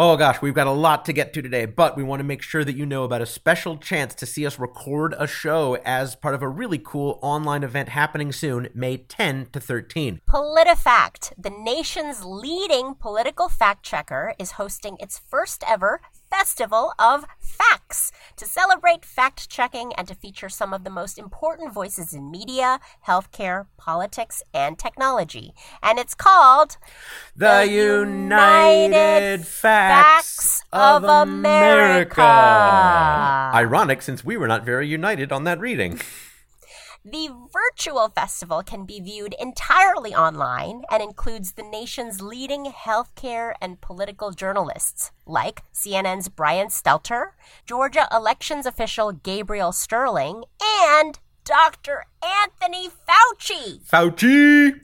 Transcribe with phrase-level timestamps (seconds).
[0.00, 2.40] Oh gosh, we've got a lot to get to today, but we want to make
[2.40, 6.14] sure that you know about a special chance to see us record a show as
[6.14, 10.20] part of a really cool online event happening soon, May 10 to 13.
[10.30, 18.12] PolitiFact, the nation's leading political fact checker, is hosting its first ever Festival of Facts
[18.36, 22.78] to celebrate fact checking and to feature some of the most important voices in media,
[23.06, 25.52] healthcare, politics, and technology.
[25.82, 26.76] And it's called
[27.34, 32.22] The, United, Facts, of, America.
[33.54, 36.00] Ironic since we were not very united on that reading.
[37.10, 43.80] The virtual festival can be viewed entirely online and includes the nation's leading healthcare and
[43.80, 47.28] political journalists, like CNN's Brian Stelter,
[47.64, 52.04] Georgia elections official Gabriel Sterling, and Dr.
[52.22, 53.80] Anthony Fauci.
[53.88, 54.78] Fauci!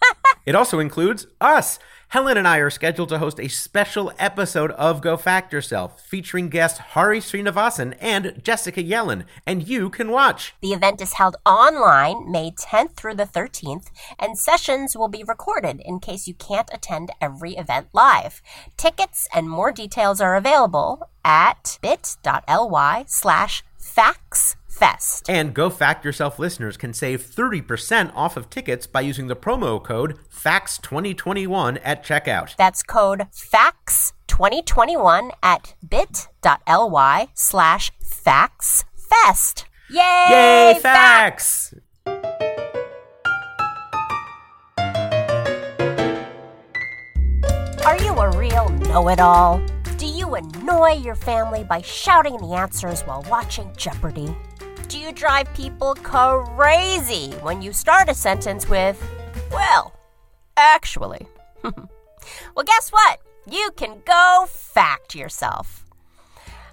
[0.44, 1.78] it also includes us.
[2.10, 6.48] Helen and I are scheduled to host a special episode of Go Fact Yourself featuring
[6.48, 10.52] guest Hari Sreenivasan and Jessica Yellin, and you can watch.
[10.60, 15.80] The event is held online May 10th through the 13th, and sessions will be recorded
[15.84, 18.42] in case you can't attend every event live.
[18.76, 25.28] Tickets and more details are available at bit.ly slash facts Fest.
[25.28, 29.82] And Go Fact Yourself listeners can save 30% off of tickets by using the promo
[29.82, 32.54] code FACTS2021 at checkout.
[32.56, 39.64] That's code FACTS2021 at bit.ly slash FACTSFest.
[39.90, 40.26] Yay!
[40.30, 41.74] Yay, facts!
[47.84, 49.60] Are you a real know-it-all?
[49.96, 54.34] Do you annoy your family by shouting the answers while watching Jeopardy?
[54.90, 59.00] Do you drive people crazy when you start a sentence with,
[59.52, 59.94] well,
[60.56, 61.28] actually?
[61.62, 63.20] well, guess what?
[63.48, 65.84] You can go fact yourself.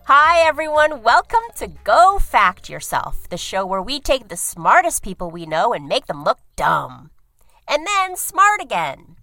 [0.06, 1.04] Hi, everyone.
[1.04, 5.72] Welcome to Go Fact Yourself, the show where we take the smartest people we know
[5.72, 7.12] and make them look dumb.
[7.68, 9.18] And then smart again.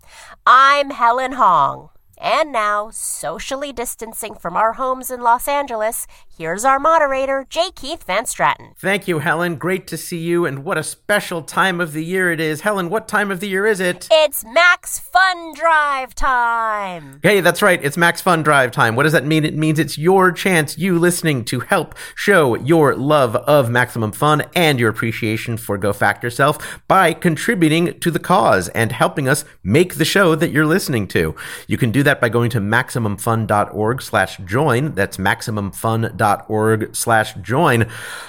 [0.46, 1.90] I'm Helen Hong.
[2.16, 7.70] And now, socially distancing from our homes in Los Angeles, here's our moderator, J.
[7.74, 8.76] Keith Van Straaten.
[8.76, 9.56] Thank you, Helen.
[9.56, 12.62] Great to see you, and what a special time of the year it is.
[12.62, 14.08] Helen, what time of the year is it?
[14.10, 17.20] It's Max Fun Drive time.
[17.22, 17.82] Hey, that's right.
[17.82, 18.96] It's Max Fun Drive time.
[18.96, 19.44] What does that mean?
[19.44, 24.44] It means it's your chance, you listening, to help show your love of maximum fun
[24.54, 29.44] and your appreciation for Go Fact Yourself by contributing to the cause and helping us
[29.62, 31.34] make the show that you're listening to.
[31.68, 34.92] You can do that by going to MaximumFun.org slash join.
[34.92, 36.23] That's MaximumFun.org
[36.92, 37.86] slash join.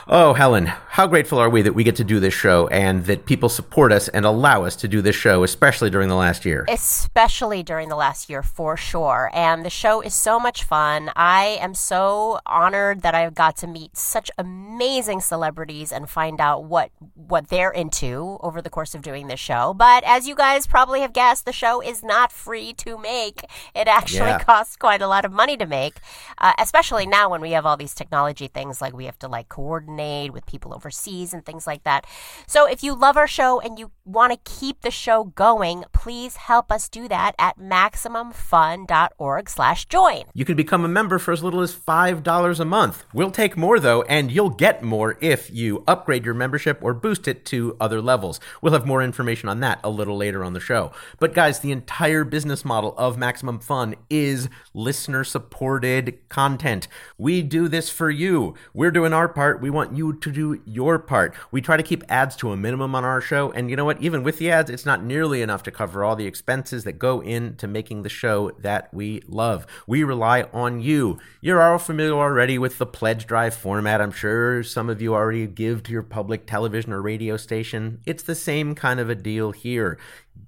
[0.07, 3.25] Oh, Helen, how grateful are we that we get to do this show and that
[3.25, 6.65] people support us and allow us to do this show, especially during the last year.
[6.69, 9.29] Especially during the last year, for sure.
[9.33, 11.11] And the show is so much fun.
[11.15, 16.63] I am so honored that I've got to meet such amazing celebrities and find out
[16.65, 19.73] what what they're into over the course of doing this show.
[19.73, 23.43] But as you guys probably have guessed, the show is not free to make.
[23.73, 24.39] It actually Yeah.
[24.39, 25.95] costs quite a lot of money to make,
[26.37, 29.49] uh, especially now when we have all these technology things like we have to like
[29.49, 32.05] coordinate with people overseas and things like that.
[32.47, 36.35] So if you love our show and you want to keep the show going, please
[36.35, 40.23] help us do that at maximumfun.org slash join.
[40.33, 43.03] You can become a member for as little as $5 a month.
[43.13, 47.27] We'll take more, though, and you'll get more if you upgrade your membership or boost
[47.27, 48.39] it to other levels.
[48.61, 50.91] We'll have more information on that a little later on the show.
[51.19, 56.87] But, guys, the entire business model of Maximum Fun is listener supported content.
[57.17, 58.53] We do this for you.
[58.73, 59.61] We're doing our part.
[59.61, 61.33] We want you to do your part.
[61.51, 63.51] We try to keep ads to a minimum on our show.
[63.51, 63.94] And you know what?
[63.99, 67.21] Even with the ads, it's not nearly enough to cover all the expenses that go
[67.21, 69.65] into making the show that we love.
[69.87, 71.19] We rely on you.
[71.41, 74.01] You're all familiar already with the pledge drive format.
[74.01, 78.01] I'm sure some of you already give to your public television or radio station.
[78.05, 79.97] It's the same kind of a deal here.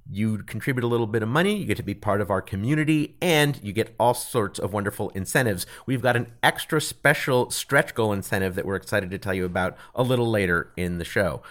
[0.09, 3.17] You contribute a little bit of money, you get to be part of our community,
[3.21, 5.65] and you get all sorts of wonderful incentives.
[5.85, 9.77] We've got an extra special stretch goal incentive that we're excited to tell you about
[9.93, 11.41] a little later in the show.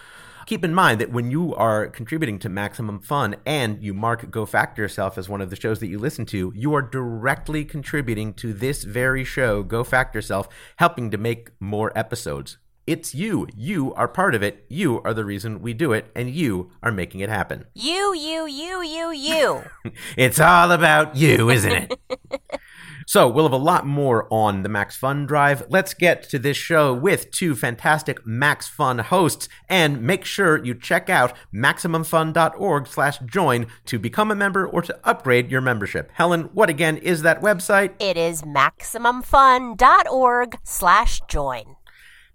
[0.47, 4.45] Keep in mind that when you are contributing to Maximum Fun and you mark Go
[4.45, 8.33] Fact Yourself as one of the shows that you listen to, you are directly contributing
[8.35, 10.47] to this very show, Go Fact Yourself,
[10.77, 12.59] helping to make more episodes.
[12.87, 13.49] It's you.
[13.57, 14.63] You are part of it.
[14.69, 17.65] You are the reason we do it, and you are making it happen.
[17.73, 19.63] You, you, you, you, you.
[20.15, 21.99] It's all about you, isn't it?
[23.07, 25.63] So we'll have a lot more on the Max Fun Drive.
[25.69, 30.75] Let's get to this show with two fantastic Max Fun hosts, and make sure you
[30.75, 36.11] check out maximumfun.org/join to become a member or to upgrade your membership.
[36.15, 37.93] Helen, what again is that website?
[37.97, 41.76] It is maximumfun.org slash join.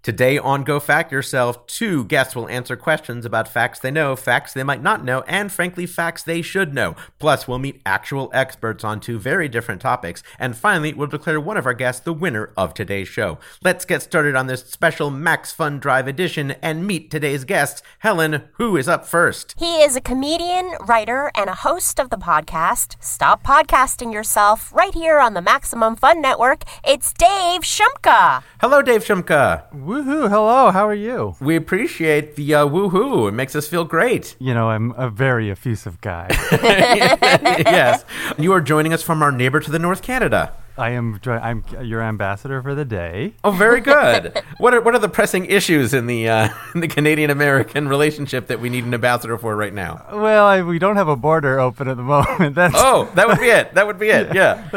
[0.03, 4.51] Today on Go Fact Yourself, two guests will answer questions about facts they know, facts
[4.51, 6.97] they might not know, and frankly, facts they should know.
[7.19, 10.21] Plus, we'll meet actual experts on two very different topics.
[10.37, 13.39] And finally, we'll declare one of our guests the winner of today's show.
[13.63, 17.81] Let's get started on this special Max Fun Drive edition and meet today's guests.
[17.99, 19.55] Helen, who is up first?
[19.57, 24.93] He is a comedian, writer, and a host of the podcast Stop Podcasting Yourself right
[24.93, 26.63] here on the Maximum Fun Network.
[26.85, 28.43] It's Dave Shumka.
[28.59, 29.63] Hello, Dave Shumka.
[29.93, 30.27] Woohoo!
[30.27, 31.35] Hello, how are you?
[31.39, 33.29] We appreciate the uh, woohoo.
[33.29, 34.35] It makes us feel great.
[34.39, 36.29] You know, I'm a very effusive guy.
[36.51, 38.03] yes.
[38.39, 40.51] You are joining us from our neighbor to the North, Canada.
[40.75, 41.19] I am.
[41.27, 43.33] I'm your ambassador for the day.
[43.43, 44.41] Oh, very good.
[44.57, 48.47] what are what are the pressing issues in the uh, in the Canadian American relationship
[48.47, 50.03] that we need an ambassador for right now?
[50.11, 52.55] Well, I, we don't have a border open at the moment.
[52.55, 53.75] That's Oh, that would be it.
[53.75, 54.33] That would be it.
[54.33, 54.67] Yeah.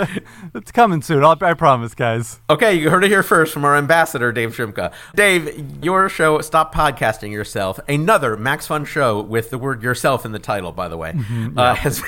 [0.54, 1.24] it's coming soon.
[1.24, 2.40] I'll, I promise, guys.
[2.50, 4.92] Okay, you heard it here first from our ambassador, Dave Shumka.
[5.14, 10.32] Dave, your show, Stop Podcasting Yourself, another Max Fun show with the word yourself in
[10.32, 11.14] the title, by the way.
[11.56, 12.02] uh, has,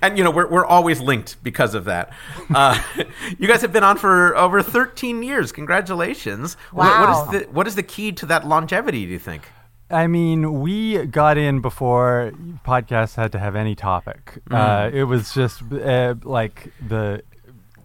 [0.00, 2.10] and, you know, we're, we're always linked because of that.
[2.54, 2.80] Uh,
[3.38, 5.52] you guys have been on for over 13 years.
[5.52, 6.54] Congratulations.
[6.72, 7.00] What- Wow.
[7.26, 9.50] what, is the, what is the key to that longevity, do you think?
[9.90, 12.32] I mean, we got in before
[12.66, 14.38] podcasts had to have any topic.
[14.50, 17.22] Uh, it was just uh, like the.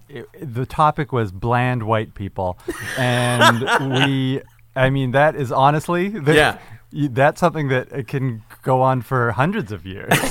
[0.08, 2.58] It, the topic was bland white people,
[2.98, 4.42] and we.
[4.76, 6.58] I mean, that is honestly, the, Yeah.
[6.92, 10.10] that's something that can go on for hundreds of years.
[10.10, 10.22] Was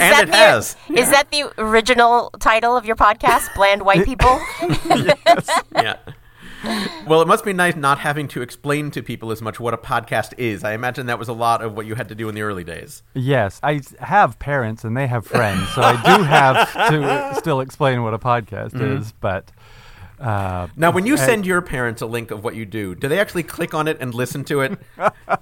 [0.00, 0.76] And that it the, has.
[0.94, 4.38] Is that the original title of your podcast, Bland White People?
[4.88, 5.50] yes.
[5.74, 5.96] yeah.
[7.06, 9.76] Well, it must be nice not having to explain to people as much what a
[9.78, 10.64] podcast is.
[10.64, 12.64] I imagine that was a lot of what you had to do in the early
[12.64, 13.02] days.
[13.14, 18.02] Yes, I have parents and they have friends, so I do have to still explain
[18.02, 19.12] what a podcast is.
[19.12, 19.52] But
[20.18, 23.06] uh, Now, when you I- send your parents a link of what you do, do
[23.08, 24.78] they actually click on it and listen to it?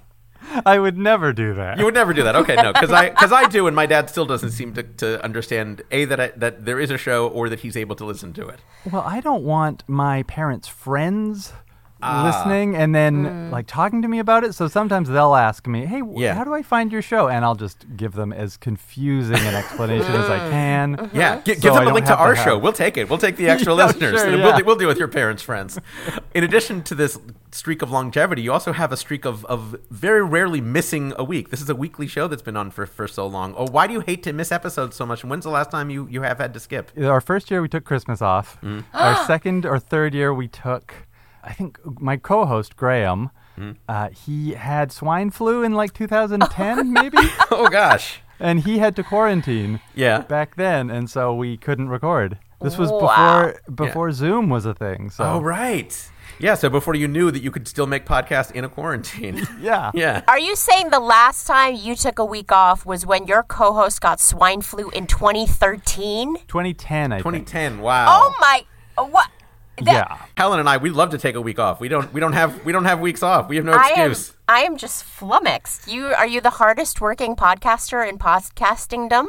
[0.65, 1.77] I would never do that.
[1.77, 2.35] You would never do that.
[2.35, 5.23] Okay, no, because I because I do, and my dad still doesn't seem to, to
[5.23, 8.33] understand a that I, that there is a show or that he's able to listen
[8.33, 8.59] to it.
[8.91, 11.53] well, I don't want my parents' friends.
[12.01, 12.23] Ah.
[12.25, 13.51] listening and then mm.
[13.51, 14.53] like talking to me about it.
[14.53, 16.35] So sometimes they'll ask me, "Hey, w- Yeah.
[16.35, 20.11] how do I find your show?" And I'll just give them as confusing an explanation
[20.13, 20.49] as I mm.
[20.51, 20.95] can.
[20.99, 21.07] Uh-huh.
[21.13, 22.57] Yeah, gi- So give I them a don't link to have to our have- show.
[22.57, 23.09] We'll take it.
[23.09, 24.19] We'll take the extra Yeah, listeners.
[24.19, 24.55] sure, and yeah.
[24.57, 25.79] we'll, we'll deal with your parents' friends.
[26.33, 27.17] In addition to this
[27.51, 31.49] streak of longevity, you also have a streak of, of very rarely missing a week.
[31.49, 33.55] This is a weekly show that's been on for, for so long.
[33.57, 35.23] Oh, why do you hate to miss episodes so much?
[35.23, 36.91] And when's the last time you, you have had to skip?
[37.01, 38.59] Our first year we took Christmas off.
[38.61, 38.83] Mm.
[38.93, 40.93] Our second or third year we took,
[41.47, 43.75] I think my co-host Graham, Mm.
[43.89, 47.17] uh, he had swine flu in like 2010 maybe,
[47.49, 50.19] Oh gosh, and he had to quarantine yeah.
[50.21, 52.37] back then, and so we couldn't record.
[52.61, 52.99] This was Wow.
[52.99, 55.09] before before Zoom was a thing.
[55.09, 55.91] So Oh right,
[56.39, 56.53] yeah.
[56.55, 59.41] So before you knew that you could still make podcasts in a quarantine.
[59.59, 60.21] yeah, yeah.
[60.27, 63.73] Are you saying the last time you took a week off was when your co
[63.73, 66.35] host got swine flu in 2013?
[66.47, 67.23] 2010 I think.
[67.23, 67.79] 2010.
[67.79, 68.05] Wow.
[68.09, 68.65] Oh my.
[69.03, 69.29] What?
[69.81, 70.17] That- Yeah.
[70.37, 71.79] Helen and I, we love to take a week off.
[71.79, 72.11] We don't.
[72.13, 72.63] We don't have.
[72.65, 73.47] We don't have weeks off.
[73.49, 74.33] We have no I am, excuse.
[74.47, 75.87] I am just flummoxed.
[75.87, 79.27] You are you the hardest working podcaster in podcastingdom?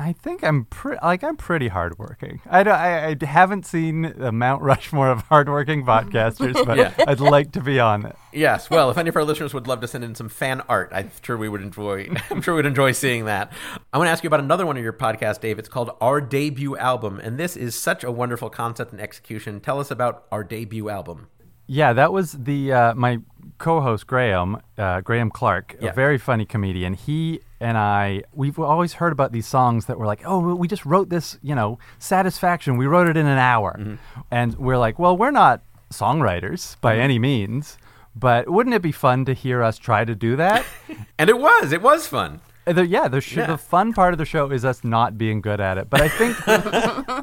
[0.00, 2.40] I think I'm pretty like I'm pretty hardworking.
[2.48, 6.94] I, don't, I I haven't seen the Mount Rushmore of hardworking podcasters, but Yeah.
[7.06, 8.16] I'd like to be on it.
[8.32, 8.70] Yes.
[8.70, 11.10] Well, if any of our listeners would love to send in some fan art, I'm
[11.22, 12.08] sure we would enjoy.
[12.30, 13.52] I'm sure we'd enjoy seeing that.
[13.92, 15.58] I want to ask you about another one of your podcasts, Dave.
[15.58, 19.60] It's called Our Debut Album, and this is such a wonderful concept and execution.
[19.60, 21.28] Tell us about our debut album.
[21.68, 23.18] Yeah, that was the uh, my
[23.58, 25.90] co-host Graham, uh, Graham Clark, Yeah.
[25.90, 26.94] a very funny comedian.
[26.94, 30.86] He and I, we've always heard about these songs that were like, oh, we just
[30.86, 32.76] wrote this, you know, Satisfaction.
[32.78, 34.20] We wrote it in an hour, Mm-hmm.
[34.30, 37.02] and we're like, well, we're not songwriters by Mm-hmm.
[37.02, 37.78] any means,
[38.14, 40.64] but wouldn't it be fun to hear us try to do that?
[41.18, 41.72] And it was.
[41.72, 42.40] It was fun.
[42.68, 43.46] Uh, The, yeah, the, sh- Yeah.
[43.46, 45.88] the fun part of the show is us not being good at it.
[45.90, 46.36] But I think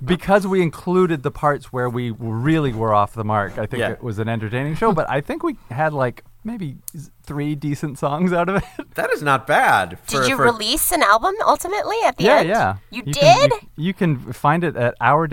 [0.06, 3.92] because we included the parts where we really were off the mark, I think Yeah.
[3.92, 4.92] it was an entertaining show.
[4.94, 6.78] But I think we had like maybe
[7.24, 8.64] three decent songs out of it.
[8.96, 9.98] That is not bad.
[10.08, 12.50] Did you for- release an album ultimately at the yeah, end?
[12.50, 12.76] yeah.
[12.92, 12.98] Yeah.
[12.98, 13.14] You, can-
[13.50, 13.52] did?
[13.52, 15.28] you, you can find it at our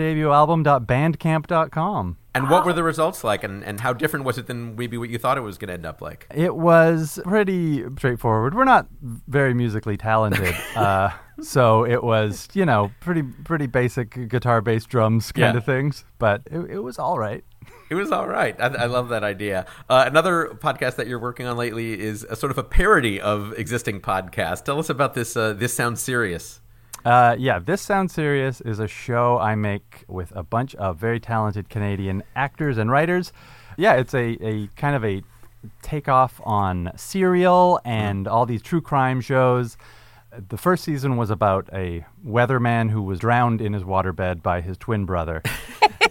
[2.35, 5.09] And what were the results like, and, and how different was it than maybe what
[5.09, 6.25] you thought it was going to end up like?
[6.33, 8.55] It was pretty straightforward.
[8.55, 11.11] We're not very musically talented, uh,
[11.41, 15.57] so it was you know pretty pretty basic guitar, bass, drums kind Yeah.
[15.59, 16.05] of things.
[16.17, 17.43] But it, it was all right.
[17.89, 18.59] It was all right.
[18.59, 19.67] I, I love that idea.
[19.87, 23.53] Uh, another podcast that you're working on lately is a sort of a parody of
[23.59, 24.63] existing podcasts.
[24.65, 25.37] Tell us about this.
[25.37, 26.59] Uh, this sounds serious.
[27.05, 31.19] Uh, yeah, This Sounds Serious is a show I make with a bunch of very
[31.19, 33.33] talented Canadian actors and writers.
[33.77, 35.21] Yeah, it's a, a kind of a
[35.81, 39.77] takeoff on Serial and all these true crime shows.
[40.49, 44.77] The first season was about a weatherman who was drowned in his waterbed by his
[44.77, 45.41] twin brother.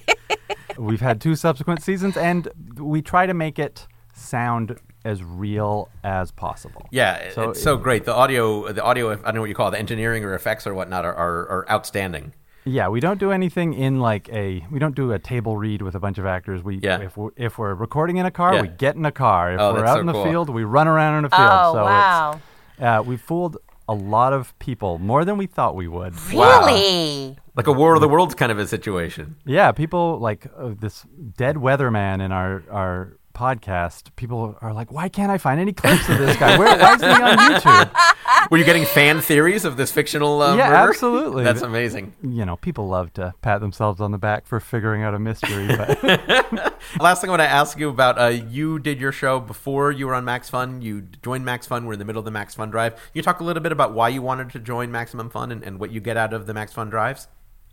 [0.78, 6.30] We've had two subsequent seasons, and we try to make it sound as real as
[6.30, 6.87] possible.
[6.90, 8.04] Yeah, So it's so great.
[8.04, 9.12] The audio, the audio.
[9.12, 11.49] I don't know what you call it, the engineering or effects or whatnot are, are,
[11.49, 12.32] are outstanding.
[12.64, 15.97] Yeah, we don't do anything in like a we don't do a table read with
[15.97, 16.62] a bunch of actors.
[16.62, 17.00] We Yeah.
[17.00, 18.62] if we're, if we're recording in a car, Yeah.
[18.62, 19.52] we get in a car.
[19.54, 20.25] If Oh, we're out so in the cool.
[20.25, 21.50] field, we run around in a field.
[21.50, 22.40] Oh, so wow.
[22.76, 23.56] it's uh, we fooled
[23.88, 26.14] a lot of people, more than we thought we would.
[26.32, 26.64] Wow.
[26.66, 27.37] Really?
[27.56, 29.35] Like a War of the Worlds kind of a situation.
[29.44, 31.04] Yeah, people like uh, this
[31.37, 34.14] dead weatherman in our our podcast.
[34.16, 36.58] People are like, why can't I find any clips of this guy?
[36.58, 37.90] Where why isn't he on YouTube?
[38.50, 40.88] Were you getting fan theories of this fictional uh, Yeah, murder?
[40.90, 41.44] absolutely.
[41.44, 42.14] That's amazing.
[42.22, 45.68] You know, people love to pat themselves on the back for figuring out a mystery,
[45.68, 46.02] but
[47.00, 50.06] Last thing I want to ask you about, uh, you did your show before you
[50.06, 50.82] were on Max Fun.
[50.82, 51.86] You joined Max Fun.
[51.86, 52.94] We're in the middle of the Max Fun Drive.
[52.94, 55.62] Can you talk a little bit about why you wanted to join Maximum Fun and,
[55.62, 57.28] and what you get out of the Max Fun Drives?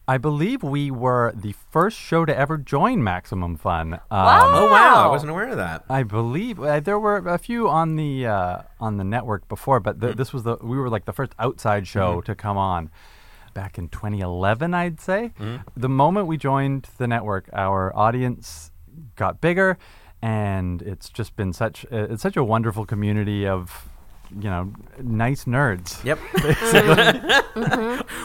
[0.09, 3.93] I believe we were the first show to ever join Maximum Fun.
[3.93, 4.51] Um, Wow.
[4.55, 5.83] Oh wow, I wasn't aware of that.
[5.87, 10.01] I believe uh, there were a few on the uh, on the network before, but
[10.01, 12.89] th- this was the we were like the first outside show to come on
[13.53, 15.31] back in 2011, I'd say.
[15.77, 18.71] The moment we joined the network, our audience
[19.15, 19.77] got bigger,
[20.23, 23.88] and it's just been such uh, it's such a wonderful community of
[24.31, 24.71] you know
[25.01, 26.03] nice nerds.
[26.03, 26.19] Yep.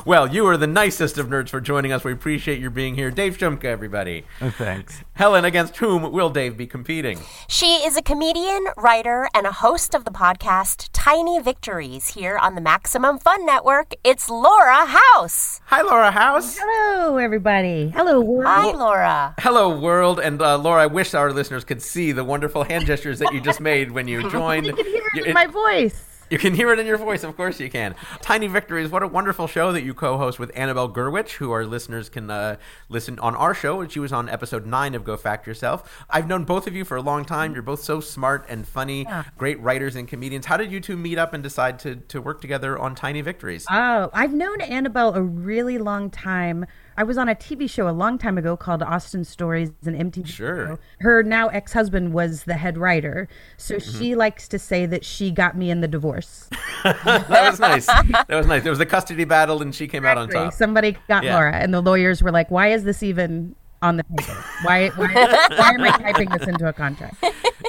[0.07, 2.05] well, you are the nicest of nerds for joining us.
[2.05, 3.11] We appreciate your being here.
[3.11, 4.25] Dave Shumka, everybody.
[4.41, 5.03] Uh, Thanks.
[5.15, 7.21] Helen, against whom will Dave be competing?
[7.49, 12.55] She is a comedian, writer, and a host of the podcast Tiny Victories here on
[12.55, 13.95] the Maximum Fun Network.
[14.03, 15.61] It's Laura House.
[15.67, 16.59] Hi, Laura House.
[16.61, 17.91] Hello, everybody.
[17.91, 18.47] Hello, world.
[18.47, 19.35] Hi, Laura.
[19.39, 20.19] Hello, world.
[20.19, 23.41] And uh, Laura, I wish our listeners could see the wonderful hand gestures that you
[23.41, 24.67] just made when you joined.
[24.67, 25.94] You can hear it in my voice.
[26.31, 27.95] You can hear it in your voice, of course you can.
[28.23, 32.09] Tiny Victories, what a wonderful show that you co-host with Annabelle Gurwitch, who our listeners
[32.09, 32.57] can uh,
[32.89, 33.81] listen on our show.
[33.81, 36.05] And she was on episode nine of Go Fact Yourself.
[36.09, 37.53] I've known both of you for a long time.
[37.53, 40.47] You're both so smart and funny, great writers and comedians.
[40.47, 43.67] How did you two meet up and decide to, to work together on Tiny Victories?
[43.71, 46.67] Oh, I've known Annabelle a really long time.
[46.97, 50.27] I was on a TV show a long time ago called Austin Stories, an MTV
[50.27, 50.67] Sure.
[50.67, 50.79] show.
[51.01, 53.99] Her now ex-husband was the head writer, so Mm-hmm.
[53.99, 56.49] she likes to say that she got me in the divorce.
[56.85, 57.87] that was nice.
[57.87, 58.63] That was nice.
[58.63, 60.53] There was a custody battle, and she came out on top.
[60.53, 61.35] Somebody got Yeah.
[61.35, 64.45] Laura, and the lawyers were like, "Why is this even on the paper?
[64.63, 67.23] Why, why, why am I typing this into a contract?"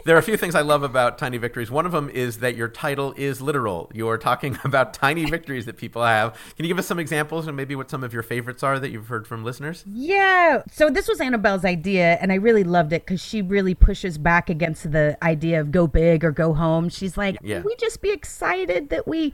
[0.05, 1.72] There are a few things I love about Tiny Victories.
[1.72, 3.89] One of them is that your title is literal.
[3.91, 6.34] You're talking about tiny victories that people have.
[6.55, 8.91] Can you give us some examples and maybe what some of your favorites are that
[8.91, 9.84] you've heard from listeners?
[9.88, 10.62] Yeah.
[10.72, 14.48] So this was Annabelle's idea, and I really loved it because she really pushes back
[14.50, 16.88] against the idea of go big or go home.
[16.89, 17.62] She's like, Yeah.
[17.62, 19.34] we just be excited that we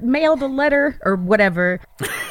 [0.00, 1.80] mailed a letter or whatever.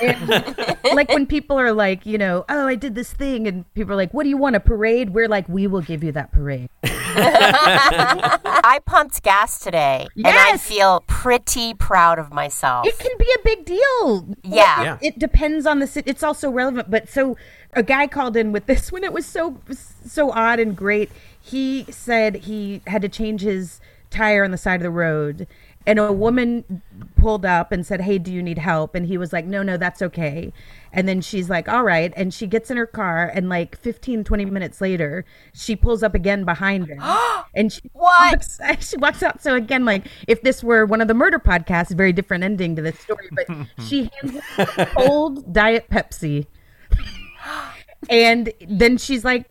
[0.02, 0.28] And,
[0.94, 3.98] like when people are like, you know, oh, I did this thing, and people are
[3.98, 5.12] like, what do you want, a parade?
[5.12, 6.70] We're like, we will give you that parade.
[6.84, 12.88] I pumped gas today, and I feel pretty proud of myself.
[12.88, 14.36] It can be a big deal.
[14.44, 14.84] Yeah.
[14.84, 14.98] Yeah.
[15.02, 16.08] It depends on the sit.
[16.08, 17.38] It's also relevant, but so
[17.74, 19.60] a guy called in with this when it was so
[20.06, 21.12] so odd and great.
[21.42, 25.48] He said he had to change his tire on the side of the road,
[25.86, 26.82] and a woman
[27.24, 29.78] pulled up and said, "Hey, do you need help?" And he was like, "No, no,
[29.78, 30.52] that's okay."
[30.92, 34.24] And then she's like, "All right." And she gets in her car, and like 15,
[34.26, 37.00] 20 minutes later, she pulls up again behind him,
[37.56, 38.34] and she What?
[38.60, 39.42] walks- she walks out.
[39.42, 42.82] So again, like if this were one of the murder podcasts, very different ending to
[42.82, 43.30] this story.
[43.32, 43.48] But
[43.88, 46.48] she hands him a cold diet Pepsi,
[48.10, 49.50] and then she's like,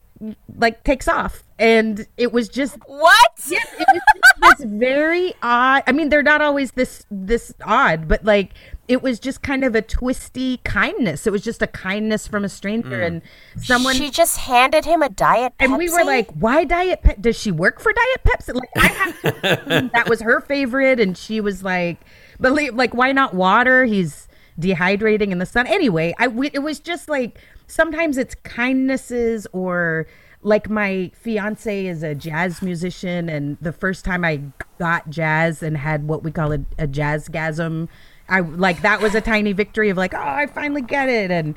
[0.56, 2.76] like takes off, and it was just.
[2.86, 3.30] what?
[3.48, 5.84] Yes, it was just this very odd.
[5.86, 8.52] I mean, they're not always this this odd, but like
[8.88, 11.26] it was just kind of a twisty kindness.
[11.26, 13.06] It was just a kindness from a stranger, mm.
[13.06, 13.22] and
[13.56, 17.22] someone She just handed him a diet and we were like, why Diet Pepsi?
[17.22, 18.54] Does she work for Diet Pepsi?
[18.54, 20.98] Like, I have, that was her favorite.
[20.98, 21.98] And she was like,
[22.40, 23.84] but li- like, why not water?
[23.84, 24.26] He's
[24.60, 25.68] dehydrating in the sun.
[25.68, 27.38] Anyway, I, we, it was just like,
[27.68, 30.06] sometimes it's kindnesses or
[30.42, 34.42] like my fiance is a jazz musician and the first time I
[34.78, 37.88] got jazz and had what we call a, a jazzgasm,
[38.28, 41.54] I like that was a tiny victory of like, oh, I finally get it and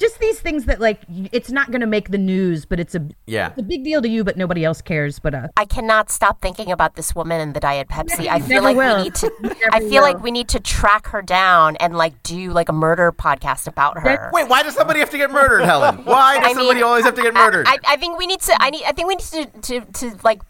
[0.00, 3.06] just these things that like it's not going to make the news, but it's a
[3.26, 3.48] Yeah.
[3.50, 5.18] it's a big deal to you, but nobody else cares.
[5.18, 8.26] But uh, I cannot stop thinking about this woman and the Diet Pepsi.
[8.30, 8.96] I feel like will.
[8.96, 9.30] we need to.
[9.72, 13.12] I feel like we need to track her down and like do like a murder
[13.12, 14.30] podcast about her.
[14.32, 16.04] Wait, why does somebody have to get murdered, Helen?
[16.04, 17.66] Why does I mean, somebody always have to get murdered?
[17.68, 18.56] I, I think we need to.
[18.62, 18.82] I need.
[18.84, 20.46] I think we need to to, to like f-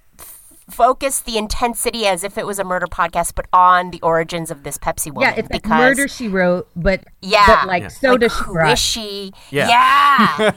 [0.70, 4.62] focus the intensity as if it was a murder podcast, but on the origins of
[4.62, 5.22] this Pepsi woman.
[5.34, 7.44] yeah, it's like because murder she wrote, but Yeah.
[7.46, 7.88] but like Yeah.
[7.88, 8.72] soda like, she who brought.
[8.72, 9.32] is she?
[9.50, 9.68] Yeah.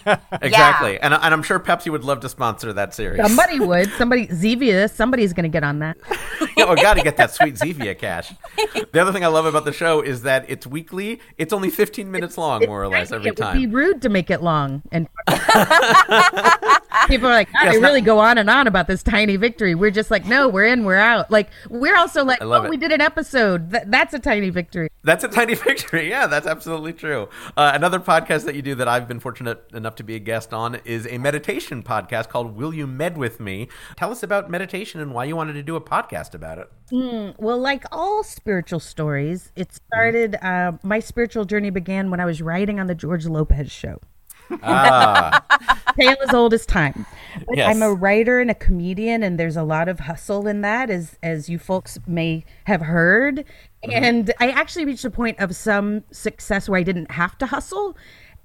[0.05, 0.17] Yeah.
[0.41, 3.22] exactly, and, and I'm sure Pepsi would love to sponsor that series.
[3.25, 3.89] Somebody would.
[3.93, 4.89] Somebody Zevia.
[4.89, 5.98] Somebody's going to get on that.
[6.58, 8.32] yeah, we got to get that sweet Zevia cash.
[8.91, 11.20] The other thing I love about the show is that it's weekly.
[11.38, 13.55] It's only 15 minutes long, more or less, every time.
[13.58, 14.82] it would be rude to make it long.
[14.91, 15.08] And
[17.08, 19.36] people are like, God, Yes, they not- really go on and on about this tiny
[19.36, 19.75] victory.
[19.75, 21.31] We're just like, no, we're in, we're out.
[21.31, 23.72] Like we're also like, oh, we did an episode.
[23.72, 24.89] Th- that's a tiny victory.
[25.03, 26.10] That's a tiny victory.
[26.10, 27.29] Yeah, that's absolutely true.
[27.57, 30.53] Uh, another podcast that you do that I've been fortunate enough to be a guest
[30.53, 33.67] on is a meditation podcast called Will You Med With Me?
[33.98, 36.69] Tell us about meditation and why you wanted to do a podcast about it.
[37.38, 40.36] Well, like all spiritual stories, it started.
[40.43, 44.00] Uh, my spiritual journey began when I was writing on the George Lopez show.
[46.00, 47.06] Tale as old as time.
[47.48, 47.76] But Yes.
[47.76, 51.18] I'm a writer and a comedian, and there's a lot of hustle in that, as
[51.24, 53.46] as you folks may have heard.
[53.84, 53.92] Mm-hmm.
[53.92, 57.98] And I actually reached a point of some success where I didn't have to hustle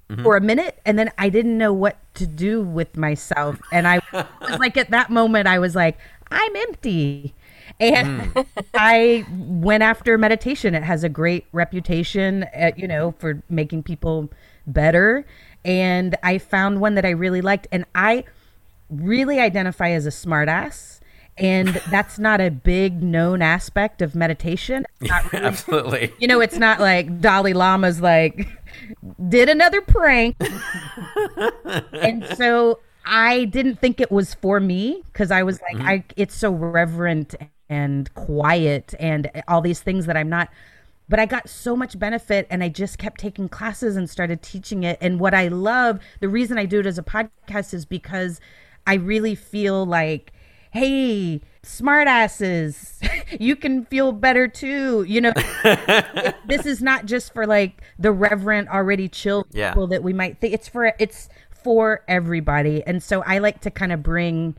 [0.09, 0.23] mm-hmm.
[0.23, 3.59] for a minute, and then I didn't know what to do with myself.
[3.71, 5.97] And I was like, at that moment, I was like,
[6.31, 7.33] I'm empty.
[7.79, 8.45] And mm.
[8.73, 10.75] I went after meditation.
[10.75, 14.29] It has a great reputation, at, you know, for making people
[14.67, 15.25] better.
[15.65, 17.67] And I found one that I really liked.
[17.71, 18.23] And I
[18.89, 20.99] really identify as a smartass.
[21.37, 24.85] And that's not a big known aspect of meditation.
[25.01, 26.13] Really- Absolutely.
[26.19, 28.47] you know, it's not like Dalai Lama's like
[29.27, 30.35] did another prank.
[31.93, 35.87] and so I didn't think it was for me because I was like, mm-hmm.
[35.87, 37.35] I it's so reverent
[37.69, 40.49] and quiet and all these things that I'm not.
[41.09, 44.83] But I got so much benefit and I just kept taking classes and started teaching
[44.83, 44.97] it.
[45.01, 48.39] And what I love, the reason I do it as a podcast is because
[48.85, 50.31] I really feel like,
[50.71, 52.99] hey, smartasses,
[53.39, 55.03] you can feel better too.
[55.07, 55.33] You know,
[56.47, 59.71] this is not just for like the reverent already chill Yeah.
[59.73, 61.29] people that we might think it's for it's
[61.63, 64.55] for everybody and so i like to kind of bring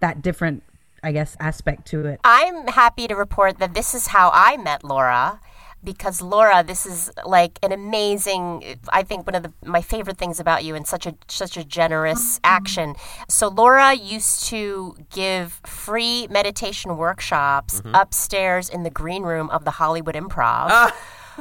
[0.00, 0.64] that different
[1.04, 4.82] i guess aspect to it I'm happy to report that this is how I met
[4.82, 5.38] Laura.
[5.82, 8.78] Because Laura, this is like an amazing.
[8.92, 11.64] I think one of the, my favorite things about you, and such a such a
[11.64, 12.44] generous mm-hmm.
[12.44, 12.94] action.
[13.28, 17.94] So Laura used to give free meditation workshops mm-hmm.
[17.94, 20.96] upstairs in the green room of the Hollywood Improv ah!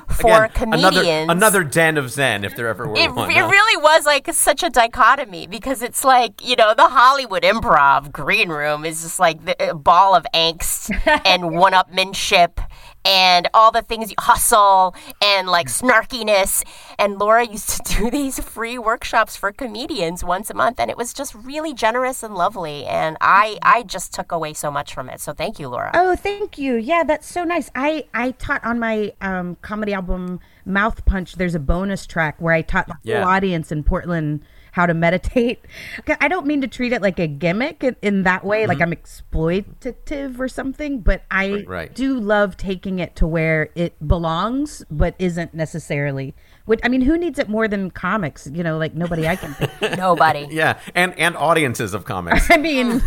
[0.08, 1.30] for Again, comedians.
[1.30, 3.30] Another, another den of Zen, if there ever were It, one.
[3.30, 3.48] it huh?
[3.48, 8.50] really was like such a dichotomy because it's like you know the Hollywood Improv green
[8.50, 10.90] room is just like the a ball of angst
[11.26, 12.64] and one-upmanship
[13.06, 16.64] and all the things you hustle and like snarkiness.
[16.98, 20.98] And Laura used to do these free workshops for comedians once a month, and it
[20.98, 22.86] was just really generous and lovely.
[22.86, 25.20] And I I just took away so much from it.
[25.22, 25.92] So thank you, Laura.
[25.94, 30.40] oh thank you yeah that's so nice i i taught on my um comedy album
[30.66, 33.22] mouth punch there's a bonus track where i taught the Yeah.
[33.24, 34.42] whole audience in portland
[34.80, 35.60] how to meditate.
[36.22, 38.84] i don't mean to treat it like a gimmick in, in that way like mm-hmm.
[38.84, 41.94] i'm exploitative or something but i Right.
[41.94, 46.34] do love taking it to where it belongs but isn't necessarily
[46.70, 49.54] which i mean who needs it more than comics you know like nobody i can
[49.56, 50.48] think Nobody.
[50.52, 52.50] Yeah, and and audiences of comics.
[52.56, 53.02] i mean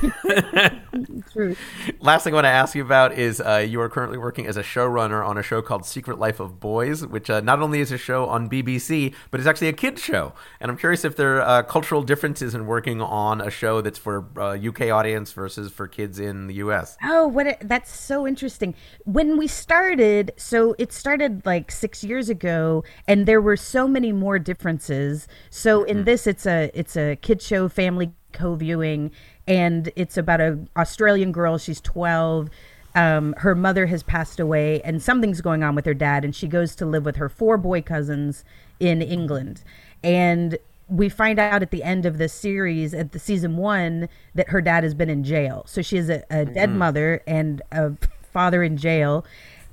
[1.33, 1.55] true
[2.01, 4.57] Last thing I want to ask you about is uh, you are currently working as
[4.57, 7.93] a showrunner on a show called Secret Life of Boys, which uh, not only is
[7.93, 10.33] a show on BBC, but it's actually a kids show.
[10.61, 13.99] And I'm curious if there are uh, cultural differences in working on a show that's
[13.99, 16.97] for uh, UK audience versus for kids in the US.
[17.05, 18.75] Oh, what a, that's so interesting.
[19.05, 24.13] When we started, so it started like 6 years ago and there were so many
[24.13, 25.29] more differences.
[25.51, 29.11] So in this it's a it's a kid show family co-viewing
[29.47, 32.49] and it's about a Australian girl, she's 12.
[32.95, 36.47] Um, her mother has passed away and something's going on with her dad and she
[36.47, 38.45] goes to live with her four boy cousins
[38.81, 39.63] in England.
[40.05, 44.49] And we find out at the end of this series at the season one that
[44.51, 47.93] her dad has been in jail so she has a, a dead mother and a
[48.33, 49.25] father in jail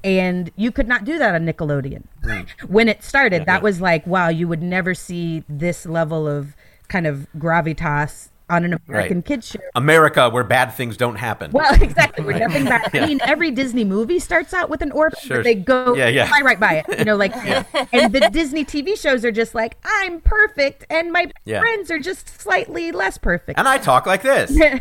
[0.03, 2.03] and you could not do that on nickelodeon.
[2.67, 6.55] When it started that was like wow you would never see this level of
[6.87, 9.25] kind of gravitas on an American Right.
[9.25, 9.59] kids show.
[9.75, 11.51] America, where bad things don't happen.
[11.51, 12.25] Well, exactly.
[12.25, 12.89] We're nothing bad.
[12.93, 15.43] I mean, every Disney movie starts out with an orphan, Sure.
[15.43, 16.27] they go Yeah, yeah.
[16.27, 16.99] fly right by it.
[16.99, 17.35] You know, like,
[17.93, 21.59] and the Disney TV shows are just like, I'm perfect, and my Yeah.
[21.59, 23.59] friends are just slightly less perfect.
[23.59, 24.51] and I talk like this.
[24.59, 24.79] I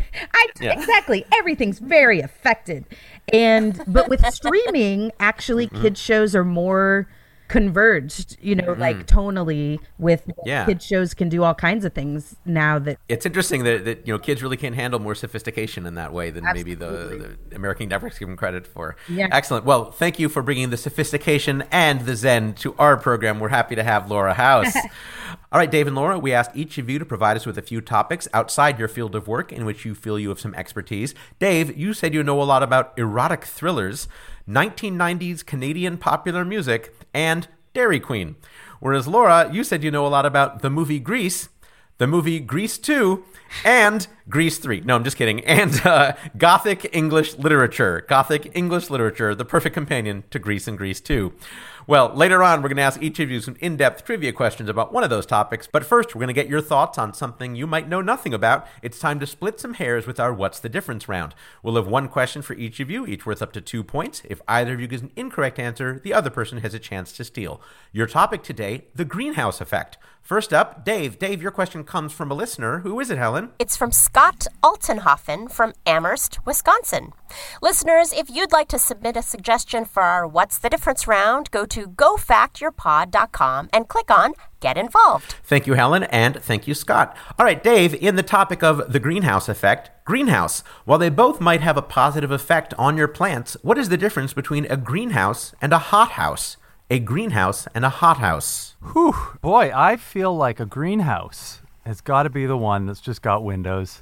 [0.59, 0.73] Yeah.
[0.79, 2.85] exactly everything's very affected,
[3.31, 5.81] and but with streaming, actually, Mm-hmm.
[5.81, 7.07] kids shows are more
[7.49, 8.37] converged.
[8.41, 9.19] You know, like mm-hmm.
[9.19, 10.65] tonally with Yeah.
[10.65, 14.13] kids shows can do all kinds of things now that It's interesting that, that you
[14.13, 17.89] know kids really can't handle more sophistication in that way than maybe the, the American
[17.89, 18.95] networks give them credit for.
[19.09, 19.27] Yeah.
[19.31, 19.65] Excellent.
[19.65, 23.39] Well, thank you for bringing the sophistication and the zen to our program.
[23.39, 24.73] We're happy to have Laura House.
[25.51, 27.63] All right, Dave and Laura, we asked each of you to provide us with a
[27.63, 31.15] few topics outside your field of work in which you feel you have some expertise.
[31.39, 34.07] Dave, you said you know a lot about erotic thrillers,
[34.49, 38.35] 1990s Canadian popular music, and Dairy Queen.
[38.79, 41.49] Whereas Laura, you said you know a lot about the movie Grease,
[41.99, 43.23] the movie Grease 2,
[43.63, 44.81] and Grease 3.
[44.81, 45.43] No, I'm just kidding.
[45.45, 48.05] And uh, Gothic English literature.
[48.07, 51.33] Gothic English literature, the perfect companion to Grease and Grease 2.
[51.89, 54.69] Well, later on, we're going to ask each of you some in depth trivia questions
[54.69, 55.65] about one of those topics.
[55.65, 58.67] But first, we're going to get your thoughts on something you might know nothing about.
[58.83, 61.33] It's time to split some hairs with our What's the Difference round.
[61.63, 64.21] We'll have one question for each of you, each worth up to two points.
[64.29, 67.23] If either of you gives an incorrect answer, the other person has a chance to
[67.23, 67.59] steal.
[67.91, 69.97] Your topic today the greenhouse effect.
[70.29, 71.17] First up, Dave.
[71.17, 72.81] Dave, your question comes from a listener.
[72.81, 73.49] Who is it, Helen?
[73.57, 77.13] It's from Scott Altenhofen from Amherst, Wisconsin.
[77.63, 81.65] Listeners, if you'd like to submit a suggestion for our What's the Difference round, go
[81.65, 85.33] to gofactyourpod.com and click on Get Involved.
[85.43, 87.17] Thank you, Helen, and thank you, Scott.
[87.39, 90.63] All right, Dave, in the topic of the greenhouse effect, greenhouse.
[90.85, 94.33] While they both might have a positive effect on your plants, what is the difference
[94.33, 96.55] between a greenhouse and a hothouse?
[96.91, 98.75] A greenhouse and a hothouse.
[98.93, 103.21] Whew, boy, I feel like a greenhouse has got to be the one that's just
[103.21, 104.01] got windows.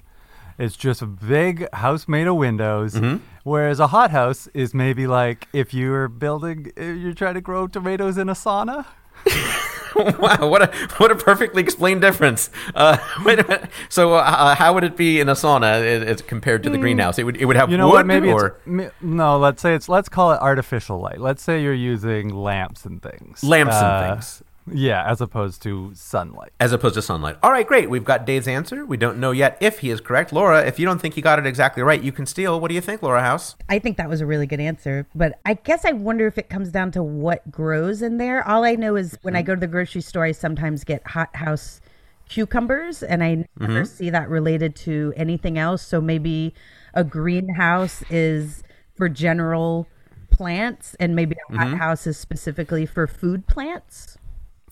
[0.58, 2.96] It's just a big house made of windows.
[2.96, 3.24] Mm-hmm.
[3.44, 8.18] Whereas a hothouse is maybe like if you were building, you're trying to grow tomatoes
[8.18, 8.86] in a sauna.
[9.96, 12.50] wow, what a what a perfectly explained difference.
[12.76, 13.70] Uh, wait a minute.
[13.90, 17.20] So, uh, how would it be in a sauna as, as compared to the greenhouse?
[17.20, 18.06] It would it would have You know wood what?
[18.06, 18.60] Maybe or
[19.02, 19.38] no.
[19.38, 21.20] Let's say it's let's call it artificial light.
[21.20, 23.44] Let's say you're using lamps and things.
[23.44, 24.44] lamps Uh, and things.
[24.72, 26.52] Yeah, as opposed to sunlight.
[26.60, 27.38] as opposed to sunlight.
[27.44, 27.90] All right, great.
[27.90, 28.86] We've got Dave's answer.
[28.86, 30.34] We don't know yet if he is correct.
[30.34, 32.60] Laura, if you don't think he got it exactly right, you can steal.
[32.60, 33.56] What do you think, Laura House?
[33.70, 36.50] I think that was a really good answer, but I guess I wonder if it
[36.50, 38.48] comes down to what grows in there.
[38.48, 41.82] All I know is when I go to the grocery store, I sometimes get hothouse
[42.30, 43.84] cucumbers, and I never mm-hmm.
[43.86, 45.82] see that related to anything else.
[45.82, 46.54] So maybe
[46.94, 48.64] a greenhouse is
[48.96, 49.88] for general
[50.30, 52.10] plants, and maybe a hothouse mm-hmm.
[52.12, 54.17] is specifically for food plants.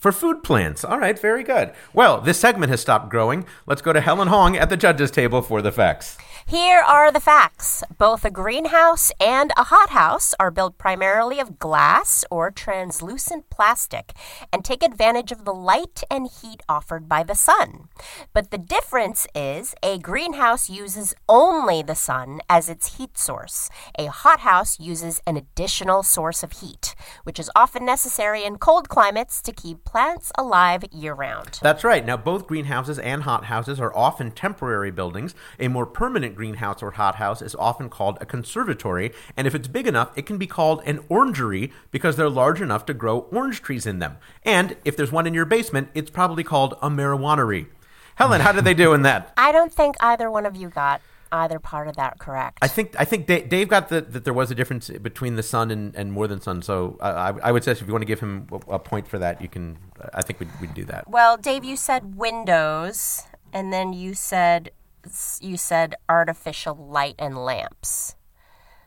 [0.06, 0.86] For food plants.
[0.86, 1.74] All right, very good.
[1.92, 3.44] Well, this segment has stopped growing.
[3.66, 6.16] Let's go to Helen Hong at the judges' table for the facts.
[6.48, 7.84] Here are the facts.
[7.98, 14.14] Both a greenhouse and a hothouse are built primarily of glass or translucent plastic
[14.54, 17.90] and take advantage of the light and heat offered by the sun.
[18.32, 23.72] But the difference is a greenhouse uses only the sun as its heat source.
[23.98, 29.42] A hothouse uses an additional source of heat, which is often necessary in cold climates
[29.42, 31.60] to keep plants alive year round.
[31.64, 32.06] That's right.
[32.06, 35.34] Now, both greenhouses and hothouses are often temporary buildings.
[35.60, 39.88] A more permanent greenhouse or hothouse is often called a conservatory, and if it's big
[39.88, 43.86] enough, it can be called an orangery because they're large enough to grow orange trees
[43.86, 44.18] in them.
[44.44, 47.68] And if there's one in your basement, it's probably called a marijuanery.
[48.16, 49.34] Helen, how did they do in that?
[49.38, 52.60] I don't think either one of you got either part of that correct.
[52.62, 55.44] I think I think Da- Dave got the, that there was a difference between the
[55.44, 56.62] sun and, and more than sun.
[56.62, 59.08] So uh, I, I would suggest if you want to give him a, a point
[59.08, 59.78] for that, you can.
[60.14, 61.10] I think we'd, we'd do that.
[61.10, 64.72] Well, Dave, you said windows, and then you said
[65.42, 68.16] you said artificial light and lamps.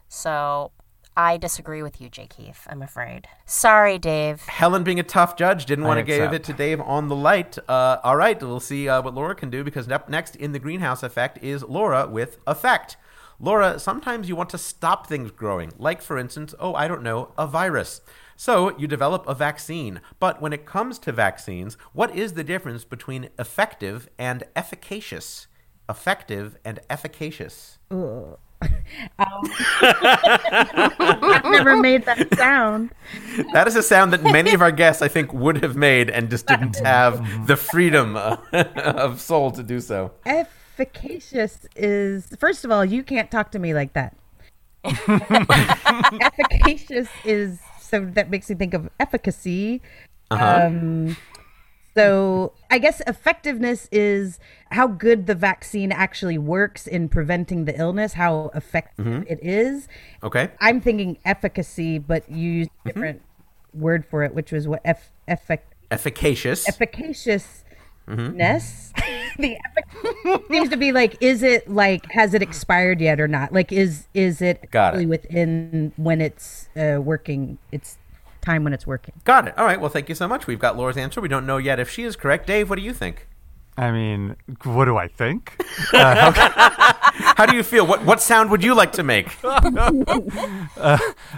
[0.08, 0.72] So
[1.16, 2.28] I disagree with you, J.
[2.28, 2.66] Keith.
[2.70, 3.26] I'm afraid.
[3.44, 4.42] Sorry, Dave.
[4.42, 7.58] Helen, being a tough judge, didn't want to give it to Dave on the light.
[7.68, 10.60] Uh, all right, we'll see uh, what Laura can do because up next in the
[10.60, 12.96] greenhouse effect is Laura with effect.
[13.40, 17.32] Laura, sometimes you want to stop things growing, like, for instance, oh, I don't know,
[17.36, 18.00] a virus.
[18.36, 20.00] So you develop a vaccine.
[20.20, 25.48] But when it comes to vaccines, what is the difference between effective and efficacious?
[25.88, 27.78] Effective and efficacious.
[27.90, 29.48] I've
[31.44, 32.90] never made that sound.
[33.52, 36.28] That is a sound that many of our guests, I think, would have made and
[36.28, 40.12] just didn't have the freedom of soul to do so.
[40.26, 44.16] Efficacious is first of all, you can't talk to me like that.
[46.20, 49.80] Efficacious is so that makes me think of efficacy.
[50.30, 50.66] Uh-huh.
[50.66, 51.16] Um,
[51.98, 54.38] So I guess effectiveness is
[54.70, 59.22] how good the vaccine actually works in preventing the illness, how effective mm-hmm.
[59.26, 59.88] it is.
[60.22, 60.50] Okay.
[60.60, 62.88] I'm thinking efficacy, but you used a mm-hmm.
[62.88, 63.22] different
[63.74, 66.68] word for it, which was what eff- effect Efficacious.
[66.68, 67.64] efficaciousness.
[68.08, 68.36] Mm-hmm.
[69.42, 73.52] the effic- seems to be like, is it like has it expired yet or not?
[73.52, 74.88] Like, is is it Got it.
[74.88, 77.58] actually within when it's uh, working?
[77.72, 77.97] It's
[78.48, 79.14] time when it's working.
[79.24, 79.58] Got it.
[79.58, 79.80] All right.
[79.80, 80.46] Well, thank you so much.
[80.46, 81.20] We've got Laura's answer.
[81.20, 82.46] We don't know yet if she is correct.
[82.46, 83.28] Dave, what do you think?
[83.76, 84.34] I mean,
[84.64, 85.54] what do I think?
[85.92, 87.86] How do you feel?
[87.86, 89.28] What what sound would you like to make?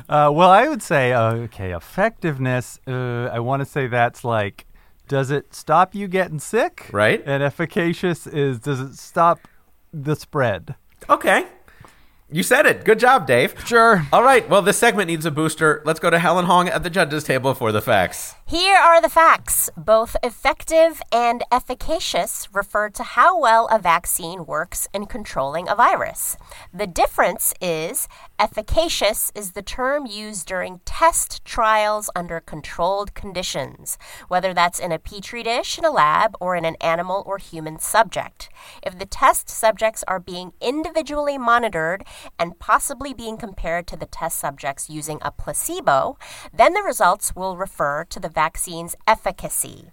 [0.09, 2.79] Uh, well, I would say, uh, okay, effectiveness.
[2.87, 4.66] Uh, I want to say that's like,
[5.09, 6.88] does it stop you getting sick?
[6.92, 7.23] Right.
[7.27, 9.38] And efficacious is, does it stop
[9.92, 10.75] the spread?
[11.09, 11.46] Okay.
[12.32, 12.84] You said it.
[12.84, 13.54] Good job, Dave.
[13.66, 14.06] Sure.
[14.12, 14.48] All right.
[14.48, 15.82] Well, this segment needs a booster.
[15.84, 18.36] Let's go to Helen Hong at the judges' table for the facts.
[18.46, 19.70] Here are the facts.
[19.76, 26.36] Both effective and efficacious refer to how well a vaccine works in controlling a virus.
[26.72, 34.54] The difference is efficacious is the term used during test trials under controlled conditions, whether
[34.54, 38.48] that's in a petri dish in a lab or in an animal or human subject.
[38.82, 42.04] If the test subjects are being individually monitored
[42.38, 46.16] and possibly being compared to the test subjects using a placebo,
[46.52, 49.90] then the results will refer to the vaccine's efficacy.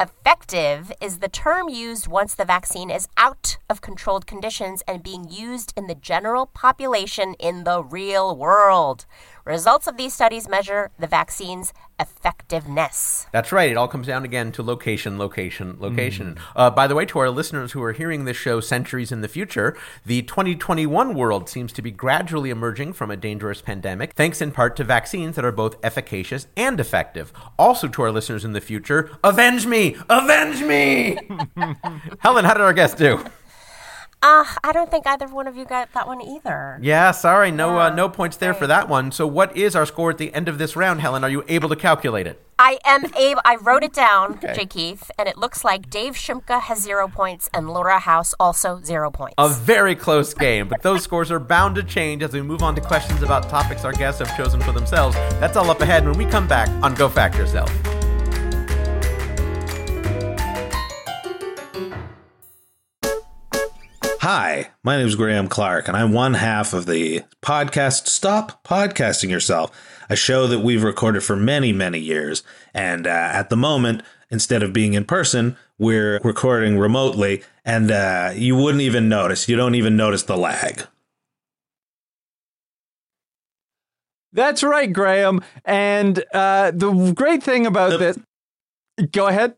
[0.00, 5.28] Effective is the term used once the vaccine is out of controlled conditions and being
[5.28, 9.06] used in the general population in the real world.
[9.44, 13.26] Results of these studies measure the vaccine's effectiveness.
[13.32, 13.70] That's right.
[13.70, 16.38] It all comes down again to location, location, location.
[16.54, 19.28] Uh, by the way, to our listeners who are hearing this show centuries in the
[19.28, 19.76] future,
[20.06, 24.76] the 2021 world seems to be gradually emerging from a dangerous pandemic, thanks in part
[24.76, 27.32] to vaccines that are both efficacious and effective.
[27.58, 29.96] Also, to our listeners in the future, avenge me!
[30.08, 31.18] Avenge me!
[32.20, 33.24] Helen, how did our guest do?
[34.22, 36.78] Uh, I don't think either one of you got that one either.
[36.80, 39.10] Yeah, sorry, no, uh, no points there for that one.
[39.10, 41.24] So, what is our score at the end of this round, Helen?
[41.24, 42.40] Are you able to calculate it?
[42.56, 43.40] I am able.
[43.44, 44.54] I wrote it down, Okay.
[44.54, 44.66] J.
[44.66, 49.10] Keith, and it looks like Dave Shumka has zero points and Laura House also zero
[49.10, 49.34] points.
[49.38, 52.76] A very close game, but those scores are bound to change as we move on
[52.76, 55.16] to questions about topics our guests have chosen for themselves.
[55.40, 57.68] That's all up ahead when we come back on Go Fact Yourself.
[64.22, 69.30] Hi, my name is Graham Clark, and I'm one half of the podcast Stop Podcasting
[69.30, 69.76] Yourself,
[70.08, 72.44] a show that we've recorded for many, many years.
[72.72, 78.30] And uh, at the moment, instead of being in person, we're recording remotely, and uh,
[78.32, 79.48] you wouldn't even notice.
[79.48, 80.86] You don't even notice the lag.
[84.32, 85.42] That's right, Graham.
[85.64, 88.16] And uh, the great thing about this.
[89.10, 89.56] Go ahead.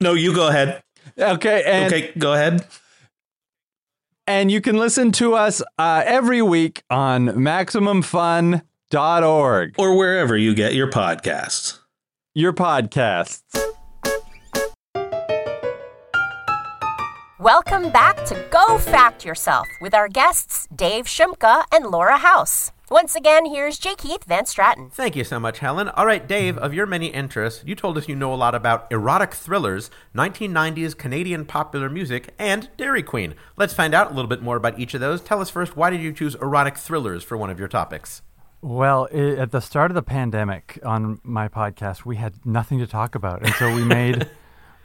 [0.00, 0.82] No, you go ahead.
[1.16, 1.62] Okay.
[1.64, 2.66] And, okay, go ahead.
[4.26, 10.74] And you can listen to us uh, every week on MaximumFun.org, Or wherever you get
[10.74, 11.78] your podcasts.
[12.34, 13.42] your podcasts.
[17.38, 22.72] Welcome back to Go Fact Yourself with our guests Dave Shumka and Laura House.
[22.88, 23.96] Once again, here's J.
[23.96, 24.92] Keith Van Straaten.
[24.92, 25.88] Thank you so much, Helen.
[25.88, 28.86] All right, Dave, of your many interests, you told us you know a lot about
[28.92, 33.34] erotic thrillers, 1990s Canadian popular music, and Dairy Queen.
[33.56, 35.20] Let's find out a little bit more about each of those.
[35.20, 38.22] Tell us first, why did you choose erotic thrillers for one of your topics?
[38.60, 42.86] Well, i at the start of the pandemic on my podcast, we had nothing to
[42.86, 44.30] talk about, and so we made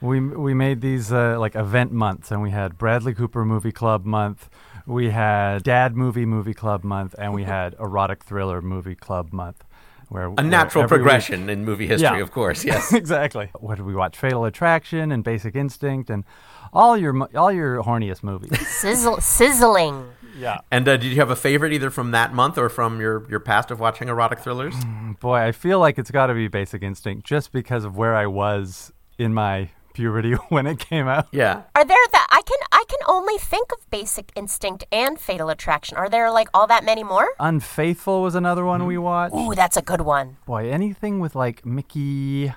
[0.01, 4.05] we we made these uh, like event months, and we had Bradley Cooper Movie Club
[4.05, 4.49] month,
[4.91, 9.63] we had Dad Movie Movie Club month, and we had Erotic Thriller Movie Club month.
[10.10, 12.21] Where A natural every week- progression in movie history, Yeah.
[12.21, 12.91] of course, yes.
[13.01, 13.49] exactly.
[13.58, 14.17] What did we watch?
[14.17, 16.25] Fatal Attraction and Basic Instinct and
[16.73, 18.51] all your all your horniest movies.
[18.67, 20.10] Sizzle, sizzling.
[20.38, 20.60] yeah.
[20.69, 23.39] and uh, did you have a favorite either from that month or from your, your
[23.39, 24.75] past of watching erotic thrillers?
[25.21, 28.25] Boy, I feel like it's got to be Basic Instinct just because of where I
[28.27, 31.27] was in my puberty when it came out.
[31.32, 31.63] Yeah.
[31.75, 35.97] Are there that I can I can only think of Basic Instinct and Fatal Attraction.
[35.97, 37.27] Are there like all that many more?
[37.39, 39.36] Unfaithful was another one we watched.
[39.36, 40.38] Ooh, that's a good one.
[40.45, 42.54] Boy, anything with like Mickey,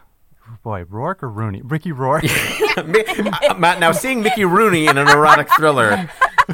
[0.62, 1.62] boy, Rourke or Rooney?
[1.62, 2.24] Ricky Rourke.
[2.76, 6.10] Uh, Matt, now seeing Mickey Rooney in an erotic thriller,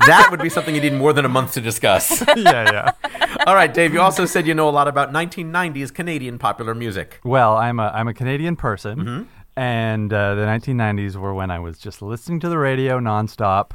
[0.06, 2.20] that would be something you need more than a month to discuss.
[2.36, 3.36] yeah, yeah.
[3.46, 7.18] All right, Dave, you also said you know a lot about 1990s Canadian popular music.
[7.24, 9.22] Well, I'm a I'm a Canadian person, Mm-hmm.
[9.56, 13.72] And uh, the 1990s were when I was just listening to the radio nonstop,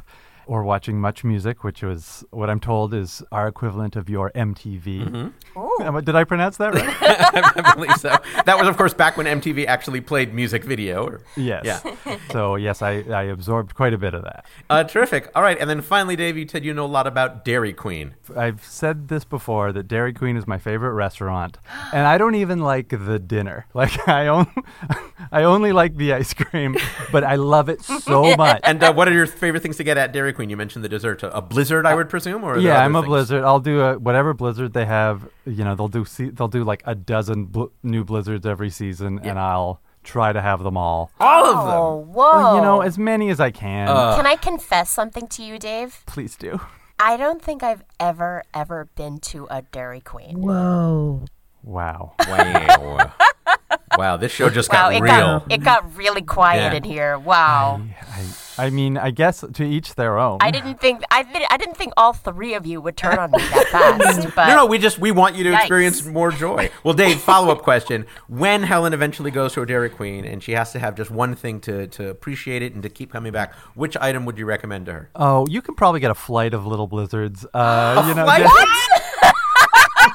[0.47, 5.31] or watching Much Music, which was what I'm told is our equivalent of your MTV.
[5.55, 6.85] Um, Did I pronounce that right?
[7.65, 8.15] I believe so.
[8.45, 11.05] That was, of course, back when MTV actually played music video.
[11.05, 11.63] Or, yes.
[11.65, 12.17] Yeah.
[12.31, 14.45] so yes, I, I absorbed quite a bit of that.
[14.69, 15.31] Uh, terrific.
[15.35, 18.15] All right, and then finally, Dave, you said you know a lot about Dairy Queen.
[18.35, 21.57] I've said this before that Dairy Queen is my favorite restaurant,
[21.93, 23.65] and I don't even like the dinner.
[23.75, 24.51] Like I only,
[25.33, 26.77] I only like the ice cream,
[27.11, 28.61] but I love it so much.
[28.63, 30.49] And uh, what are your favorite things to get at Dairy Queen?
[30.49, 33.07] You mentioned the dessert, a blizzard, I uh, would presume, or yeah, I'm a things?
[33.07, 33.43] Blizzard.
[33.43, 35.27] I'll do a whatever Blizzard they have.
[35.45, 39.19] You know, they'll do se- they'll do like a dozen bl- new Blizzards every season,
[39.23, 41.11] and I'll try to have them all.
[41.19, 41.73] All of them.
[41.75, 42.31] Oh, whoa.
[42.33, 43.87] Well, you know, as many as I can.
[43.87, 44.15] Uh.
[44.15, 46.03] Can I confess something to you, Dave?
[46.05, 46.59] Please do.
[46.99, 50.41] I don't think I've ever, ever been to a Dairy Queen.
[50.41, 51.25] Whoa.
[51.63, 52.13] Wow.
[52.27, 53.11] Wow.
[53.97, 55.11] wow, this show just Wow, got it real.
[55.11, 56.77] got it got really quiet Yeah.
[56.77, 57.17] in here.
[57.17, 57.81] Wow.
[58.07, 58.23] I, I
[58.69, 60.37] mean, I guess to each their own.
[60.41, 63.31] I didn't think I didn't, I didn't think all three of you would turn on
[63.31, 64.29] me that fast.
[64.35, 65.59] But No, no, we just we want you to Yikes.
[65.59, 66.69] experience more joy.
[66.83, 70.53] Well, Dave, follow up question: When Helen eventually goes to a Dairy Queen and she
[70.53, 73.53] has to have just one thing to to appreciate it and to keep coming back,
[73.75, 75.09] which item would you recommend to her?
[75.15, 77.45] Oh, you can probably get a flight of little blizzards.
[77.53, 78.41] Uh, you know, flight?
[78.43, 79.35] just-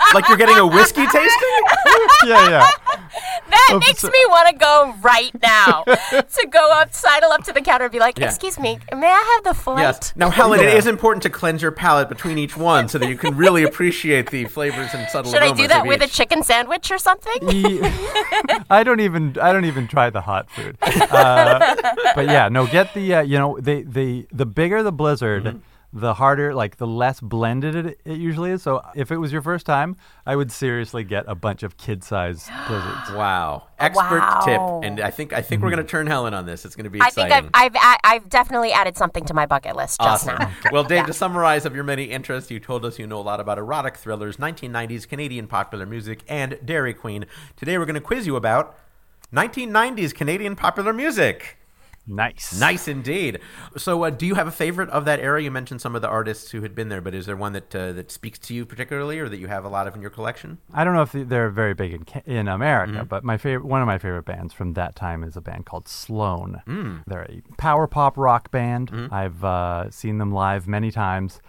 [0.15, 1.50] like you're getting a whiskey tasting?
[2.25, 2.67] Yeah, yeah.
[3.51, 3.87] that Oops.
[3.87, 7.85] makes me want to go right now to go up, sidle up to the counter
[7.87, 8.27] and be like, Yeah.
[8.27, 10.13] "Excuse me, may I have the flight?" Yes.
[10.17, 10.75] Now, Helen, it Yeah.
[10.75, 14.31] is important to cleanse your palate between each one so that you can really appreciate
[14.31, 17.49] the flavors and subtle Should I do that of with a chicken sandwich or something?
[17.51, 17.81] Ye-
[18.71, 20.77] I don't even I don't even try the hot food.
[20.83, 21.77] Uh,
[22.15, 25.59] but yeah, no, get the uh, you know the the the bigger the blizzard, Mm-hmm.
[25.93, 28.63] The harder like the less blended it, it usually is.
[28.63, 32.05] So if it was your first time, I would seriously get a bunch of kid
[32.05, 33.11] size blizzards.
[33.13, 33.65] Wow.
[33.79, 34.41] Expert Wow.
[34.45, 34.61] tip.
[34.89, 35.89] And I think I think we're going to hmm.
[35.89, 36.65] turn Helen on this.
[36.65, 37.31] It's going to be I exciting.
[37.31, 40.37] think I've, I've a- I've definitely added something to my bucket list just Awesome.
[40.39, 40.51] now.
[40.73, 41.07] Well, Dave, Yeah.
[41.07, 43.97] to summarize of your many interests, you told us you know a lot about erotic
[43.97, 47.27] thrillers, 1990s Canadian popular music, and Dairy Queen.
[47.57, 48.77] Today we're going to quiz you about
[49.35, 51.57] 1990s Canadian popular music.
[52.11, 53.39] Nice, Nice indeed.
[53.77, 55.41] So, uh, do you have a favorite of that era?
[55.43, 57.75] You mentioned some of the artists who had been there, but is there one that
[57.75, 60.11] uh, that speaks to you particularly, or that you have a lot of in your
[60.11, 60.59] collection?
[60.75, 63.05] I don't know if they're very big in in America, Mm-hmm.
[63.05, 65.87] but my favorite one of my favorite bands from that time is a band called
[65.87, 66.63] Sloan.
[66.67, 67.05] Mm.
[67.07, 68.91] They're a power pop rock band.
[68.91, 69.15] Mm-hmm.
[69.15, 71.41] I've uh, seen them live many times.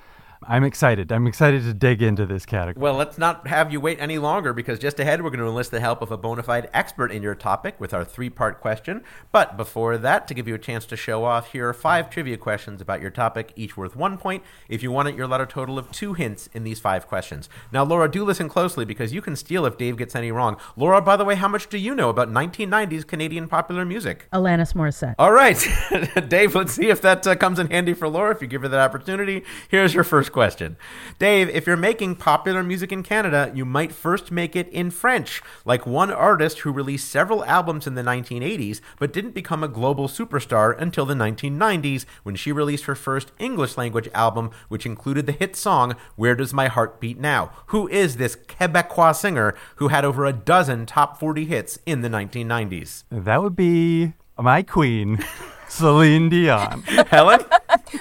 [0.48, 1.12] I'm excited.
[1.12, 2.82] I'm excited to dig into this category.
[2.82, 5.70] Well, let's not have you wait any longer because just ahead we're going to enlist
[5.70, 9.04] the help of a bona fide expert in your topic with our three part question.
[9.32, 12.38] But before that, to give you a chance to show off, here are five trivia
[12.38, 14.42] questions about your topic, each worth one point.
[14.68, 17.48] If you want it, you're allowed a total of two hints in these five questions.
[17.72, 20.58] Now, Laura, do listen closely because you can steal if Dave gets any wrong.
[20.76, 24.28] Laura, by the way, how much do you know about 1990s Canadian popular music?
[24.34, 25.16] Alanis Morissette.
[25.20, 25.64] All right,
[26.30, 28.68] Dave, let's see if that uh, comes in handy for Laura if you give her
[28.70, 29.44] that opportunity.
[29.70, 30.78] Here's your first question.
[31.20, 35.42] Dave, if you're making popular music in Canada, you might first make it in French,
[35.66, 40.08] like one artist who released several albums in the 1980s but didn't become a global
[40.08, 45.32] superstar until the 1990s when she released her first English language album, which included the
[45.32, 47.52] hit song Where Does My Heart Beat Now?
[47.68, 52.10] Who is this Quebecois singer who had over a dozen top 40 hits in the
[52.10, 53.04] 1990s?
[53.10, 55.24] That would be my queen,
[55.72, 56.82] Celine Dion.
[57.08, 57.40] Helen?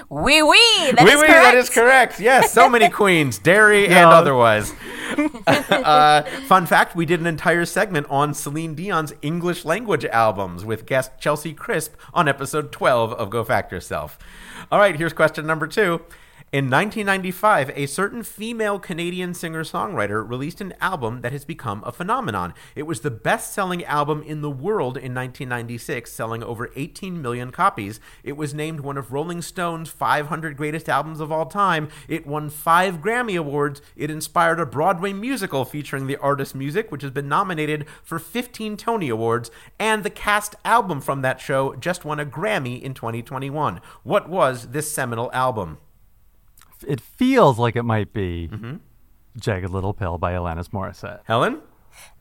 [0.09, 0.57] Wee wee.
[0.93, 1.45] That Oui, is oui, correct.
[1.45, 2.21] that is correct.
[2.21, 4.73] Yes, so many queens, dairy and otherwise.
[5.47, 10.85] uh, fun fact: We did an entire segment on Celine Dion's English language albums with
[10.85, 14.19] guest Chelsea Crisp on episode 12 of Go Fact Yourself.
[14.73, 16.01] All right, here's question number two.
[16.53, 21.93] In 1995, a certain female Canadian singer songwriter released an album that has become a
[21.93, 22.55] phenomenon.
[22.75, 27.53] It was the best selling album in the world in 1996, selling over 18 million
[27.53, 28.01] copies.
[28.25, 31.87] It was named one of Rolling Stone's 500 greatest albums of all time.
[32.09, 33.81] It won five Grammy Awards.
[33.95, 38.77] It inspired a Broadway musical featuring the artist's music, which has been nominated for 15
[38.77, 39.53] Tony Awards.
[39.79, 43.81] And the cast album from that show just won a Grammy in 2021.
[44.03, 45.79] What was this seminal album?
[46.87, 48.77] It feels like it might be Mm-hmm.
[49.39, 51.21] Jagged Little Pill by Alanis Morissette.
[51.25, 51.61] Helen?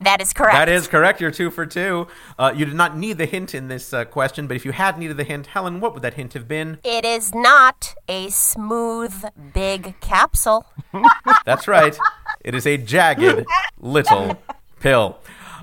[0.00, 0.54] That is correct.
[0.54, 1.20] That is correct.
[1.20, 2.06] You're two for two.
[2.38, 4.98] Uh, you did not need the hint in this uh, question, but if you had
[4.98, 6.78] needed the hint, Helen, what would that hint have been?
[6.84, 10.66] It is not a smooth big capsule.
[11.46, 11.96] That's right.
[12.44, 13.46] It is a jagged
[13.78, 14.38] little
[14.80, 15.18] pill.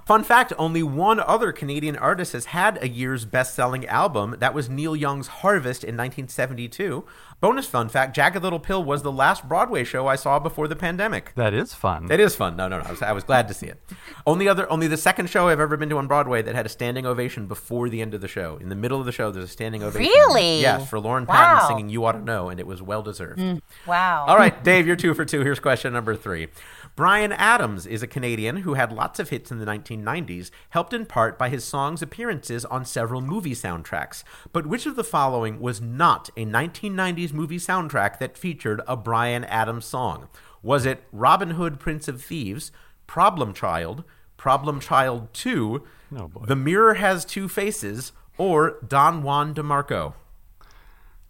[0.08, 4.38] Fun fact only one other Canadian artist has had a year's best selling album.
[4.40, 7.04] That was Neil Young's Harvest in 1972.
[7.42, 10.78] Bonus fun fact Jagged Little Pill was the last Broadway show I saw before the
[10.78, 11.34] pandemic.
[11.36, 12.10] That is fun.
[12.10, 12.56] It is fun.
[12.56, 12.86] No, no, no.
[12.86, 13.82] I was, I was glad to see it.
[14.26, 16.70] Only other, only the second show I've ever been to on Broadway that had a
[16.70, 18.58] standing ovation before the end of the show.
[18.62, 20.10] In the middle of the show, there's a standing ovation.
[20.10, 20.62] Really?
[20.62, 21.36] Yes, for Lauren Wow.
[21.36, 23.40] Patten singing "You Ought to Know," and it was well deserved.
[23.40, 24.26] Mm, wow.
[24.26, 25.42] All right, Dave, you're two for two.
[25.42, 26.48] Here's question number three.
[26.96, 29.66] Bryan Adams is a Canadian who had lots of hits in the
[30.04, 34.24] 1990s, helped in part by his songs' appearances on several movie soundtracks.
[34.52, 39.44] But which of the following was not a 1990s movie soundtrack that featured a Bryan
[39.46, 40.30] Adams song?
[40.64, 42.72] Was it Robin Hood, Prince of Thieves,
[43.06, 44.04] Problem Child,
[44.38, 45.84] Problem Child 2,
[46.16, 46.32] Oh.
[46.46, 50.14] The Mirror Has Two Faces, or Don Juan DeMarco?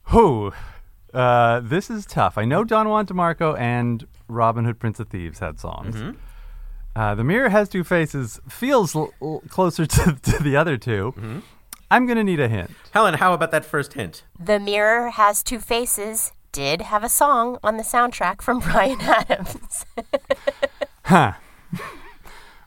[0.06, 0.54] Who?
[1.14, 2.38] Uh, this is tough.
[2.38, 5.96] I know Don Juan DeMarco and Robin Hood Prince of Thieves had songs.
[5.96, 6.18] Mm-hmm.
[6.98, 11.14] Uh, the Mirror Has Two Faces feels l- l- closer to, to the other 2
[11.16, 11.40] Mm-hmm.
[11.92, 12.72] I'm going to need a hint.
[12.92, 14.24] Helen, how about that first hint?
[14.40, 19.86] The Mirror Has Two Faces did have a song on the soundtrack from Bryan Adams.
[21.04, 21.34] Huh.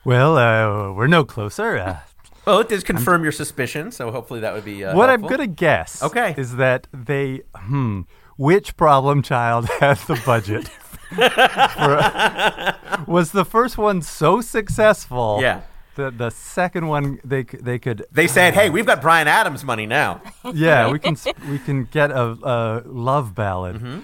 [0.05, 1.77] Well, uh, we're no closer.
[1.77, 1.99] Uh,
[2.47, 5.41] Well, it does confirm your suspicion, so hopefully that would be uh, what I'm going
[5.41, 6.35] to guess Okay.
[6.39, 8.03] is that they, hmm,
[8.39, 10.71] which problem child has the budget?
[11.11, 15.39] For- was the first one so successful?
[15.41, 15.63] Yeah.
[15.97, 19.65] The, the second one they they could They said, "Hey, uh, we've got Bryan Adams
[19.65, 20.23] money now."
[20.55, 21.17] yeah we can
[21.51, 23.77] we can get a, a love ballad.
[23.77, 24.01] Mm-hmm.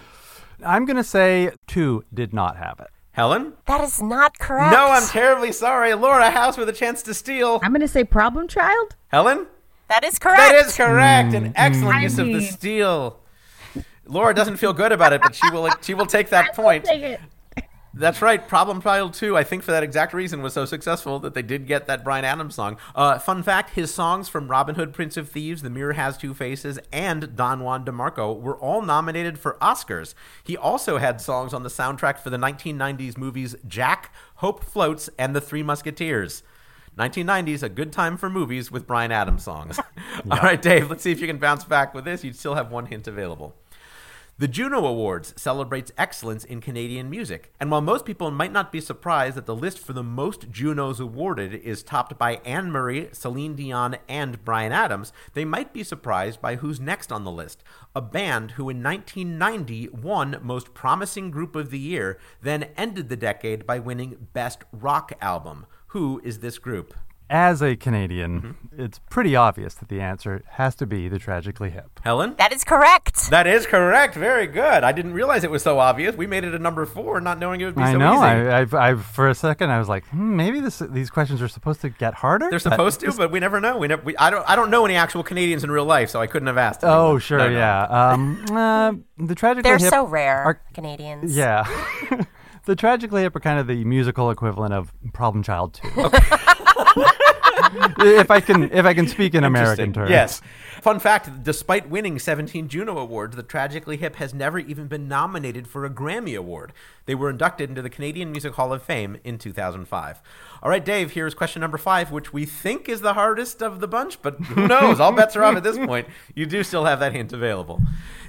[0.65, 2.89] I'm gonna say two did not have it.
[3.17, 3.55] Helen?
[3.65, 4.73] that is not correct.
[4.73, 5.95] No, I'm terribly sorry.
[5.95, 7.61] Laura, house with a chance to steal.
[7.63, 8.95] I'm going to say problem child.
[9.09, 9.47] Helen?
[9.89, 10.37] That is correct.
[10.37, 11.33] That is correct.
[11.33, 13.19] An mm, excellent I use of the mean- steal.
[14.07, 16.85] Laura doesn't feel good about it, but she will she will take that point.
[16.85, 17.21] Take it.
[17.99, 18.47] That's right.
[18.47, 21.67] Problem Child 2, I think for that exact reason, was so successful that they did
[21.67, 22.77] get that Bryan Adams song.
[22.95, 26.35] Uh, fun fact his songs from Robin Hood, Prince of Thieves, The Mirror Has Two
[26.35, 30.13] Faces, and Don Juan DeMarco were all nominated for Oscars.
[30.45, 35.35] He also had songs on the soundtrack for the 1990s movies Jack, Hope Floats, and
[35.35, 36.43] The Three Musketeers.
[36.99, 39.79] 1990s, a good time for movies with Bryan Adams songs.
[40.31, 42.23] All right, Dave, let's see if you can bounce back with this.
[42.23, 43.55] You'd still have one hint available.
[44.39, 48.83] The Juno Awards celebrates excellence in Canadian music, and while most people might not be
[48.83, 53.55] surprised that the list for the most Junos awarded is topped by Anne Murray, Celine
[53.55, 57.65] Dion, and Bryan Adams, they might be surprised by who's next on the list.
[57.95, 63.17] A band who in 1990 won Most Promising Group of the Year, then ended the
[63.17, 65.65] decade by winning Best Rock Album.
[65.89, 66.93] Who is this group?
[67.29, 68.83] As a Canadian, Mm-hmm.
[68.83, 71.99] it's pretty obvious that the answer has to be the Tragically Hip.
[72.05, 72.37] Helen?
[72.39, 73.31] That is correct.
[73.31, 74.15] That is correct.
[74.15, 74.85] Very good.
[74.85, 76.15] I didn't realize it was so obvious.
[76.15, 78.13] We made it a number four, not knowing it would be I so know.
[78.15, 78.23] easy.
[78.23, 81.49] I, I've, I've, for a second, I was like, hmm, maybe this, these questions are
[81.49, 82.45] supposed to get harder.
[82.49, 83.77] They're But supposed to, but we never know.
[83.79, 84.03] We never.
[84.03, 84.49] We, I don't.
[84.49, 86.81] I don't know any actual Canadians in real life, so I couldn't have asked.
[86.85, 87.57] Oh, sure, No, no.
[87.59, 87.83] yeah.
[88.13, 88.93] Um, uh,
[89.27, 89.91] the Tragically They're Hip.
[89.91, 91.37] so rare, are- Canadians.
[91.37, 91.65] Yeah.
[92.67, 95.89] the Tragically Hip are kind of the musical equivalent of Problem Child 2.
[97.99, 100.11] if I can, if I can speak in American terms.
[100.11, 100.43] Yes.
[100.83, 105.67] Fun fact: Despite winning 17 Juno Awards, the Tragically Hip has never even been nominated
[105.67, 106.73] for a Grammy Award.
[107.07, 110.21] They were inducted into the Canadian Music Hall of Fame in 2005.
[110.63, 111.13] All right, Dave.
[111.13, 114.67] Here's question number five, which we think is the hardest of the bunch, but who
[114.69, 115.01] knows?
[115.01, 116.09] All bets are off at this point.
[116.35, 117.81] You do still have that hint available.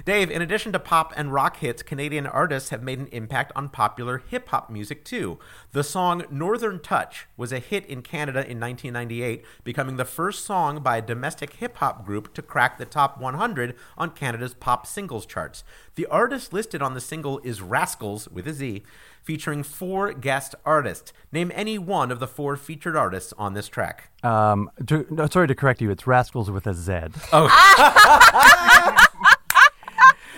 [0.04, 3.68] Dave, in addition to pop and rock hits, Canadian artists have made an impact on
[3.68, 5.38] popular hip hop music too.
[5.72, 10.82] The song Northern Touch was a hit in Canada in 1998, becoming the first song
[10.82, 15.26] by a domestic hip hop group to crack the top 100 on Canada's pop singles
[15.26, 15.64] charts.
[15.98, 18.84] The artist listed on the single is Rascalz with a Z,
[19.20, 21.12] featuring four guest artists.
[21.32, 24.08] Name any one of the four featured artists on this track.
[24.22, 25.90] Um, to, no, sorry to correct you.
[25.90, 26.92] It's Rascalz with a Z.
[27.32, 27.48] Oh.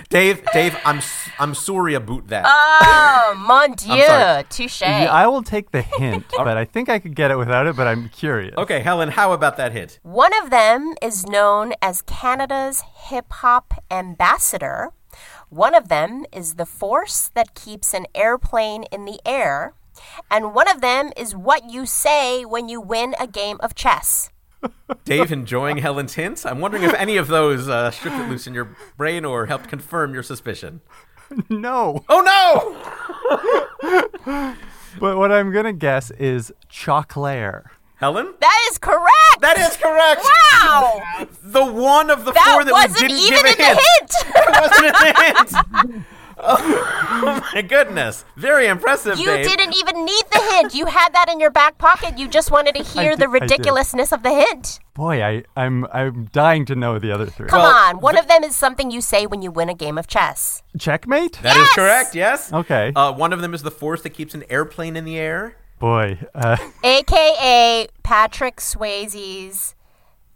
[0.08, 2.44] Dave, Dave, I'm s- I'm sorry about that.
[2.46, 4.42] Oh, mon dieu.
[4.48, 4.80] Touche.
[4.80, 7.76] Yeah, I will take the hint, but I think I could get it without it.
[7.76, 8.54] But I'm curious.
[8.56, 10.00] okay, Helen, how about that hit?
[10.02, 14.92] One of them is known as Canada's hip hop ambassador.
[15.50, 19.74] One of them is the force that keeps an airplane in the air.
[20.30, 24.30] And one of them is what you say when you win a game of chess.
[25.04, 26.46] Dave enjoying Helen's hints?
[26.46, 29.68] I'm wondering if any of those uh, shook it loose in your brain or helped
[29.68, 30.80] confirm your suspicion.
[31.48, 32.04] No.
[32.08, 32.20] Oh
[33.80, 34.56] no!
[34.98, 37.66] But what I'm gonna guess is Choclair.
[38.00, 38.32] Helen?
[38.40, 39.40] That is correct.
[39.40, 40.22] That is correct!
[40.54, 41.02] Wow.
[41.42, 44.10] The one of the That four that wasn't we didn't even give in a hint.
[44.10, 44.36] the hint.
[44.36, 46.04] It wasn't in the hint.
[46.42, 48.24] Oh my goodness.
[48.36, 49.46] Very impressive, You Dave.
[49.46, 50.74] didn't even need the hint.
[50.74, 52.16] You had that in your back pocket.
[52.16, 54.80] You just wanted to hear did- the ridiculousness of the hint.
[54.94, 57.48] Boy, I, I'm I'm dying to know the other three.
[57.48, 58.00] Come Well, on.
[58.00, 60.62] One of them is something you say when you win a game of chess.
[60.78, 61.38] Checkmate.
[61.42, 61.74] That is Yes!
[61.74, 62.52] correct, yes.
[62.52, 62.92] Okay.
[62.96, 65.56] Uh, one of them is the force that keeps an airplane in the air.
[65.80, 69.74] Boy, uh, AKA Patrick Swayze's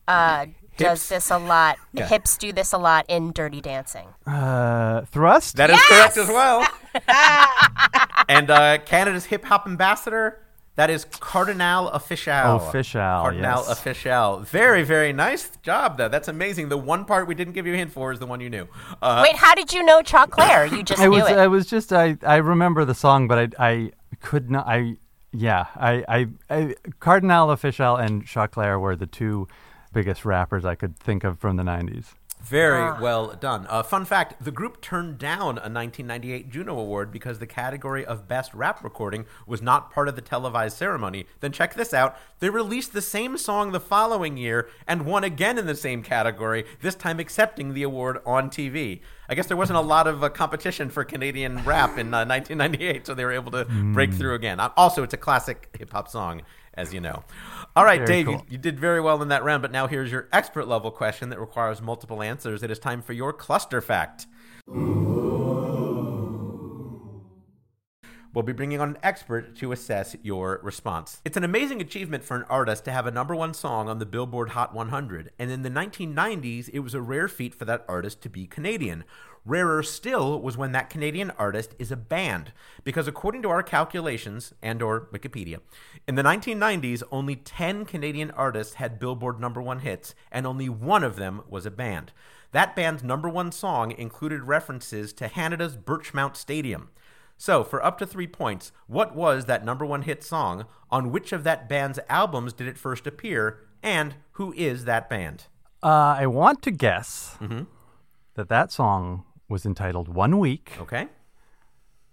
[0.09, 0.47] uh,
[0.78, 1.76] does this a lot.
[1.97, 2.09] Yeah.
[2.09, 4.09] Hips do this a lot in Dirty Dancing.
[4.26, 5.55] uh, thrust.
[5.55, 6.66] That is correct as well.
[8.28, 10.40] and uh, Canada's hip hop ambassador,
[10.74, 12.59] that is Kardinal Offishall.
[12.59, 13.78] Offishall, Kardinal yes.
[13.80, 14.45] Offishall.
[14.45, 16.09] Very, very nice job, though.
[16.09, 16.68] That's amazing.
[16.68, 18.66] The one part we didn't give you a hint for is the one you knew.
[19.01, 20.68] Uh, Wait, how did you know Choclair?
[20.68, 21.38] You just I knew was it.
[21.38, 24.97] I was just I I remember the song, but I I could not I
[25.35, 29.49] yeah I I, I Kardinal Offishall and Choclair were the two
[29.93, 32.14] biggest rappers I could think of from the '90s.
[32.43, 32.99] Very Ah.
[33.01, 33.66] well done.
[33.70, 38.28] Uh, fun fact the group turned down a 1998 Juno Award because the category of
[38.28, 41.24] Best Rap Recording was not part of the televised ceremony.
[41.41, 45.57] Then check this out they released the same song the following year and won again
[45.57, 49.01] in the same category, this time accepting the award on TV.
[49.28, 53.06] I guess there wasn't a lot of uh, competition for Canadian rap in uh, 1998,
[53.06, 54.60] so they were able to break through again.
[54.60, 56.42] Uh, also, it's a classic hip hop song,
[56.74, 57.24] as you know.
[57.76, 58.46] All right, Very Dave, cool.
[58.48, 61.40] you did very well in that round, but now here's your expert level question that
[61.40, 62.62] requires multiple answers.
[62.62, 64.26] It is time for your cluster fact.
[68.35, 71.20] We'll be bringing on an expert to assess your response.
[71.24, 74.07] It's an amazing achievement for an artist to have a number one song on the
[74.07, 78.22] Billboard Hot 100, and in the 1990s, it was a rare feat for that artist
[78.22, 79.05] to be Canadian.
[79.45, 84.53] Rarer still was when that Canadian artist is a band, because according to our calculations
[84.61, 85.61] and or Wikipedia,
[86.09, 91.05] in the 1990s, only 10 Canadian artists had Billboard number one hits, and only one
[91.05, 92.11] of them was a band.
[92.51, 96.89] That band's number one song included references to Canada's Birchmount Stadium.
[97.37, 100.66] So, for up to three points, what was that number one hit song?
[100.91, 103.61] On which of that band's albums did it first appear?
[103.82, 105.45] And who is that band?
[105.82, 107.64] Uh, I want to guess Mm-hmm.
[108.37, 110.72] that that song was entitled One Week.
[110.80, 111.09] Okay.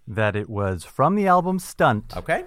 [0.08, 2.44] That it was from the album Stunt Okay.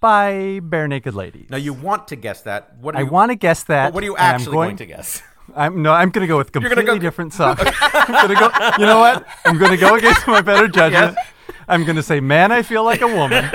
[0.00, 1.50] by Barenaked Ladies.
[1.50, 2.78] Now you want to guess that.
[2.78, 3.92] What I you, want to guess that.
[3.92, 5.22] What are you actually going, to guess?
[5.56, 7.56] I'm no, I'm gonna go with completely go- different song.
[7.82, 8.50] I'm gonna go.
[8.78, 9.26] You know what?
[9.44, 11.16] I'm gonna go against my better judgment.
[11.16, 11.26] Yes.
[11.68, 13.44] I'm gonna say, "Man, I feel like a woman."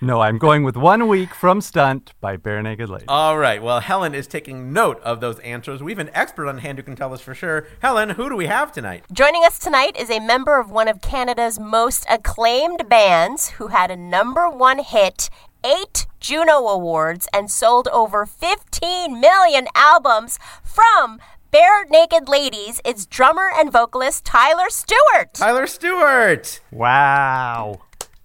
[0.00, 3.06] no, I'm going with "One Week" from Stunt by Barenaked Ladies.
[3.08, 3.62] All right.
[3.62, 5.82] Well, Helen is taking note of those answers.
[5.82, 7.66] We have an expert on hand who can tell us for sure.
[7.80, 9.04] Helen, who do we have tonight?
[9.12, 13.90] Joining us tonight is a member of one of Canada's most acclaimed bands who had
[13.90, 15.30] a number one hit,
[15.64, 21.18] eight Juno Awards, and sold over 15 million albums from
[21.52, 22.78] Barenaked Ladies.
[22.84, 25.32] It's drummer and vocalist Tyler Stewart.
[25.32, 26.60] Tyler Stewart.
[26.70, 27.80] Wow.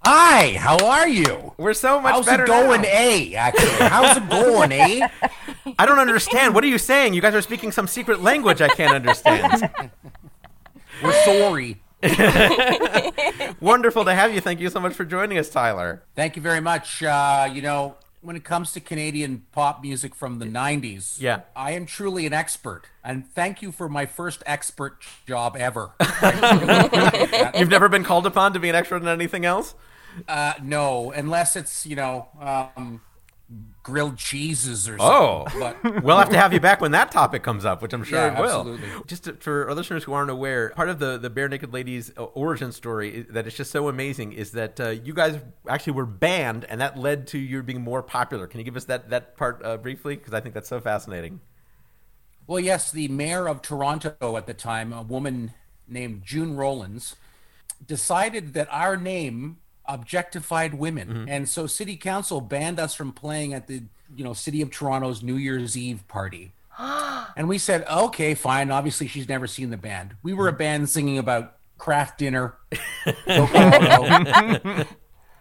[0.05, 1.53] Hi, how are you?
[1.57, 2.89] We're so much How's better it going, now.
[2.91, 3.36] A?
[3.36, 5.07] Actually, how's it going, A?
[5.80, 6.53] I don't understand.
[6.53, 7.13] What are you saying?
[7.13, 9.71] You guys are speaking some secret language I can't understand.
[11.03, 11.82] We're sorry.
[13.61, 14.41] Wonderful to have you.
[14.41, 16.03] Thank you so much for joining us, Tyler.
[16.17, 17.01] Thank you very much.
[17.01, 21.41] Uh, you know, when it comes to Canadian pop music from the '90s, Yeah.
[21.55, 25.91] I am truly an expert, and thank you for my first expert job ever.
[25.99, 27.55] I really appreciate that.
[27.59, 29.76] You've never been called upon to be an expert in anything else?
[30.28, 33.01] Uh, no, unless it's you know um,
[33.84, 35.05] grilled cheeses or something.
[35.05, 35.45] Oh.
[35.84, 38.17] But We'll have to have you back when that topic comes up, which I'm sure
[38.17, 38.59] Yeah, it will.
[38.59, 38.89] absolutely.
[39.07, 42.23] Just to, for our listeners who aren't aware, part of the the Barenaked Ladies uh,
[42.23, 46.05] origin story is, that is just so amazing is that uh, you guys actually were
[46.05, 48.47] banned, and that led to you being more popular.
[48.47, 50.15] Can you give us that that part uh, briefly?
[50.15, 51.41] Because I think that's so fascinating.
[52.47, 55.53] Well, yes, the mayor of Toronto at the time, a woman
[55.88, 57.15] named June Rowlands,
[57.86, 63.67] decided that our name objectified women, and so city council banned us from playing at
[63.67, 63.84] the
[64.15, 66.53] you know city of Toronto's New Year's Eve party.
[66.79, 68.71] and we said, okay, fine.
[68.71, 70.15] Obviously, she's never seen the band.
[70.23, 72.55] We were a band singing about Kraft Dinner,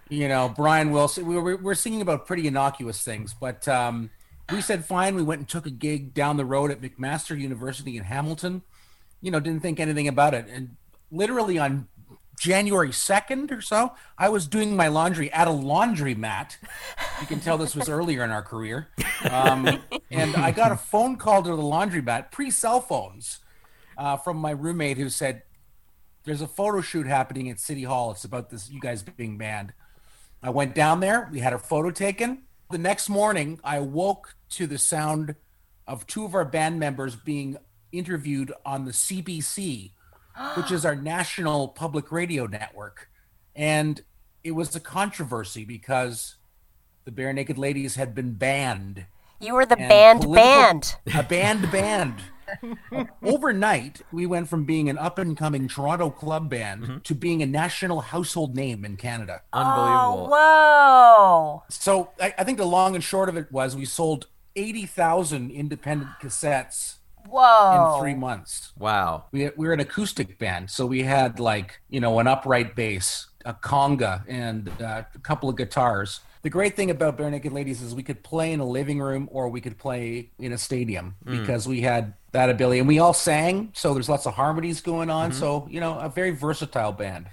[0.09, 1.27] you know, Brian Wilson.
[1.27, 4.11] We were, we were singing about pretty innocuous things, but um,
[4.51, 5.15] we said fine.
[5.15, 8.63] We went and took a gig down the road at McMaster University in Hamilton.
[9.21, 10.77] You know, didn't think anything about it, and
[11.11, 11.87] literally on
[12.43, 16.57] January 2nd or so, I was doing my laundry at a laundromat.
[17.21, 18.89] You can tell this was earlier in our career.
[19.31, 19.81] Um,
[20.11, 23.39] and I got a phone call to the laundromat, pre cell phones,
[23.97, 25.45] uh, from my roommate who said,
[26.25, 28.11] There's a photo shoot happening at City Hall.
[28.11, 29.73] It's about this, you guys being banned.
[30.43, 31.29] I went down there.
[31.31, 32.43] We had a photo taken.
[32.73, 35.37] The next morning, I woke to the sound
[35.87, 37.57] of two of our band members being
[37.93, 39.93] interviewed on the CBC
[40.55, 43.09] which is our national public radio network.
[43.55, 44.01] And
[44.45, 46.37] it was a controversy because
[47.05, 49.07] the Barenaked Ladies had been banned.
[49.41, 50.97] You were the and band band.
[51.15, 52.15] A band band.
[53.23, 56.99] Overnight, we went from being an up and coming Toronto club band mm-hmm.
[56.99, 59.43] to being a national household name in Canada.
[59.53, 60.29] Unbelievable.
[60.33, 61.63] Oh, whoa.
[61.71, 66.11] So I, I think the long and short of it was we sold 80,000 independent
[66.21, 66.97] cassettes
[67.29, 67.95] Whoa.
[67.97, 68.73] in three months.
[68.79, 69.25] Wow.
[69.33, 73.29] We, we were an acoustic band, so we had like you know an upright bass,
[73.45, 76.21] a conga, and uh, a couple of guitars.
[76.43, 79.49] The great thing about Barenaked Ladies is we could play in a living room or
[79.49, 83.71] we could play in a stadium because we had that ability, and we all sang.
[83.75, 85.33] So there's lots of harmonies going on.
[85.33, 87.27] So you know, a very versatile band.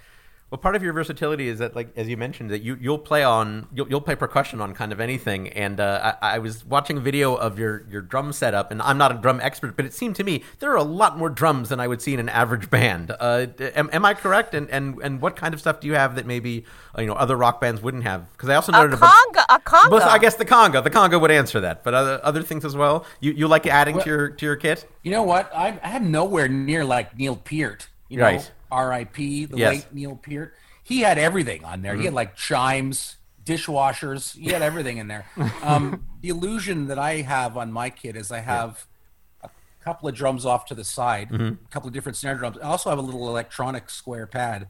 [0.52, 3.24] Well, part of your versatility is that, like as you mentioned, that you you'll play
[3.24, 5.50] on you'll, you'll play percussion on kind of anything.
[5.50, 8.98] And uh, I, I was watching a video of your your drum setup, and I'm
[8.98, 11.70] not a drum expert, but it seemed to me there are a lot more drums
[11.70, 13.12] than I would see in an average band.
[13.20, 13.46] Uh,
[13.76, 14.56] am, am I correct?
[14.56, 16.66] And, and and what kind of stuff do you have that maybe
[16.98, 18.32] uh, you know other rock bands wouldn't have?
[18.32, 19.46] Because I also noted bunch- conga.
[19.50, 19.92] A conga.
[19.92, 22.76] Well, I guess the conga, the conga would answer that, but other other things as
[22.76, 23.06] well.
[23.20, 24.90] You you like adding to your to your kit?
[25.04, 25.54] You know what?
[25.56, 27.88] I, I am nowhere near like Neil Peart.
[28.08, 28.52] You know, Right.
[28.72, 29.46] R.I.P.
[29.46, 29.74] The Yes.
[29.76, 30.54] late Neil Peart.
[30.84, 31.96] He had everything on there.
[31.96, 34.36] He had like chimes, dishwashers.
[34.38, 35.26] He had everything in there.
[35.62, 38.86] Um, the illusion that I have on my kit is I have
[39.44, 39.50] a
[39.84, 42.58] couple of drums off to the side, a couple of different snare drums.
[42.58, 44.68] I also have a little electronic square pad.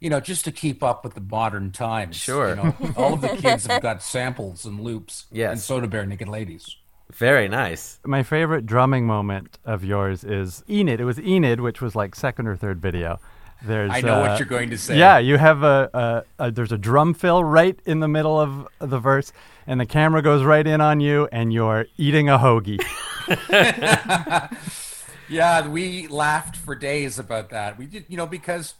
[0.00, 2.14] You know, just to keep up with the modern times.
[2.14, 2.50] Sure.
[2.50, 5.26] You know, all of the kids have got samples and loops.
[5.32, 5.50] Yes.
[5.50, 6.76] And soda do Barenaked Ladies.
[7.12, 7.98] Very nice.
[8.04, 11.00] My favorite drumming moment of yours is Enid.
[11.00, 13.18] It was Enid, which was like second or third video.
[13.62, 14.98] There's, I know uh, what you're going to say.
[14.98, 18.68] Yeah, you have a, a, a there's a drum fill right in the middle of
[18.78, 19.32] the verse,
[19.66, 22.80] and the camera goes right in on you, and you're eating a hoagie.
[25.28, 27.78] Yeah, we laughed for days about that.
[27.78, 28.74] We did, you know, because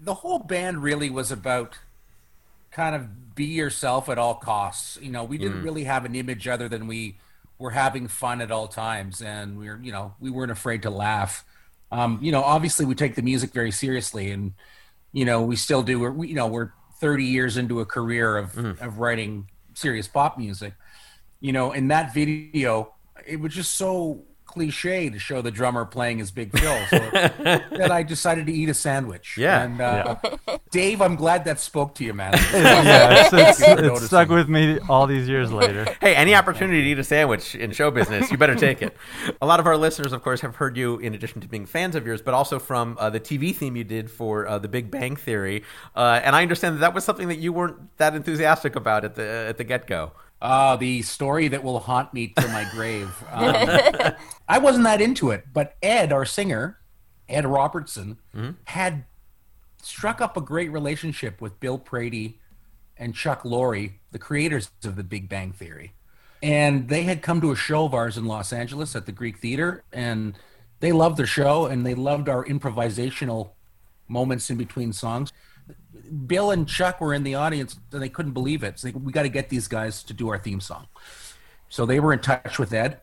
[0.00, 1.78] the whole band really was about
[2.70, 4.98] kind of be yourself at all costs.
[5.00, 7.18] You know, we didn't really have an image other than we
[7.58, 10.90] were having fun at all times, and we are you know, we weren't afraid to
[10.90, 11.44] laugh.
[11.90, 14.52] Um, you know, obviously we take the music very seriously, and
[15.12, 16.00] you know, we still do.
[16.00, 20.38] We're, we, you know, we're 30 years into a career of of writing serious pop
[20.38, 20.74] music.
[21.40, 22.94] You know, in that video,
[23.26, 24.24] it was just so
[24.56, 28.70] cliche to show the drummer playing his big fill so that I decided to eat
[28.70, 29.36] a sandwich.
[29.36, 29.62] Yeah.
[29.62, 30.16] And uh,
[30.70, 32.32] Dave, I'm glad that spoke to you, man.
[32.54, 35.86] yeah, it's, it's, Good it's stuck with me all these years later.
[36.06, 38.96] Hey, any opportunity to eat a sandwich in show business, you better take it.
[39.40, 41.96] A lot of our listeners, of course, have heard you in addition to being fans
[41.96, 44.90] of yours, but also from uh, the TV theme you did for uh, The Big
[44.90, 45.64] Bang Theory.
[45.96, 49.14] Uh, and I understand that that was something that you weren't that enthusiastic about at
[49.16, 50.12] the at the get go.
[50.40, 53.08] Uh, the story that will haunt me to my grave.
[53.32, 54.12] Um,
[54.48, 56.78] I wasn't that into it, but Ed, our singer,
[57.28, 58.18] Ed Robertson,
[58.64, 59.04] had
[59.82, 62.38] struck up a great relationship with Bill Prady
[62.96, 65.92] and Chuck Lorre, the creators of The Big Bang Theory.
[66.42, 69.38] And they had come to a show of ours in Los Angeles at the Greek
[69.38, 70.38] Theater, and
[70.80, 73.50] they loved the show and they loved our improvisational
[74.08, 75.32] moments in between songs.
[76.26, 78.78] Bill and Chuck were in the audience and they couldn't believe it.
[78.78, 80.86] So they, we got to get these guys to do our theme song.
[81.68, 83.00] So they were in touch with Ed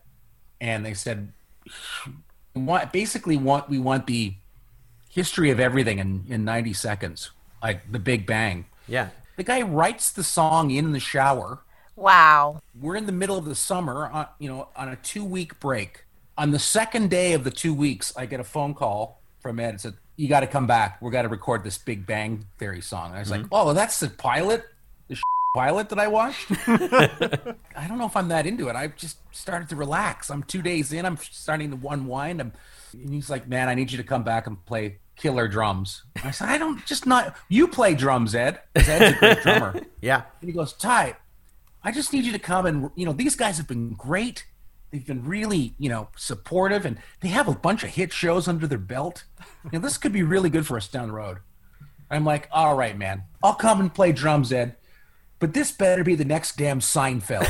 [0.60, 1.32] and they said,
[2.54, 4.34] "We want, basically want, we want the
[5.14, 7.30] history of everything in, in 90 seconds,
[7.62, 8.66] like the Big Bang.
[8.88, 9.10] Yeah.
[9.36, 11.60] The guy writes the song in the shower.
[11.94, 12.60] Wow.
[12.78, 16.04] We're in the middle of the summer, on, you know, on a two week break.
[16.36, 19.68] On the second day of the two weeks, I get a phone call from Ed
[19.68, 21.00] and said, "You got to come back.
[21.00, 23.54] We're got to record this Big Bang Theory song." And I was like, mm-hmm.
[23.54, 24.64] "Oh, that's the pilot,
[25.08, 25.16] the
[25.54, 28.76] pilot that I watched." I don't know if I'm that into it.
[28.76, 30.30] I've just started to relax.
[30.30, 31.04] I'm two days in.
[31.04, 32.40] I'm starting to unwind.
[32.40, 32.52] I'm,
[32.92, 36.30] and he's like, "Man, I need you to come back and play killer drums." I
[36.30, 37.36] said, "I don't just not.
[37.48, 38.60] You play drums, Ed.
[38.74, 40.24] Ed's a great drummer." Yeah.
[40.42, 41.16] And he goes, Ty,
[41.82, 44.44] I just need you to come and, you know, these guys have been great.
[44.94, 48.68] They've been really, you know, supportive and they have a bunch of hit shows under
[48.68, 49.24] their belt.
[49.64, 51.38] You know, this could be really good for us down the road.
[52.08, 54.76] I'm like, all right, man, I'll come and play drums, Ed.
[55.40, 57.44] But this better be the next damn Seinfeld.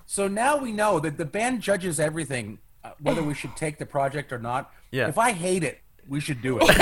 [0.06, 3.84] so now we know that the band judges everything, uh, whether we should take the
[3.84, 4.72] project or not.
[4.92, 5.08] Yeah.
[5.08, 6.66] If I hate it, we should do it.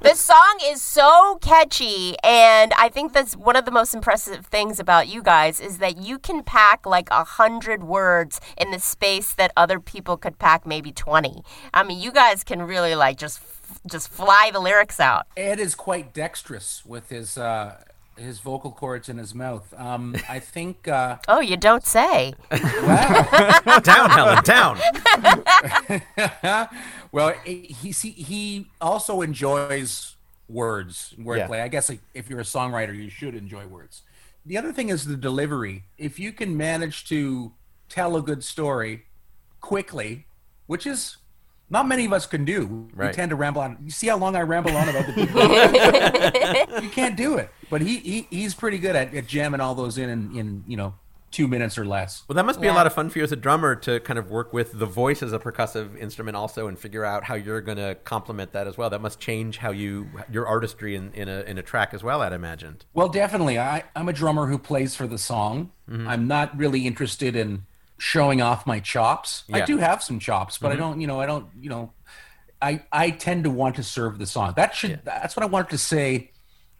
[0.00, 4.78] The song is so catchy, and I think that's one of the most impressive things
[4.78, 9.32] about you guys is that you can pack like a hundred words in the space
[9.34, 11.42] that other people could pack maybe twenty.
[11.74, 13.40] I mean, you guys can really like just
[13.90, 15.26] just fly the lyrics out.
[15.36, 17.82] Ed is quite dexterous with his uh,
[18.18, 19.72] his vocal cords in his mouth.
[19.76, 20.88] Um, I think.
[20.88, 22.34] Uh, Oh, you don't say.
[22.50, 24.78] down, Helen, down.
[27.12, 30.16] well, he he he also enjoys
[30.48, 31.58] words, wordplay.
[31.58, 31.64] Yeah.
[31.64, 34.02] I guess like, if you're a songwriter, you should enjoy words.
[34.46, 35.84] The other thing is the delivery.
[35.98, 37.52] If you can manage to
[37.88, 39.04] tell a good story
[39.60, 40.26] quickly,
[40.66, 41.18] which is
[41.70, 42.88] not many of us can do.
[42.94, 43.08] Right.
[43.08, 43.76] We tend to ramble on.
[43.82, 46.82] You see how long I ramble on about the people.
[46.82, 47.50] you can't do it.
[47.70, 50.76] But he, he he's pretty good at, at jamming all those in, in in you
[50.76, 50.94] know
[51.30, 52.24] two minutes or less.
[52.26, 54.18] Well, that must be a lot of fun for you as a drummer to kind
[54.18, 57.60] of work with the voice as a percussive instrument also and figure out how you're
[57.60, 58.88] going to complement that as well.
[58.88, 62.22] That must change how you your artistry in, in a in a track as well,
[62.22, 62.84] I'd imagined.
[62.94, 63.58] Well, definitely.
[63.58, 65.70] I, I'm a drummer who plays for the song.
[65.88, 66.08] Mm-hmm.
[66.08, 67.66] I'm not really interested in
[67.98, 69.44] showing off my chops.
[69.52, 71.92] I do have some chops, but I don't, you know, I don't, you know,
[72.62, 74.54] I I tend to want to serve the song.
[74.56, 76.30] That should that's what I wanted to say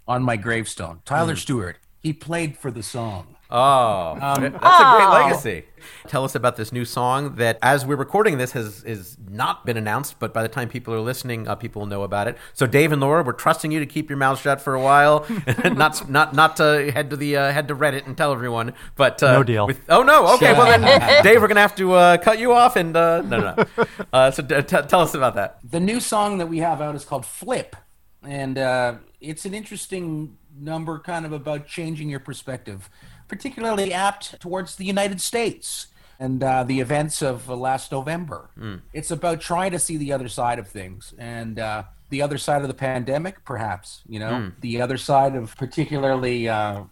[0.09, 1.03] on my gravestone.
[1.05, 1.39] Tyler Mm.
[1.39, 3.35] Stewart, he played for the song.
[3.51, 5.23] Oh, Um, that's a great Oh.
[5.25, 5.65] legacy.
[6.07, 9.79] Tell us about this new song that, as we're recording this, has is not been
[9.79, 12.37] announced, but by the time people are listening, uh, people will know about it.
[12.53, 15.25] So, Dave and Laura, we're trusting you to keep your mouth shut for a while,
[15.65, 18.75] not not not to head to the uh, head to Reddit and tell everyone.
[18.97, 19.67] But uh, No deal.
[19.67, 20.53] With, oh no, okay.
[20.53, 23.55] Well then, Dave, we're gonna have to uh, cut you off and uh, no, no.
[23.57, 23.85] no.
[24.13, 25.59] Uh, so, d- t- tell us about that.
[25.65, 27.75] The new song that we have out is called Flip,
[28.23, 32.89] and uh, it's an interesting number, kind of about changing your perspective,
[33.27, 35.89] particularly apt towards the United States
[36.21, 38.51] and uh, the events of uh, last November.
[38.93, 42.63] It's about trying to see the other side of things and uh, the other side
[42.63, 44.03] of the pandemic, perhaps.
[44.09, 46.85] You know, the other side of particularly uh,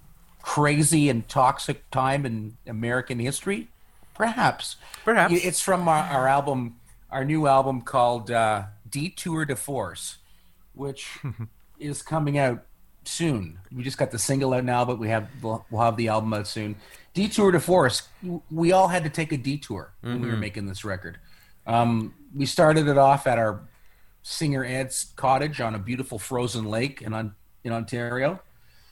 [0.43, 3.69] crazy and toxic time in American history,
[4.15, 4.77] perhaps.
[5.05, 5.35] Perhaps.
[5.35, 6.77] It's from our, our album,
[7.11, 10.19] our new album called uh, Detour de Force,
[10.75, 11.19] which
[11.79, 12.65] is coming out
[13.05, 13.59] soon.
[13.73, 16.47] We just got the single out now, but we have we'll, have the album out
[16.47, 16.77] soon.
[17.15, 18.09] Detour de Force.
[18.51, 21.19] We all had to take a detour when we were making this record.
[21.67, 23.63] Um, we started it off at our
[24.23, 28.41] singer Ed's cottage on a beautiful frozen lake in on, in Ontario.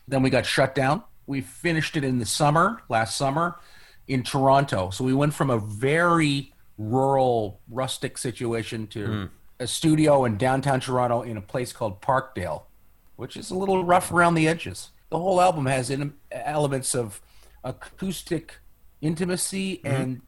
[0.07, 1.03] Then we got shut down.
[1.27, 3.57] We finished it in the summer, last summer,
[4.07, 4.91] in Toronto.
[4.91, 9.29] So we went from a very rural, rustic situation to
[9.61, 12.65] a studio in downtown Toronto in a place called Parkdale,
[13.17, 14.91] which is a little rough around the edges.
[15.11, 17.21] The whole album has in- elements of
[17.63, 18.59] acoustic
[19.01, 20.23] intimacy and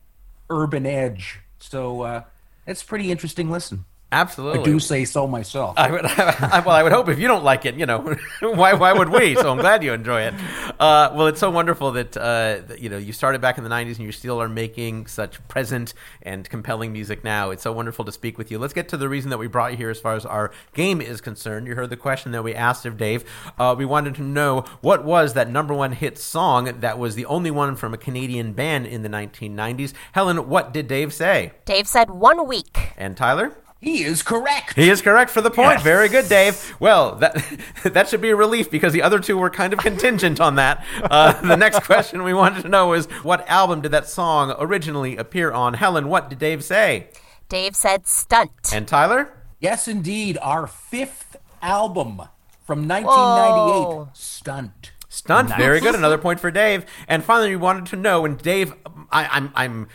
[0.51, 1.41] urban edge.
[1.59, 2.22] So uh,
[2.66, 3.84] it's a pretty interesting listen.
[4.13, 4.61] Absolutely.
[4.61, 5.75] I do say so myself.
[5.77, 8.75] I would, I, well, I would hope if you don't like it, you know, why,
[8.75, 9.35] why would we?
[9.35, 10.35] So I'm glad you enjoy it.
[10.79, 13.71] Uh, well, it's so wonderful that, uh, that, you know, you started back in the
[13.71, 15.93] 90s and you still are making such present
[16.23, 17.51] and compelling music now.
[17.51, 18.61] It's so wonderful to speak with you.
[18.61, 21.01] Let's get to the reason that we brought you here as far as our game
[21.01, 21.67] is concerned.
[21.67, 23.25] You heard the question that we asked of Dave.
[23.59, 27.27] Uh, we wanted to know what was that number one hit song that was the
[27.27, 29.95] only one from a Canadian band in the 1990s.
[30.13, 31.53] Helen, what did Dave say?
[31.65, 32.93] Dave said one week.
[32.97, 33.57] And Tyler?
[33.87, 34.74] He is correct.
[34.74, 35.80] He is correct for the point.
[35.80, 36.74] Very good, Dave.
[36.80, 37.37] Well, that
[37.84, 40.84] that should be a relief because the other two were kind of contingent on that.
[41.05, 45.16] Uh, the next question we wanted to know is what album did that song originally
[45.16, 45.74] appear on?
[45.74, 47.11] Helen, what did Dave say?
[47.49, 48.72] Dave said stunt.
[48.72, 49.32] And Tyler?
[49.61, 50.37] Yes, indeed.
[50.43, 52.22] Our fifth album
[52.64, 54.09] from 1998, Whoa.
[54.14, 54.91] Stunt.
[55.09, 55.57] Stunt.
[55.57, 55.95] Very good.
[55.95, 56.84] Another point for Dave.
[57.07, 58.74] And finally, we wanted to know, and Dave,
[59.12, 59.89] I, I'm, I'm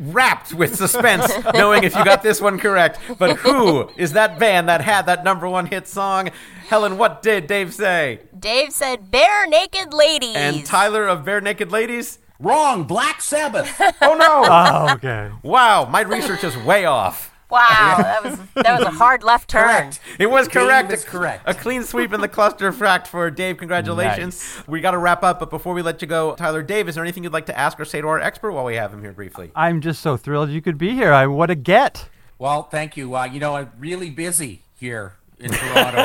[0.00, 2.98] wrapped with suspense knowing if you got this one correct.
[3.18, 6.30] But who is that band that had that number one hit song?
[6.68, 8.20] Helen, what did Dave say?
[8.38, 10.36] Dave said Barenaked Ladies.
[10.36, 12.18] And Tyler of Barenaked Ladies?
[12.38, 12.84] Wrong.
[12.84, 13.80] Black Sabbath.
[14.00, 14.44] Oh no!
[14.46, 15.30] Oh, okay.
[15.42, 17.32] wow, my research is way off.
[17.50, 19.62] Wow, that was that was a hard left turn.
[19.62, 20.00] correct.
[20.18, 20.92] It was correct.
[20.92, 21.44] is correct.
[21.46, 23.56] A clean sweep in the cluster fact for Dave.
[23.56, 24.44] Congratulations.
[24.66, 27.04] We got to wrap up, but before we let you go, Tyler, Dave, is there
[27.04, 29.12] anything you'd like to ask or say to our expert while we have him here
[29.12, 29.50] briefly?
[29.54, 31.12] I'm just so thrilled you could be here.
[31.12, 32.08] I what a get.
[32.38, 33.16] Well, thank you.
[33.16, 36.02] Uh, you know, I'm really busy here in Toronto.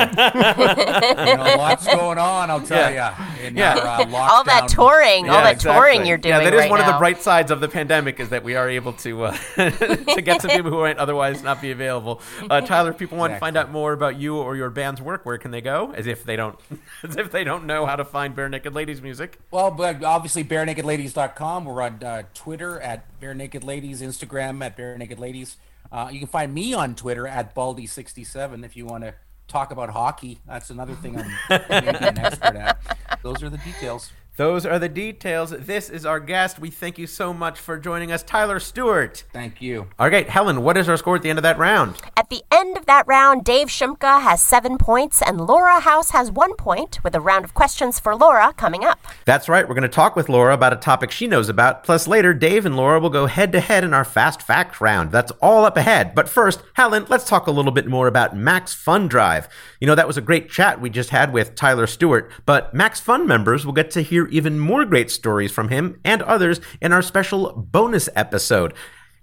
[1.26, 3.16] you know, lots going on, I'll tell Yeah.
[3.42, 3.52] you.
[3.54, 3.74] Yeah.
[3.78, 4.68] our, uh, All that lockdown.
[4.68, 5.72] touring, all that exactly.
[5.80, 8.20] touring you're doing Yeah, that is right one of the bright sides of the pandemic
[8.20, 11.60] is that we are able to uh, to get some people who might otherwise not
[11.60, 12.20] be available.
[12.48, 15.26] Uh, Tyler, if people want to find out more about you or your band's work,
[15.26, 15.92] where can they go?
[15.96, 16.58] As if they don't,
[17.02, 19.38] as if they don't know how to find Barenaked Ladies music.
[19.50, 21.64] Well, but obviously, barenakedladies.com.
[21.64, 25.56] We're on uh, Twitter at Barenaked Ladies, Instagram at Barenaked Ladies.
[25.92, 29.14] Uh, you can find me on Twitter at Baldy67 if you want to
[29.48, 30.38] talk about hockey.
[30.46, 31.30] That's another thing I'm
[31.70, 32.80] maybe an expert at.
[33.22, 34.12] Those are the details.
[34.36, 35.50] Those are the details.
[35.50, 36.58] This is our guest.
[36.58, 39.22] We thank you so much for joining us, Tyler Stewart.
[39.32, 39.86] Thank you.
[39.96, 41.98] All right, Helen, what is our score at the end of that round?
[42.16, 46.32] At the end of that round, Dave Shumka has seven points and Laura House has
[46.32, 48.98] one point, with a round of questions for Laura coming up.
[49.24, 49.68] That's right.
[49.68, 51.84] We're going to talk with Laura about a topic she knows about.
[51.84, 55.12] Plus, later, Dave and Laura will go head to head in our Fast Fact round.
[55.12, 56.12] That's all up ahead.
[56.12, 59.48] But first, Helen, let's talk a little bit more about Max Fun Drive.
[59.78, 62.98] You know, that was a great chat we just had with Tyler Stewart, but Max
[62.98, 66.92] Fun members will get to hear even more great stories from him and others in
[66.92, 68.74] our special bonus episode.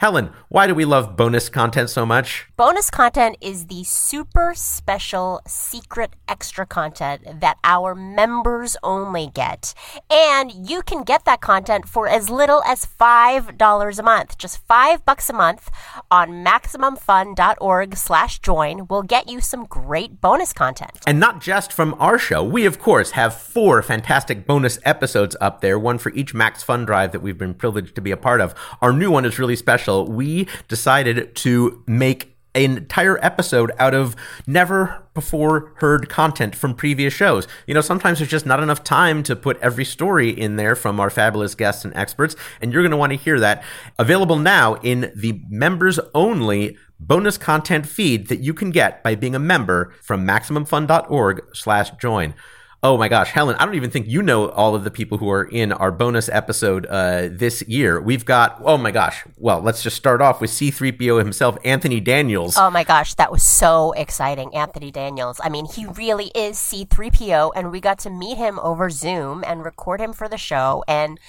[0.01, 2.47] Helen, why do we love bonus content so much?
[2.57, 9.75] Bonus content is the super special secret extra content that our members only get.
[10.09, 14.39] And you can get that content for as little as $5 a month.
[14.39, 15.69] Just 5 bucks a month
[16.09, 20.97] on maximumfun.org slash join will get you some great bonus content.
[21.05, 22.43] And not just from our show.
[22.43, 26.85] We, of course, have four fantastic bonus episodes up there, one for each Max Fun
[26.85, 28.55] Drive that we've been privileged to be a part of.
[28.81, 29.90] Our new one is really special.
[29.99, 34.15] We decided to make an entire episode out of
[34.45, 37.47] never before heard content from previous shows.
[37.65, 40.99] You know, sometimes there's just not enough time to put every story in there from
[40.99, 43.63] our fabulous guests and experts, and you're going to want to hear that.
[43.97, 49.35] Available now in the members only bonus content feed that you can get by being
[49.35, 52.33] a member from maximumfun.org slash join.
[52.83, 55.29] Oh my gosh, Helen, I don't even think you know all of the people who
[55.29, 58.01] are in our bonus episode uh, this year.
[58.01, 62.57] We've got, oh my gosh, well, let's just start off with C3PO himself, Anthony Daniels.
[62.57, 64.55] Oh my gosh, that was so exciting.
[64.55, 65.39] Anthony Daniels.
[65.43, 69.63] I mean, he really is C3PO, and we got to meet him over Zoom and
[69.63, 70.83] record him for the show.
[70.87, 71.19] And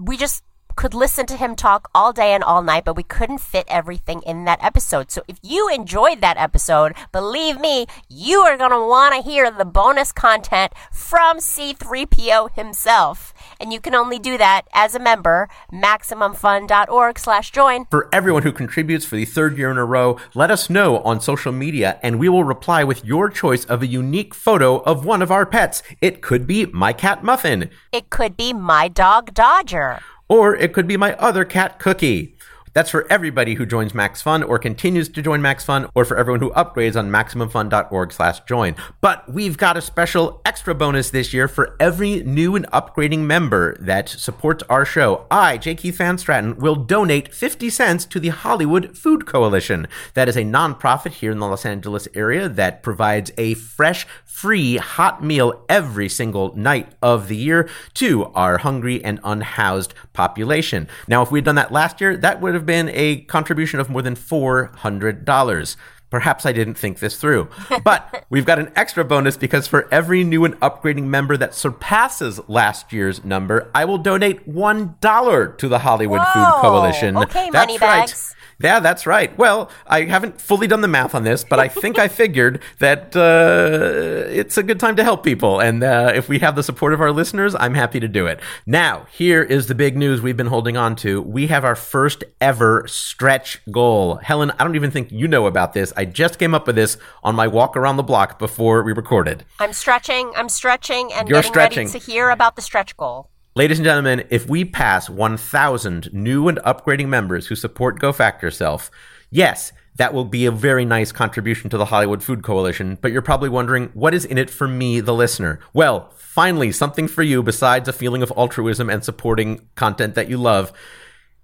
[0.00, 0.42] we just
[0.76, 4.22] could listen to him talk all day and all night, but we couldn't fit everything
[4.22, 5.10] in that episode.
[5.10, 9.50] So if you enjoyed that episode, believe me, you are going to want to hear
[9.50, 13.32] the bonus content from C3PO himself.
[13.58, 17.86] And you can only do that as a member, MaximumFun.org slash join.
[17.86, 21.20] For everyone who contributes for the third year in a row, let us know on
[21.20, 25.22] social media and we will reply with your choice of a unique photo of one
[25.22, 25.82] of our pets.
[26.02, 27.70] It could be my cat Muffin.
[27.92, 30.00] It could be my dog Dodger.
[30.28, 32.35] Or it could be my other cat Cookie.
[32.76, 36.18] That's for everybody who joins Max Fun or continues to join Max Fun, or for
[36.18, 38.74] everyone who upgrades on MaximumFun.org/join.
[39.00, 43.78] But we've got a special extra bonus this year for every new and upgrading member
[43.80, 45.24] that supports our show.
[45.30, 45.74] I, J.
[45.74, 49.88] Keith Van Straaten, will donate 50 cents to the Hollywood Food Coalition.
[50.12, 54.76] That is a nonprofit here in the Los Angeles area that provides a fresh, free
[54.76, 60.88] hot meal every single night of the year to our hungry and unhoused population.
[61.08, 64.02] Now, if we'd done that last year, that would have been a contribution of more
[64.02, 65.76] than $400.
[66.08, 67.48] Perhaps I didn't think this through.
[67.84, 72.40] But we've got an extra bonus because for every new and upgrading member that surpasses
[72.48, 76.60] last year's number, I will donate $1 to the Hollywood Food Whoa.
[76.60, 77.16] Coalition.
[77.16, 78.34] Okay, That's money right.
[78.58, 79.36] Yeah, that's right.
[79.36, 83.14] Well, I haven't fully done the math on this, but I think I figured that
[83.14, 85.60] uh, it's a good time to help people.
[85.60, 88.40] And uh, if we have the support of our listeners, I'm happy to do it.
[88.64, 91.20] Now, here is the big news we've been holding on to.
[91.20, 94.16] We have our first ever stretch goal.
[94.16, 95.92] Helen, I don't even think you know about this.
[95.96, 99.44] I just came up with this on my walk around the block before we recorded.
[99.60, 101.86] I'm stretching, I'm stretching, and You're getting stretching.
[101.88, 103.30] ready to hear about the stretch goal.
[103.56, 108.42] Ladies and gentlemen, if we pass 1,000 new and upgrading members who support Go Fact
[108.42, 108.90] Yourself,
[109.30, 112.98] yes, that will be a very nice contribution to the Hollywood Food Coalition.
[113.00, 115.58] But you're probably wondering, what is in it for me, the listener?
[115.72, 120.36] Well, finally, something for you besides a feeling of altruism and supporting content that you
[120.36, 120.70] love.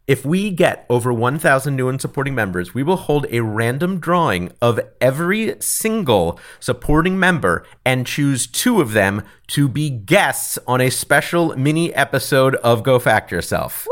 [0.08, 4.50] If we get over 1,000 new and supporting members, we will hold a random drawing
[4.60, 10.90] of every single supporting member and choose two of them to be guests on a
[10.90, 13.86] special mini episode of Go Fact Yourself.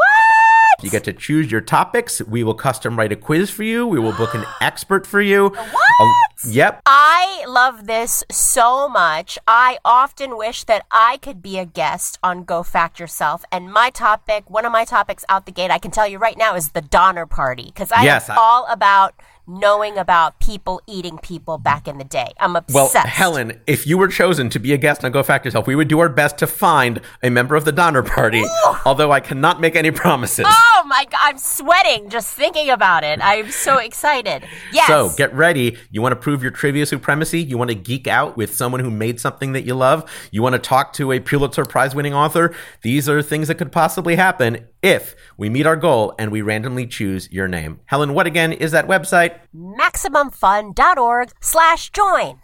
[0.83, 2.22] You get to choose your topics.
[2.22, 3.87] We will custom write a quiz for you.
[3.87, 5.49] We will book an expert for you.
[5.51, 5.91] What?
[6.01, 6.14] Um,
[6.49, 6.81] yep.
[6.87, 9.39] I love this so much.
[9.47, 13.45] I often wish that I could be a guest on Go Fact Yourself.
[13.53, 16.39] And my topic, one of my topics out the gate, I can tell you right
[16.39, 17.64] now, is the Donner Party.
[17.66, 19.14] Because I Yes, am I- all about
[19.51, 22.28] knowing about people eating people back in the day.
[22.38, 22.94] I'm obsessed.
[22.94, 25.74] Well, Helen, if you were chosen to be a guest on Go Fact Yourself, we
[25.74, 28.44] would do our best to find a member of the Donner Party,
[28.84, 30.46] although I cannot make any promises.
[30.48, 33.18] Oh my god, I'm sweating just thinking about it.
[33.22, 34.44] I'm so excited.
[34.72, 34.86] Yes.
[34.86, 35.76] So get ready.
[35.90, 37.42] You want to prove your trivia supremacy?
[37.42, 40.11] You want to geek out with someone who made something that you love?
[40.30, 42.55] You want to talk to a Pulitzer Prize winning author?
[42.82, 46.86] These are things that could possibly happen if we meet our goal and we randomly
[46.86, 47.80] choose your name.
[47.86, 49.39] Helen, what again is that website?
[49.55, 52.41] MaximumFun.org slash join.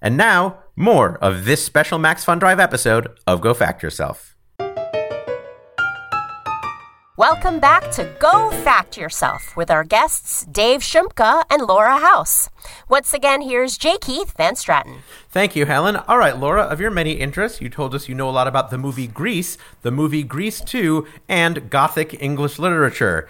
[0.00, 4.36] And now, more of this special Max Fun Drive episode of Go Fact Yourself.
[7.18, 12.48] Welcome back to Go Fact Yourself with our guests Dave Shumka and Laura House.
[12.88, 13.98] Once again, here's J.
[14.00, 14.98] Keith Van Straaten.
[15.28, 15.96] Thank you, Helen.
[15.96, 18.70] All right, Laura, of your many interests, you told us you know a lot about
[18.70, 23.26] the movie Grease, the movie Grease 2, and Gothic English literature.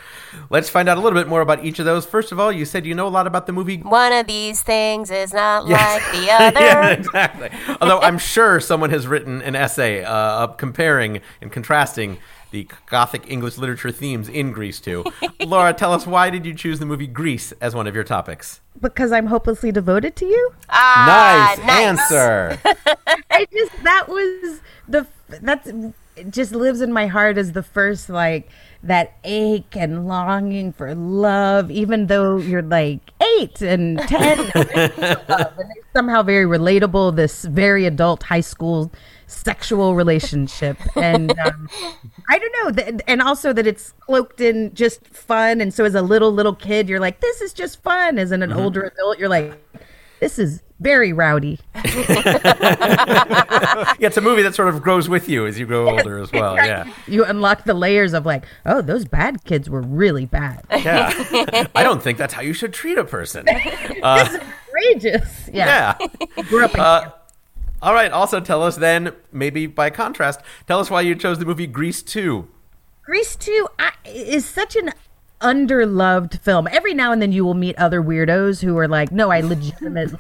[0.51, 2.05] Let's find out a little bit more about each of those.
[2.05, 3.79] First of all, you said you know a lot about the movie.
[3.79, 6.03] One of these things is not Yes.
[6.03, 6.31] like the
[6.61, 6.61] other.
[6.61, 7.51] yeah, exactly.
[7.81, 12.19] Although I'm sure someone has written an essay uh, comparing and contrasting
[12.51, 15.05] the Gothic English literature themes in Grease 2.
[15.41, 18.61] Laura, tell us why did you choose the movie Grease as one of your topics?
[18.81, 20.53] Because I'm hopelessly devoted to you.
[20.71, 22.61] Ah, nice, answer.
[23.31, 25.07] I just that was the
[25.41, 25.69] that's
[26.19, 28.49] it just lives in my heart as the first like
[28.83, 33.01] that ache and longing for love, even though you're like
[33.37, 34.39] eight and ten.
[34.55, 37.17] and it's somehow very relatable.
[37.17, 38.93] This very adult high school
[39.29, 41.69] sexual relationship, and um,
[42.29, 45.61] I don't know, th- and also that it's cloaked in just fun.
[45.61, 48.43] And so, as a little little kid, you're like, "This is just fun." As an,
[48.43, 49.55] an older adult, you're like,
[50.21, 51.83] "This is very rowdy." yeah,
[54.01, 56.57] it's a movie that sort of grows with you as you grow older as well.
[56.57, 56.91] Yeah.
[57.07, 60.65] you unlock the layers of like, oh, those bad kids were really bad.
[60.71, 61.13] Yeah.
[61.75, 63.47] I don't think that's how you should treat a person.
[64.03, 65.49] Uh, Outrageous.
[65.53, 65.97] Yeah.
[66.01, 66.43] yeah.
[66.45, 67.11] Grew up in Uh,
[67.83, 68.11] all right.
[68.11, 72.03] Also, tell us then, maybe by contrast, tell us why you chose the movie Grease
[72.03, 72.49] 2.
[73.03, 74.93] Grease 2 I, is such an
[75.41, 76.69] underloved film.
[76.69, 80.19] Every now and then you will meet other weirdos who are like, no, I legitimately.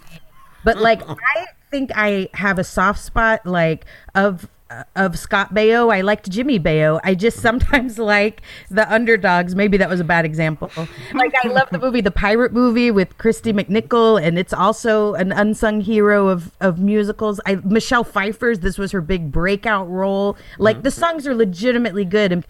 [0.64, 3.84] but like, I think I have a soft spot like
[4.14, 4.48] of.
[4.94, 7.00] Of Scott Baio, I liked Jimmy Baio.
[7.02, 9.54] I just sometimes like the underdogs.
[9.54, 10.70] Maybe that was a bad example.
[11.14, 15.32] Like I love the movie, the pirate movie with Kristy McNichol, and it's also an
[15.32, 17.40] unsung hero of of musicals.
[17.46, 18.60] I Michelle Pfeiffer's.
[18.60, 20.36] This was her big breakout role.
[20.58, 21.00] Like the mm-hmm.
[21.00, 22.46] songs are legitimately good, and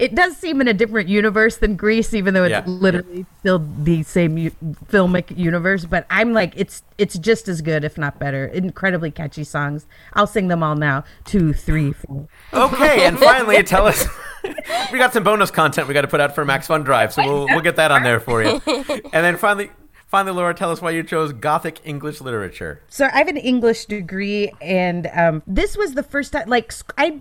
[0.00, 2.62] it does seem in a different universe than Grease, even though it's Yeah.
[2.66, 4.50] literally still the same u-
[4.86, 5.84] filmic universe.
[5.84, 8.46] But I'm like, it's it's just as good, if not better.
[8.46, 9.86] Incredibly catchy songs.
[10.14, 11.04] I'll sing them all now.
[11.24, 12.28] Two, three, four.
[12.52, 14.06] Okay, and finally, tell us.
[14.92, 17.22] we got some bonus content we got to put out for Max Fun Drive, so
[17.22, 18.60] we'll we'll get that on there for you.
[18.66, 19.70] And then finally,
[20.06, 22.80] finally, Laura, tell us why you chose Gothic English literature.
[22.88, 26.48] So I have an English degree, and um, this was the first time.
[26.48, 27.20] Like I,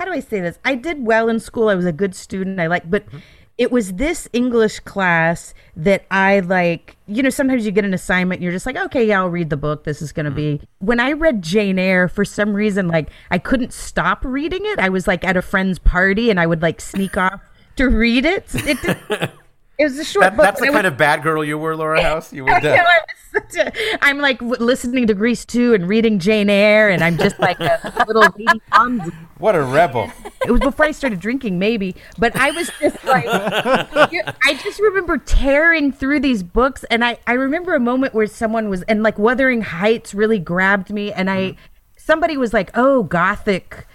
[0.00, 0.58] how do I say this?
[0.64, 1.68] I did well in school.
[1.68, 2.58] I was a good student.
[2.58, 3.18] I like, but mm-hmm.
[3.58, 6.96] it was this English class that I like.
[7.06, 9.50] You know, sometimes you get an assignment, and you're just like, okay, yeah, I'll read
[9.50, 9.84] the book.
[9.84, 10.54] This is gonna be.
[10.54, 10.86] Mm-hmm.
[10.86, 14.78] When I read Jane Eyre, for some reason, like I couldn't stop reading it.
[14.78, 17.42] I was like at a friend's party, and I would like sneak off
[17.76, 18.46] to read it.
[18.54, 18.80] It.
[18.80, 19.30] Did,
[19.80, 20.44] it was a short That, book.
[20.44, 22.32] that's the was- kind of bad girl you were, Laura House.
[22.32, 22.52] You would.
[22.54, 22.90] I know, Uh,
[23.32, 23.72] I'm, a,
[24.02, 28.04] I'm like listening to Grease 2 and reading Jane Eyre, and I'm just like a
[28.08, 29.14] little lady Fonzie.
[29.38, 30.10] what a rebel!
[30.44, 35.16] It was before I started drinking, maybe, but I was just like, I just remember
[35.18, 39.18] tearing through these books, and I I remember a moment where someone was and like
[39.18, 41.54] Wuthering Heights really grabbed me, and I
[41.96, 43.86] somebody was like, oh, Gothic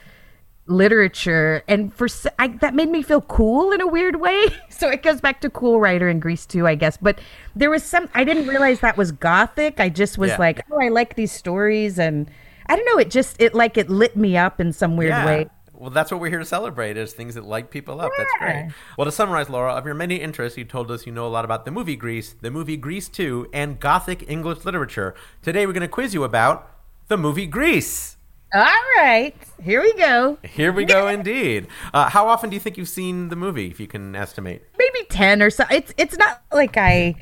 [0.67, 2.07] literature and for
[2.39, 5.49] I, that made me feel cool in a weird way so it goes back to
[5.49, 7.19] Cool Rider in Grease too i guess but
[7.55, 10.37] there was some i didn't realize that was gothic i just was Yeah.
[10.37, 12.29] like oh i like these stories and
[12.65, 15.25] i don't know it just it like it lit me up in some weird Yeah.
[15.25, 15.47] way
[15.77, 18.09] Well, that's what we're here to celebrate is things that light people up.
[18.17, 18.71] That's great.
[18.97, 21.43] Well, to summarize, Laura, of your many interests, you told us you know a lot
[21.43, 25.13] about the movie Grease, the movie Grease 2, and Gothic English literature.
[25.41, 26.71] Today, we're going to quiz you about
[27.09, 28.14] the movie Grease.
[28.53, 28.61] All
[28.97, 29.33] right
[29.63, 31.67] here we go Here we go, indeed.
[31.93, 34.61] Uh, how often do you think you've seen the movie, if you can estimate?
[34.77, 37.15] maybe 10 or so it's it's not like i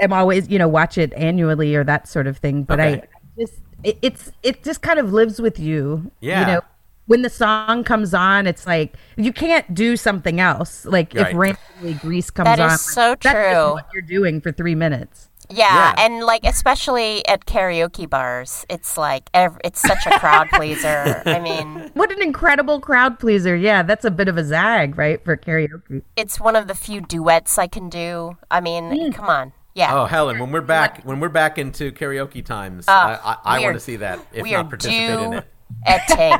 [0.00, 3.02] am always you know watch it annually or that sort of thing but Okay.
[3.02, 6.40] i just it, it's it just kind of lives with you Yeah.
[6.40, 6.60] you know
[7.06, 11.28] when the song comes on it's like you can't do something else like Right.
[11.30, 13.72] if randomly grease comes That on is so that's just true.
[13.74, 15.94] what you're doing for three minutes Yeah, Yeah.
[15.98, 21.22] and like especially at karaoke bars, it's like ev- it's such a crowd pleaser.
[21.26, 25.22] I mean, what an incredible crowd pleaser yeah that's a bit of a zag right
[25.24, 28.36] for karaoke it's one of the few duets I can do.
[28.50, 29.94] I mean, come on, yeah.
[30.00, 33.60] Oh, Helen, when we're back, when we're back into karaoke times, Oh, I, I, I
[33.60, 34.18] want to see that.
[34.32, 35.44] If we are not participate in it,
[35.86, 36.38] at Ting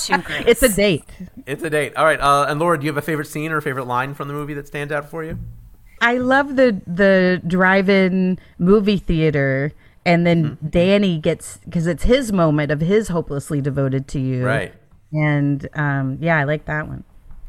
[0.00, 0.44] to Grease.
[0.46, 1.04] it's a date
[1.46, 1.96] it's a date.
[1.96, 2.20] All right.
[2.20, 4.34] Uh, and Laura, do you have a favorite scene or a favorite line from the
[4.34, 5.38] movie that stands out for you?
[6.00, 9.72] I love the the drive-in movie theater,
[10.04, 10.68] and then Mm-hmm.
[10.68, 14.74] Danny gets because it's his moment of his hopelessly devoted to you, Right.
[15.12, 17.02] And um, yeah, I like that one.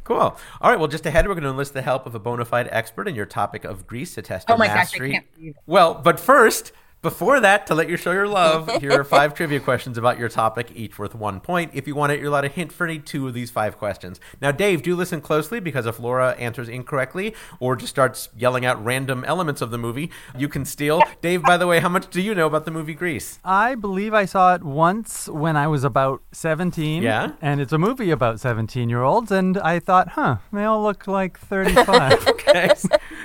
[0.04, 0.18] Cool.
[0.18, 0.78] All right.
[0.78, 3.14] Well, just ahead, we're going to enlist the help of a bona fide expert in
[3.14, 5.12] your topic of Grease to test your Oh my gosh, I mastery.
[5.12, 5.62] can't believe it.
[5.66, 6.72] Well, but first,
[7.02, 10.28] Before that, to let you show your love, here are five trivia questions about your
[10.28, 11.70] topic, each worth one point.
[11.72, 14.20] If you want it, you're allowed a hint for any two of these five questions.
[14.42, 18.84] Now, Dave, do listen closely because if Laura answers incorrectly or just starts yelling out
[18.84, 21.02] random elements of the movie, you can steal.
[21.22, 23.38] Dave, by the way, how much do you know about the movie Grease?
[23.46, 27.02] I believe I saw it once when I was about 17.
[27.02, 27.32] Yeah?
[27.40, 31.06] And it's a movie about 17 year olds, and I thought, huh, they all look
[31.06, 32.26] like 35.
[32.40, 32.70] Okay.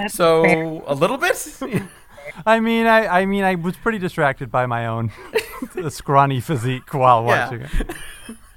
[0.08, 1.36] so, a little bit?
[2.46, 5.12] I mean, I, I mean, I was pretty distracted by my own
[5.90, 7.44] scrawny physique while Yeah.
[7.50, 7.96] watching it.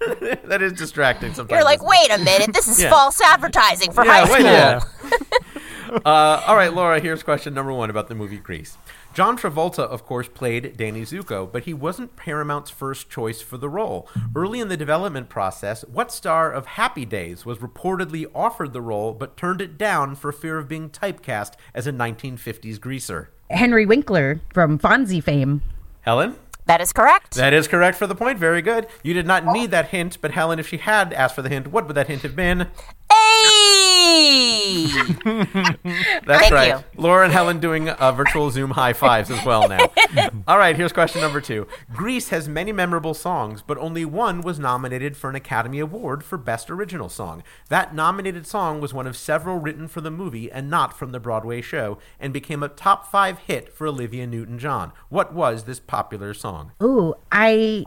[0.49, 1.51] that is distracting sometimes.
[1.59, 2.91] You're like, wait a minute, this is Yeah.
[2.91, 4.37] false advertising for Yeah, high school.
[4.37, 6.03] a minute.
[6.07, 8.77] uh, all right, Laura, here's question number one about the movie Grease.
[9.15, 13.69] John Travolta, of course, played Danny Zuko, but he wasn't Paramount's first choice for the
[13.69, 14.09] role.
[14.37, 19.13] Early in the development process, what star of Happy Days was reportedly offered the role
[19.15, 23.31] but turned it down for fear of being typecast as a 1950s greaser?
[23.51, 25.63] Henry Winkler from Fonzie fame.
[26.03, 26.37] Helen?
[26.67, 27.35] That is correct.
[27.35, 28.39] That is correct for the point.
[28.39, 28.87] Very good.
[29.03, 31.69] You did not need that hint, but Helen, if she had asked for the hint,
[31.69, 32.69] what would that hint have been?
[33.11, 34.87] Hey!
[35.25, 36.69] That's Thank right.
[36.69, 36.85] you.
[36.97, 39.91] Laura and Helen doing uh, virtual Zoom high fives as well now.
[40.49, 41.67] All right, here's question number two.
[41.93, 46.37] Grease has many memorable songs, but only one was nominated for an Academy Award for
[46.39, 47.43] Best Original Song.
[47.69, 51.21] That nominated song was one of several written for the movie and not from the
[51.21, 54.93] Broadway show, and became a top five hit for Olivia Newton John.
[55.09, 56.73] What was this popular song?
[56.83, 57.85] Ooh, I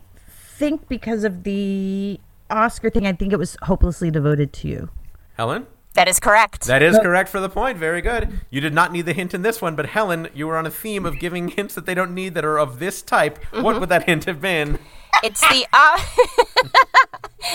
[0.58, 2.20] think because of the
[2.50, 4.90] Oscar thing, I think it was hopelessly devoted to you.
[5.38, 5.68] Helen?
[5.94, 6.68] that is correct.
[6.68, 7.78] That is correct for the point.
[7.78, 8.40] Very good.
[8.50, 10.72] You did not need the hint in this one, but Helen, you were on a
[10.72, 13.38] theme of giving hints that they don't need that are of this type.
[13.54, 14.80] What would that hint have been?
[15.24, 16.00] it's the uh,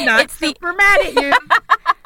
[0.05, 1.33] Not It's the- super mad at you.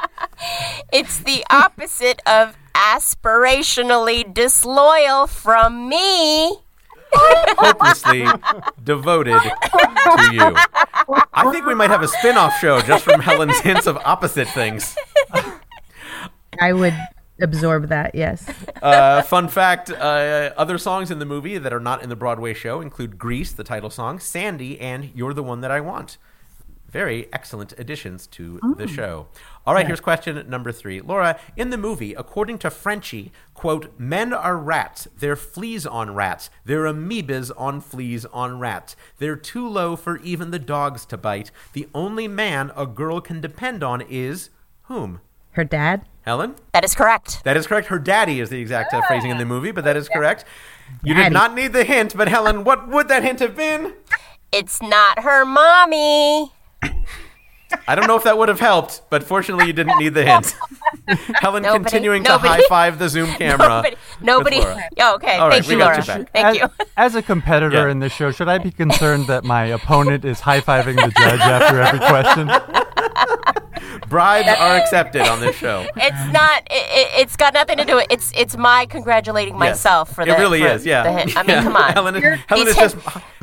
[0.93, 6.59] it's the opposite of aspirationally disloyal from me.
[7.13, 8.25] hopelessly
[8.85, 10.55] devoted to you.
[11.35, 14.47] I think we might have a spin off show just from Helen's hints of opposite
[14.49, 14.95] things.
[16.61, 16.95] I would
[17.41, 18.47] absorb that, yes.
[18.83, 22.55] Uh, fun fact uh, other songs in the movie that are not in the Broadway
[22.55, 26.19] show include Grease, the title song, Sandy, and You're the One That I Want.
[26.91, 29.29] Very excellent additions to the show.
[29.65, 31.01] All right, here's question number three.
[31.01, 35.07] Laura, in the movie, according to Frenchie, quote, men are rats.
[35.17, 36.51] They're fleas on rats.
[36.65, 38.97] They're amoebas on fleas on rats.
[39.19, 41.53] They're too low for even the dogs to bite.
[41.75, 44.51] The only man a girl can depend on is
[44.85, 45.21] whom?
[45.53, 46.03] Her dad?
[46.23, 46.55] Helen?
[46.73, 47.43] That is correct.
[47.45, 47.89] That is correct.
[47.89, 50.45] Her daddy is the exact uh, phrasing in the movie, but that is correct.
[51.03, 53.95] You did not need the hint, but Helen, what would that hint have been?
[54.53, 56.53] It's not her mommy.
[57.87, 60.57] I don't know if that would have helped, but fortunately, you didn't need the hint.
[61.37, 63.85] Helen Nobody- continuing nobody- to high five the Zoom camera.
[64.21, 64.59] Nobody.
[64.61, 64.61] nobody
[64.99, 65.37] oh, okay.
[65.39, 66.19] All right, Thank we you, got Laura.
[66.19, 66.33] you back.
[66.33, 66.87] Thank as, you.
[66.97, 67.91] as a competitor Yeah.
[67.93, 71.41] in this show, should I be concerned that my opponent is high fiving the judge
[71.41, 72.51] after every question?
[74.09, 75.87] Bribes are accepted on this show.
[75.97, 76.63] It's not.
[76.71, 78.07] It, it, it's got nothing to do with.
[78.11, 80.87] It's it's my congratulating myself for it really for is.
[80.87, 81.03] Yeah.
[81.03, 81.37] the hint.
[81.37, 81.63] I mean, Yeah.
[81.63, 81.93] come on.
[81.95, 82.97] Helen, is- Helen These is just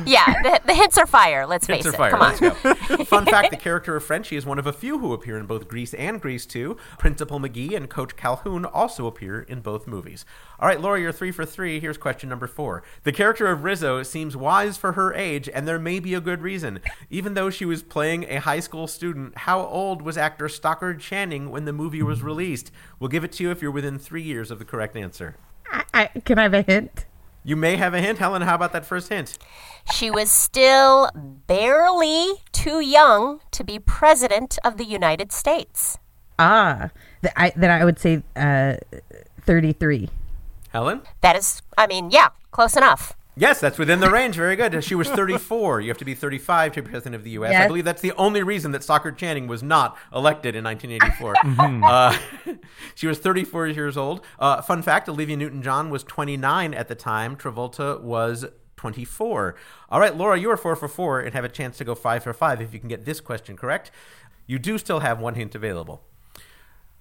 [0.06, 1.46] yeah, the, the hints are fire.
[1.46, 1.98] Let's Hints face are it.
[1.98, 2.10] fire.
[2.10, 2.36] Come on.
[2.40, 3.04] Let's go.
[3.04, 5.68] Fun fact: the character of Frenchie is one of a few who appear in both
[5.68, 6.76] Grease and Grease 2.
[6.98, 10.24] Principal McGee and Coach Calhoun also appear in both movies.
[10.60, 11.78] All right, Laura, you're three for three.
[11.80, 12.82] Here's question number four.
[13.04, 16.42] The character of Rizzo seems wise for her age, and there may be a good
[16.42, 16.80] reason.
[17.10, 21.50] Even though she was playing a high school student, how old was actor Stockard Channing
[21.50, 22.70] when the movie was released?
[23.00, 25.36] We'll give it to you if you're within three years of the correct answer.
[25.72, 27.06] I, I, can I have a hint?
[27.44, 28.18] You may have a hint.
[28.18, 29.38] Helen, how about that first hint?
[29.90, 31.08] She was still
[31.46, 35.96] barely too young to be president of the United States.
[36.38, 36.90] Ah,
[37.22, 38.74] th- I, then I would say uh,
[39.46, 40.10] 33.
[40.68, 41.00] Helen?
[41.22, 43.16] That is, I mean, yeah, close enough.
[43.38, 44.34] Yes, that's within the range.
[44.34, 44.82] Very good.
[44.82, 45.80] She was 34.
[45.80, 47.54] You have to be 35 to be president of the U.S.
[47.54, 51.34] I believe that's the only reason that Stockard Channing was not elected in 1984.
[51.84, 52.56] uh,
[52.94, 54.24] she was 34 years old.
[54.38, 57.36] Uh, fun fact Olivia Newton John was 29 at the time.
[57.36, 58.44] Travolta was
[58.76, 59.54] 24.
[59.90, 62.24] All right, Laura, you are four for four and have a chance to go five
[62.24, 63.90] for five if you can get this question correct.
[64.46, 66.02] You do still have one hint available.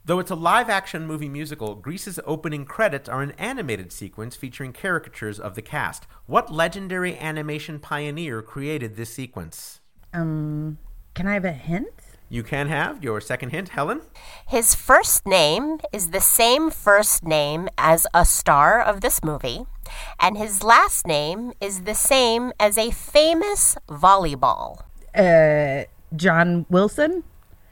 [0.08, 4.72] Though it's a live action movie musical, Grease's opening credits are an animated sequence featuring
[4.72, 6.08] caricatures of the cast.
[6.28, 9.82] What legendary animation pioneer created this sequence?
[10.14, 10.78] Um,
[11.14, 11.90] can I have a hint?
[12.30, 14.00] You can have your second hint, Helen.
[14.48, 19.66] His first name is the same first name as a star of this movie,
[20.22, 24.84] and his last name is the same as a famous volleyball.
[25.14, 25.84] Uh,
[26.16, 27.26] John Wilson?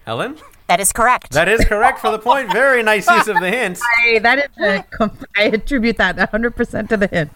[0.05, 0.35] Helen?
[0.67, 1.31] That is correct.
[1.31, 2.51] That is correct for the point.
[2.51, 3.79] Very nice use of the hint.
[3.99, 7.31] I, that is a, com- I attribute that 100% to the hint.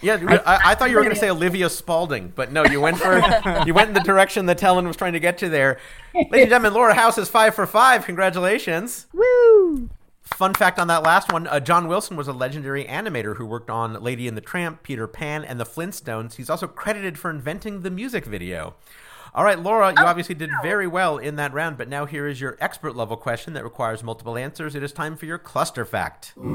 [0.00, 2.98] Yeah, I, I thought you were going to say Olivia Spalding, but no, you went
[2.98, 3.18] for
[3.66, 5.80] you went in the direction that Helen was trying to get to there.
[6.14, 8.04] Ladies and gentlemen, Laura House is five for five.
[8.04, 9.06] Congratulations.
[9.12, 9.90] Woo!
[10.22, 13.70] Fun fact on that last one: uh, John Wilson was a legendary animator who worked
[13.70, 16.36] on Lady and the Tramp, Peter Pan, and the Flintstones.
[16.36, 18.76] He's also credited for inventing the music video.
[19.34, 22.26] All right, Laura, you oh, obviously did very well in that round, but now here
[22.26, 24.74] is your expert level question that requires multiple answers.
[24.74, 26.32] It is time for your cluster fact.
[26.38, 26.48] We'll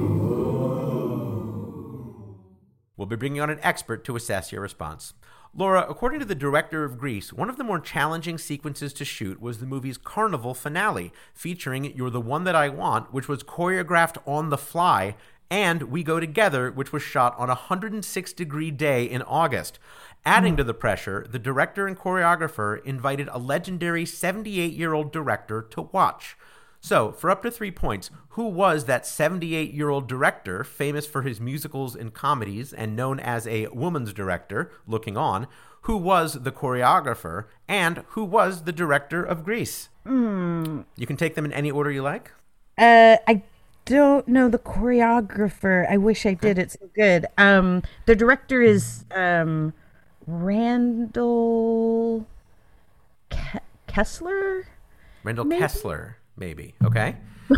[3.08, 5.14] be bringing on an expert to assess your response.
[5.56, 9.40] Laura, according to the director of Grease, one of the more challenging sequences to shoot
[9.40, 14.18] was the movie's carnival finale, featuring You're the One That I Want, which was choreographed
[14.26, 15.16] on the fly,
[15.52, 19.78] and We Go Together, which was shot on a 106 degree day in August.
[20.26, 25.62] Adding to the pressure, the director and choreographer invited a legendary 78 year old director
[25.62, 26.38] to watch.
[26.80, 31.24] So, for up to three points, who was that 78 year old director, famous for
[31.24, 35.48] his musicals and comedies and known as a woman's director, looking on?
[35.82, 37.45] Who was the choreographer?
[37.68, 39.90] And who was the director of Grease?
[40.06, 42.32] You can take them in any order you like.
[42.78, 43.44] Uh, I
[43.86, 45.90] don't know the choreographer.
[45.90, 46.58] I wish I did.
[46.58, 47.26] It's so good.
[47.38, 49.74] Um, the director is um,
[50.28, 52.26] Randall
[53.30, 54.68] Ke- Kessler.
[55.24, 55.60] Randall Maybe.
[55.62, 56.74] Kessler, maybe.
[56.84, 57.16] Okay.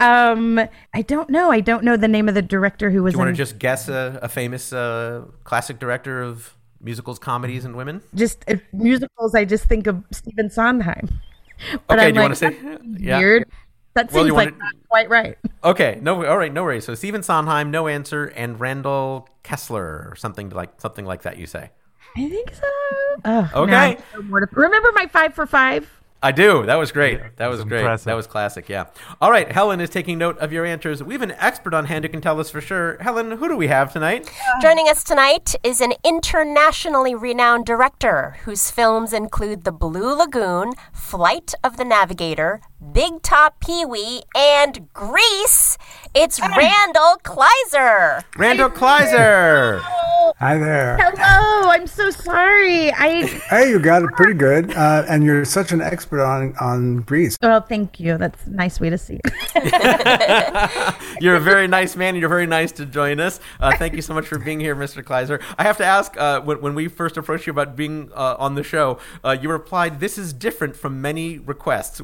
[0.00, 0.60] Um,
[0.92, 1.50] I don't know.
[1.50, 3.34] I don't know the name of the director who was Do you want in.
[3.34, 8.02] to just guess a, a famous uh, classic director of musicals, comedies, and women?
[8.14, 9.34] just uh, musicals.
[9.34, 11.08] I just think of Stephen Sondheim.
[11.86, 13.18] But Okay, I'm do you like, wanna say- seems yeah.
[13.96, 14.08] Weird?
[14.08, 15.38] That seems you like wanna- not quite right.
[15.64, 16.84] Okay, no, all right, no worries.
[16.84, 21.38] So Stephen Sondheim, no answer, and Randall Kessler, or something like something like that.
[21.38, 21.70] You say.
[22.16, 22.62] I think so.
[23.24, 23.70] Oh, Okay.
[23.70, 25.90] now I to- Remember my five for five?
[26.22, 26.64] I do.
[26.64, 27.20] That was great.
[27.36, 27.80] that was was great.
[27.80, 28.06] impressive.
[28.06, 28.68] That was classic.
[28.70, 28.86] Yeah.
[29.20, 29.52] All right.
[29.52, 31.02] Helen is taking note of your answers.
[31.02, 32.96] We have an expert on hand who can tell us for sure.
[33.00, 34.28] Helen, who do we have tonight?
[34.56, 40.72] Uh, Joining us tonight is an internationally renowned director whose films include The Blue Lagoon,
[40.92, 42.60] Flight of the Navigator,
[42.92, 45.78] Big Top Pee Wee, and Grease.
[46.14, 48.22] It's Randall Kleiser.
[48.36, 49.80] Randall Kleiser.
[50.38, 50.98] Hi there.
[50.98, 51.70] Hello.
[51.70, 52.92] I'm so sorry.
[52.92, 53.24] I.
[53.48, 57.38] Hey, you got it pretty good, uh, and you're such an expert on on Grease.
[57.42, 58.18] Well, thank you.
[58.18, 59.32] That's a nice way to see it.
[61.20, 63.40] You're a very nice man, and you're very nice to join us.
[63.58, 65.02] Uh, thank you so much for being here, Mr.
[65.02, 65.40] Kleiser.
[65.56, 68.54] I have to ask, uh, when, when we first approached you about being uh, on
[68.54, 72.00] the show, uh, you replied, "This is different from many requests."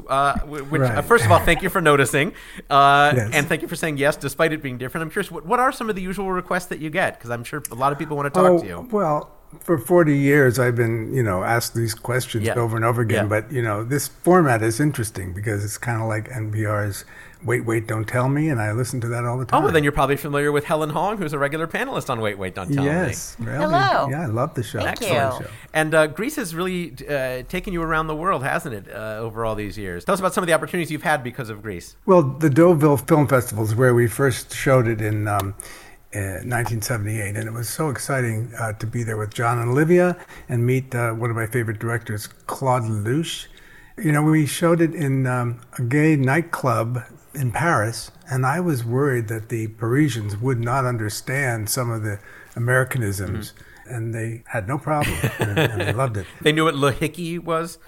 [0.63, 2.33] Uh, wh- which, uh, first of all, thank you for noticing,
[2.69, 3.29] uh, Yes.
[3.33, 5.03] and thank you for saying yes, despite it being different.
[5.03, 7.17] I'm curious, what, what are some of the usual requests that you get?
[7.17, 8.87] Because I'm sure a lot of people want to talk to you.
[8.91, 12.55] well, for 40 years, I've been, you know, asked these questions Yeah.
[12.55, 13.25] over and over again.
[13.25, 13.29] Yeah.
[13.41, 17.05] But you know, this format is interesting because it's kind of like NPR's
[17.45, 19.63] "Wait, Wait, Don't Tell Me," and I listen to that all the Oh, time.
[19.63, 22.55] well, then you're probably familiar with Helen Hong, who's a regular panelist on Wait, Wait,
[22.55, 22.89] Don't Tell Me.
[22.89, 23.57] yes, really.
[23.57, 24.07] Hello.
[24.09, 24.79] Yeah, I love the show.
[24.79, 25.45] Thank Excellent you.
[25.45, 25.51] show.
[25.73, 29.45] And uh, Grease has really uh, taken you around the world, hasn't it, uh, over
[29.45, 30.05] all these years?
[30.05, 31.95] Tell us about some of the opportunities you've had because of Grease.
[32.05, 35.55] Well, the Deauville Film Festival is where we first showed it in um,
[36.15, 40.15] uh, 1978, and it was so exciting uh, to be there with John and Olivia
[40.49, 43.47] and meet uh, one of my favorite directors, Claude Lelouch.
[43.97, 46.99] You know, we showed it in um, a gay nightclub
[47.33, 52.19] in Paris, and I was worried that the Parisians would not understand some of the
[52.55, 53.51] Americanisms.
[53.51, 53.69] Mm-hmm.
[53.85, 56.25] And they had no problem, and, and they loved it.
[56.41, 57.79] They knew what Le Hickey was.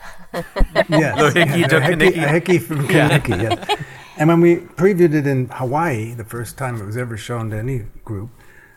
[0.89, 0.89] Yes.
[0.89, 2.23] Yeah, to a hickey, Kenickie.
[2.23, 3.79] a hickey from Kenickie, yes.
[4.17, 7.57] And when we previewed it in Hawaii, the first time it was ever shown to
[7.57, 8.29] any group,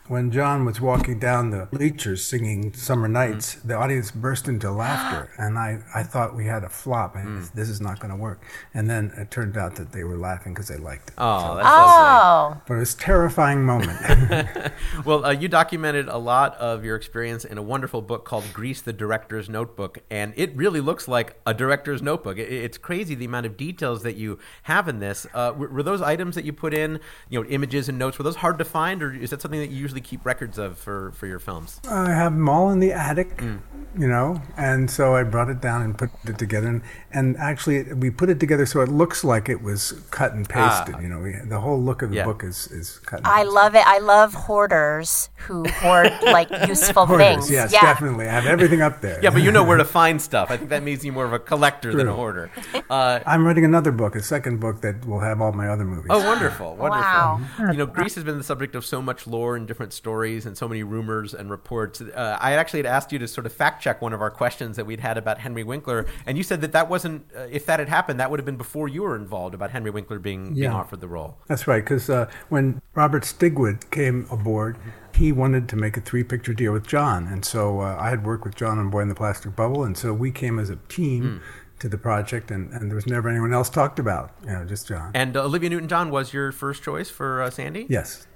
[0.09, 5.31] when John was walking down the bleachers singing Summer Nights, the audience burst into laughter.
[5.39, 7.15] And I, I thought we had a flop.
[7.15, 8.43] and This is not going to work.
[8.75, 11.15] And then it turned out that they were laughing because they liked it.
[11.19, 12.59] Oh, that's lovely.
[12.59, 13.99] Oh, But it was a terrifying moment.
[15.05, 18.81] Well, uh, you documented a lot of your experience in a wonderful book called Grease
[18.81, 22.37] the Director's Notebook, and it really looks like a director's notebook.
[22.39, 25.27] It, it's crazy the amount of details that you have in this.
[25.33, 28.25] Uh, were, were those items that you put in, you know, images and notes, were
[28.25, 31.13] those hard to find, or is that something that you usually keep records of for,
[31.13, 31.81] for your films?
[31.91, 35.83] I have them all in the attic, you know, and so I brought it down
[35.83, 36.69] and put it together.
[36.69, 40.49] And, and actually, we put it together so it looks like it was cut and
[40.49, 40.97] pasted.
[41.01, 42.25] you know, we, the whole look of the Yeah.
[42.25, 43.19] book is, is cut.
[43.21, 43.53] And I pasted.
[43.55, 43.87] love it.
[43.87, 47.51] I love hoarders who hoard like useful Hoarders, things.
[47.51, 47.81] Yes, yeah.
[47.81, 48.27] definitely.
[48.29, 49.21] I have everything up there.
[49.23, 50.51] Yeah, but you know where to find stuff.
[50.51, 52.51] I think that makes you more of a collector than a hoarder.
[52.91, 56.07] Uh, I'm writing another book, a second book that will have all my other movies.
[56.11, 57.01] Oh, wonderful, wonderful.
[57.03, 57.41] Wow.
[57.71, 60.57] You know, Grease has been the subject of so much lore and different stories and
[60.57, 62.01] so many rumors and reports.
[62.01, 64.77] Uh, I actually had asked you to sort of fact check one of our questions
[64.77, 67.79] that we'd had about Henry Winkler, and you said that that wasn't uh, if that
[67.79, 70.71] had happened, that would have been before you were involved about Henry Winkler being being
[70.71, 71.39] offered the role.
[71.47, 74.77] That's right, because uh, when Robert Stigwood came aboard,
[75.15, 78.45] he wanted to make a three-picture deal with John, and so uh, I had worked
[78.45, 81.43] with John on Boy in the Plastic Bubble, and so we came as a team
[81.81, 84.89] to the project, and, and there was never anyone else talked about, you know, just
[84.89, 85.13] John.
[85.15, 87.87] And uh, Olivia Newton-John was your first choice for uh, Sandy.
[87.89, 88.27] Yes,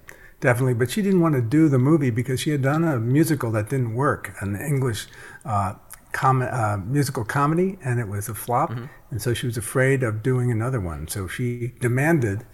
[0.43, 0.75] definitely.
[0.75, 3.71] But she didn't want to do the movie because she had done a musical that
[3.71, 5.07] didn't work, an English
[5.47, 5.77] uh,
[6.13, 8.71] com- uh, musical comedy, and it was a flop.
[9.11, 11.09] And so she was afraid of doing another one.
[11.09, 12.45] So she demanded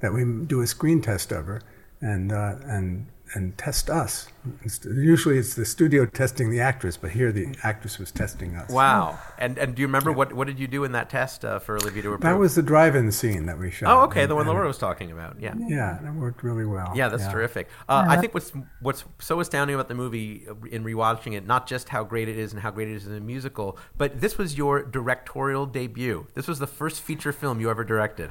[0.00, 1.62] that we do a screen test of her
[2.00, 4.28] and uh, and and test us.
[4.64, 8.70] It's- Usually it's the studio testing the actress, but here the actress was testing us.
[8.70, 9.18] Wow.
[9.38, 11.76] And and do you remember what what did you do in that test uh, for
[11.76, 12.20] Olivia to approve?
[12.20, 13.88] That was the drive-in scene that we shot.
[13.88, 15.40] Oh, okay, And- the one Laura was talking about.
[15.40, 15.54] Yeah.
[15.58, 16.92] Yeah, that worked really well.
[16.94, 17.68] Yeah, that's terrific.
[17.88, 21.66] Uh, I think what's what's so astounding about the movie uh, in rewatching it, not
[21.66, 24.36] just how great it is and how great it is in a musical, but this
[24.38, 26.26] was your directorial debut.
[26.34, 28.30] This was the first feature film you ever directed.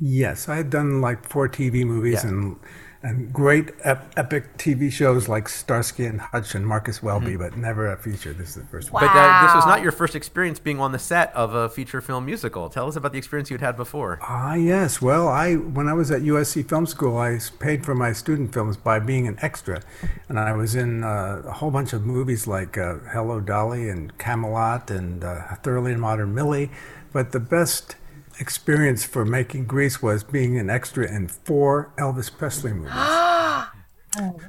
[0.00, 2.30] Yes, I had done like four TV movies Yeah.
[2.30, 2.56] and
[3.02, 7.38] and great ep- epic TV shows like Starsky and Hutch and Marcus Welby, Mm-hmm.
[7.42, 8.32] but never a feature.
[8.32, 9.04] This is the first one.
[9.04, 12.00] But uh, this was not your first experience being on the set of a feature
[12.00, 12.68] film musical.
[12.68, 14.18] Tell us about the experience you'd had before.
[14.22, 15.00] Ah, yes.
[15.00, 18.76] Well, I when I was at USC Film School, I paid for my student films
[18.76, 19.80] by being an extra,
[20.28, 24.16] and I was in uh, a whole bunch of movies like uh, Hello Dolly and
[24.18, 26.70] Camelot and uh, Thoroughly Modern Millie.
[27.12, 27.94] But the best
[28.40, 32.92] experience for making Grease was being an extra in four Elvis Presley movies.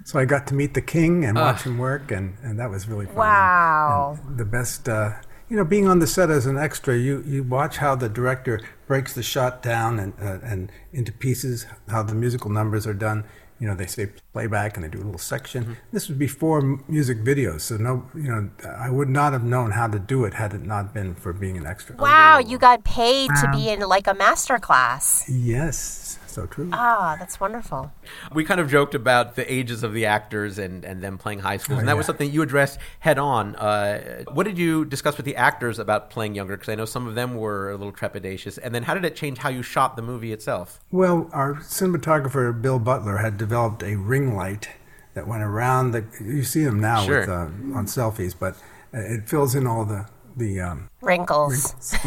[0.06, 2.88] So I got to meet the king and watch him work, and, and that was
[2.88, 3.16] really fun.
[3.16, 4.18] Wow.
[4.26, 5.12] And the best, uh,
[5.50, 8.62] you know, being on the set as an extra, you, you watch how the director
[8.88, 13.26] breaks the shot down and, uh, and into pieces, how the musical numbers are done.
[13.60, 15.64] You know, they say playback and they do a little section.
[15.64, 15.74] Mm-hmm.
[15.92, 19.72] This was before m- music videos, so no, you know, I would not have known
[19.72, 21.96] how to do it had it not been for being an extra.
[21.98, 25.30] Wow, you got paid to be in like a master class.
[25.30, 26.70] Yes, so true.
[26.74, 27.92] Ah, that's wonderful.
[28.34, 31.58] We kind of joked about the ages of the actors and, and them playing high
[31.58, 33.56] schools, Oh, and that was something you addressed head on.
[33.56, 36.56] Uh, what did you discuss with the actors about playing younger?
[36.58, 38.58] Because I know some of them were a little trepidatious.
[38.62, 40.80] And then how did it change how you shot the movie itself?
[40.92, 44.70] Well, our cinematographer Bill Butler had developed a ring light
[45.14, 46.06] that went around the.
[46.22, 47.22] You see them now Sure.
[47.22, 47.34] with, uh,
[47.78, 48.56] on selfies, but
[48.94, 50.08] uh, it fills in all the
[50.40, 50.60] the.
[50.60, 51.74] Um, Wrinkles.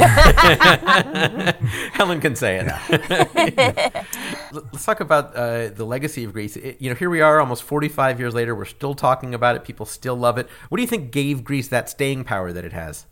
[1.94, 2.66] Helen can say it.
[4.52, 6.56] Let's talk about uh, the legacy of Grease.
[6.56, 8.54] It- you know, here we are, almost 45 years later.
[8.54, 9.64] We're still talking about it.
[9.64, 10.48] People still love it.
[10.68, 13.06] What do you think gave Grease that staying power that it has?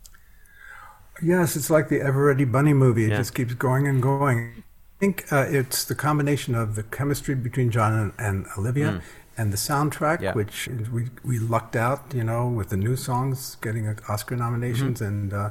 [1.23, 3.05] yes, it's like the Ever Ready Bunny movie.
[3.05, 3.17] It Yeah.
[3.17, 4.63] just keeps going and going.
[4.97, 9.01] I think uh, it's the combination of the chemistry between John and, and Olivia.
[9.41, 10.19] And the soundtrack.
[10.21, 10.33] Yeah.
[10.39, 10.57] which
[10.95, 15.13] we we lucked out, you know, with the new songs getting Oscar nominations Mm-hmm.
[15.13, 15.49] and uh,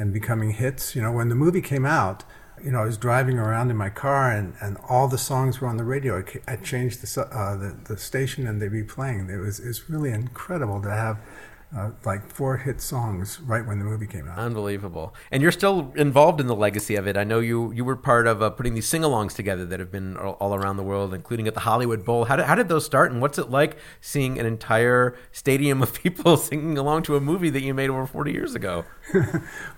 [0.00, 0.82] and becoming hits.
[0.96, 2.18] You know, when the movie came out,
[2.64, 5.68] you know, I was driving around in my car and, and all the songs were
[5.72, 6.12] on the radio.
[6.20, 9.30] I, I changed the, uh, the the station and they'd be playing.
[9.36, 11.16] It was it's really incredible to have
[11.76, 14.38] uh, like four hit songs right when the movie came out.
[14.38, 15.14] Unbelievable.
[15.30, 17.16] And you're still involved in the legacy of it.
[17.16, 20.16] I know you you were part of uh, putting these sing-alongs together that have been
[20.16, 22.24] all, all around the world, including at the Hollywood Bowl.
[22.24, 25.94] How did, how did those start, and what's it like seeing an entire stadium of
[26.02, 28.84] people singing along to a movie that you made over 40 years ago?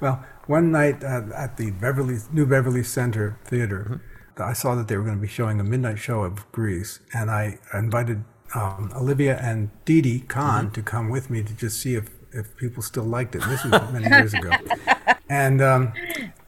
[0.00, 4.00] Well, one night uh, at the Beverly New Beverly Center Theater,
[4.36, 7.30] I saw that they were going to be showing a midnight show of Grease, and
[7.30, 12.10] I invited um, Olivia and Didi Conn to come with me to just see if,
[12.32, 13.42] if people still liked it.
[13.42, 14.50] This was many years ago,
[15.28, 15.92] and um,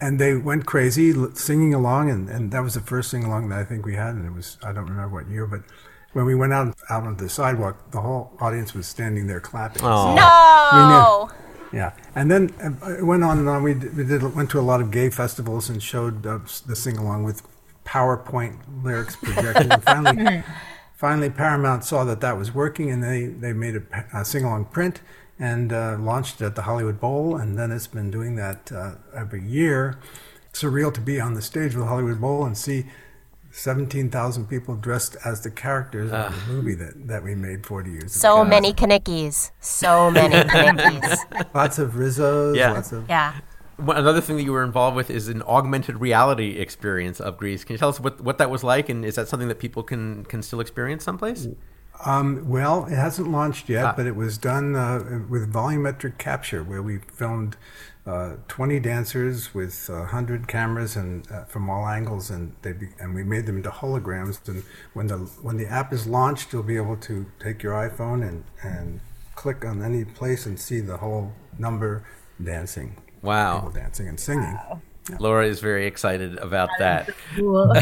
[0.00, 3.58] and they went crazy singing along, and, and that was the first sing along that
[3.58, 5.62] I think we had, and it was I don't remember what year, but.
[6.12, 9.82] When we went out out on the sidewalk, the whole audience was standing there clapping.
[9.82, 10.14] Aw.
[10.88, 11.28] No.
[11.74, 13.64] Yeah, and then uh, it went on and on.
[13.64, 16.76] We did, we did went to a lot of gay festivals and showed uh, the
[16.76, 17.42] sing along with
[17.84, 19.72] PowerPoint lyrics projected.
[19.72, 20.44] and finally,
[21.06, 24.42] finally, Paramount saw that that was working, and they they made a, pa- a sing
[24.44, 24.96] along print
[25.38, 28.92] and uh, launched it at the Hollywood Bowl, and then it's been doing that uh,
[29.22, 29.98] every year.
[30.52, 32.86] Surreal to be on the stage with the Hollywood Bowl and see.
[33.56, 38.02] 17,000 people dressed as the characters of the movie that, that we made 40 years
[38.16, 38.20] ago.
[38.26, 39.52] So many Kenickies.
[39.60, 41.54] So many Kenickies.
[41.54, 42.72] Lots of Rizzos, Yeah.
[42.72, 43.32] lots of Yeah.
[43.78, 47.64] Another thing that you were involved with is an augmented reality experience of Grease.
[47.64, 49.82] Can you tell us what, what that was like, and is that something that people
[49.82, 51.48] can, can still experience someplace?
[52.04, 53.94] Um, well, it hasn't launched yet, Ah.
[53.96, 57.56] but it was done uh, with volumetric capture, where we filmed
[58.06, 62.88] uh, 20 dancers with uh, 100 cameras and uh, from all angles, and they be,
[63.00, 64.46] and we made them into holograms.
[64.48, 68.26] And when the when the app is launched, you'll be able to take your iPhone
[68.28, 69.00] and and
[69.36, 72.04] click on any place and see the whole number
[72.42, 72.96] dancing.
[73.24, 73.56] Wow.
[73.56, 74.58] People dancing and singing.
[75.18, 77.10] Laura is very excited about that.
[77.36, 77.66] Cool.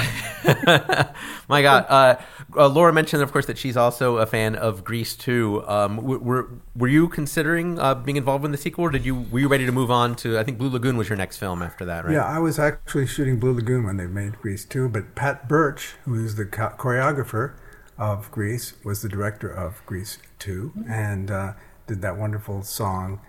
[1.48, 2.16] My God, uh,
[2.56, 5.62] uh, Laura mentioned, of course, that she's also a fan of Grease too.
[5.68, 9.14] Um, w- were were you considering uh, being involved in the sequel, or did you
[9.30, 10.36] were you ready to move on to?
[10.38, 12.12] I think Blue Lagoon was your next film after that, right?
[12.12, 15.94] Yeah, I was actually shooting Blue Lagoon when they made Grease 2, but Pat Birch,
[16.04, 17.54] who is the cho- choreographer
[17.98, 21.52] of Grease, was the director of Grease 2 and uh,
[21.86, 23.20] did that wonderful song,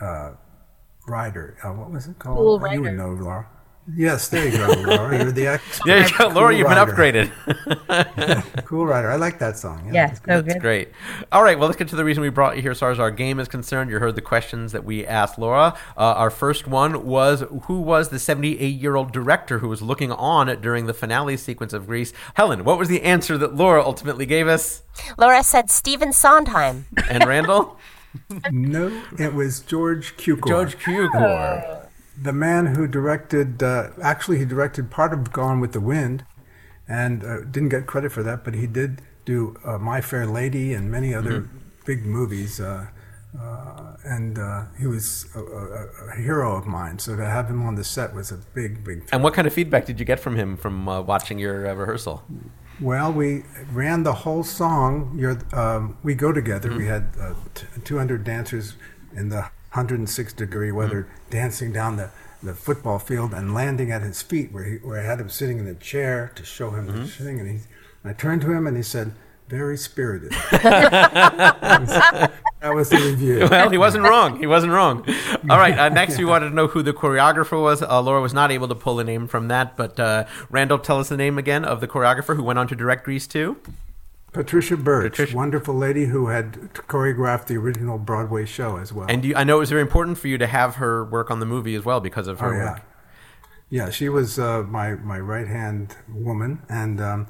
[0.00, 0.32] uh,
[1.06, 1.56] Rider.
[1.64, 2.36] Uh, what was it called?
[2.38, 3.46] Cool Uh, You would know, Laura.
[3.96, 5.18] Yes, there you go, Laura.
[5.24, 5.84] You're the expert.
[5.86, 6.50] There you go, Laura.
[6.52, 7.26] Cool You've been Rider.
[7.28, 8.64] upgraded.
[8.64, 9.10] Cool Rider.
[9.10, 9.82] I like that song.
[9.86, 10.32] Yeah, yeah, it's good.
[10.34, 10.90] so That's great.
[11.32, 13.00] All right, well, let's get to the reason we brought you here as far as
[13.00, 13.90] our game is concerned.
[13.90, 15.74] You heard the questions that we asked Laura.
[15.96, 20.12] Uh, our first one was Who was the 78 year old director who was looking
[20.12, 22.12] on during the finale sequence of Grease?
[22.34, 24.82] Helen, what was the answer that Laura ultimately gave us?
[25.18, 26.86] Laura said Stephen Sondheim.
[27.10, 27.76] And Randall?
[28.50, 30.48] No, it was George Cukor.
[30.48, 31.86] George Cukor.
[32.20, 36.24] the man who directed, uh, actually, he directed part of Gone with the Wind,
[36.88, 40.74] and uh, didn't get credit for that, but he did do uh, My Fair Lady
[40.74, 41.58] and many other Mm-hmm.
[41.86, 42.60] big movies.
[42.60, 42.86] Uh,
[43.40, 46.98] uh, and uh, he was a, a, a hero of mine.
[46.98, 49.08] So to have him on the set was a big, big.
[49.10, 51.72] And what kind of feedback did you get from him from uh, watching your uh,
[51.72, 52.22] rehearsal?
[52.82, 55.18] Well, we ran the whole song.
[55.52, 56.68] Um, we go together.
[56.68, 56.78] Mm-hmm.
[56.78, 58.74] We had uh, t- 200 dancers
[59.14, 59.42] in the
[59.72, 61.30] 106 degree weather Mm-hmm.
[61.30, 62.10] dancing down the,
[62.42, 65.58] the football field and landing at his feet, where he, where I had him sitting
[65.58, 67.02] in a chair to show him Mm-hmm.
[67.02, 67.40] the thing.
[67.40, 67.58] And he,
[68.04, 69.12] I turned to him and he said,
[69.48, 70.32] "Very spirited."
[72.62, 73.46] that, was, the review.
[73.50, 74.38] Well, he wasn't wrong.
[74.38, 75.04] He wasn't wrong.
[75.50, 75.78] All right.
[75.78, 77.82] Uh, next, we wanted to know who the choreographer was.
[77.82, 80.98] Uh, Laura was not able to pull a name from that, but uh, Randall, tell
[80.98, 83.56] us the name again of the choreographer who went on to direct Grease 2.
[84.32, 86.52] Patricia Birch, Patricia- wonderful lady who had
[86.88, 89.06] choreographed the original Broadway show as well.
[89.10, 91.38] And you, I know it was very important for you to have her work on
[91.40, 92.72] the movie as well because of her Oh, yeah.
[92.72, 92.82] work.
[93.68, 97.26] Yeah, she was uh, my my right hand woman, and um,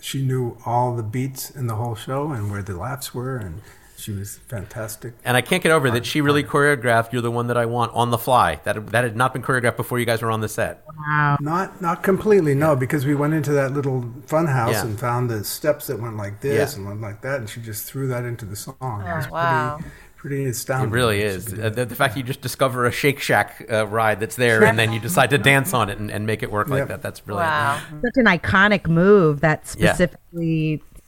[0.00, 3.62] she knew all the beats in the whole show and where the laughs were, and
[3.96, 5.14] she was fantastic.
[5.24, 7.92] And I can't get over that she really choreographed "You're the One That I Want"
[7.94, 8.60] on the fly.
[8.64, 10.82] That that had not been choreographed before you guys were on the set.
[10.98, 11.36] Wow.
[11.40, 14.86] Not not completely, no, because we went into that little fun house Yeah.
[14.86, 16.78] and found the steps that went like this Yeah.
[16.78, 18.76] and went like that, and she just threw that into the song.
[18.80, 19.76] it was wow.
[19.76, 21.52] pretty pretty It really is.
[21.52, 24.64] Uh, the, the fact that you just discover a Shake Shack uh, ride that's there
[24.64, 27.00] and then you decide to dance on it and, and make it work like that.
[27.00, 27.48] That's brilliant.
[27.48, 27.80] Wow.
[28.02, 29.94] Such an iconic move that Yeah.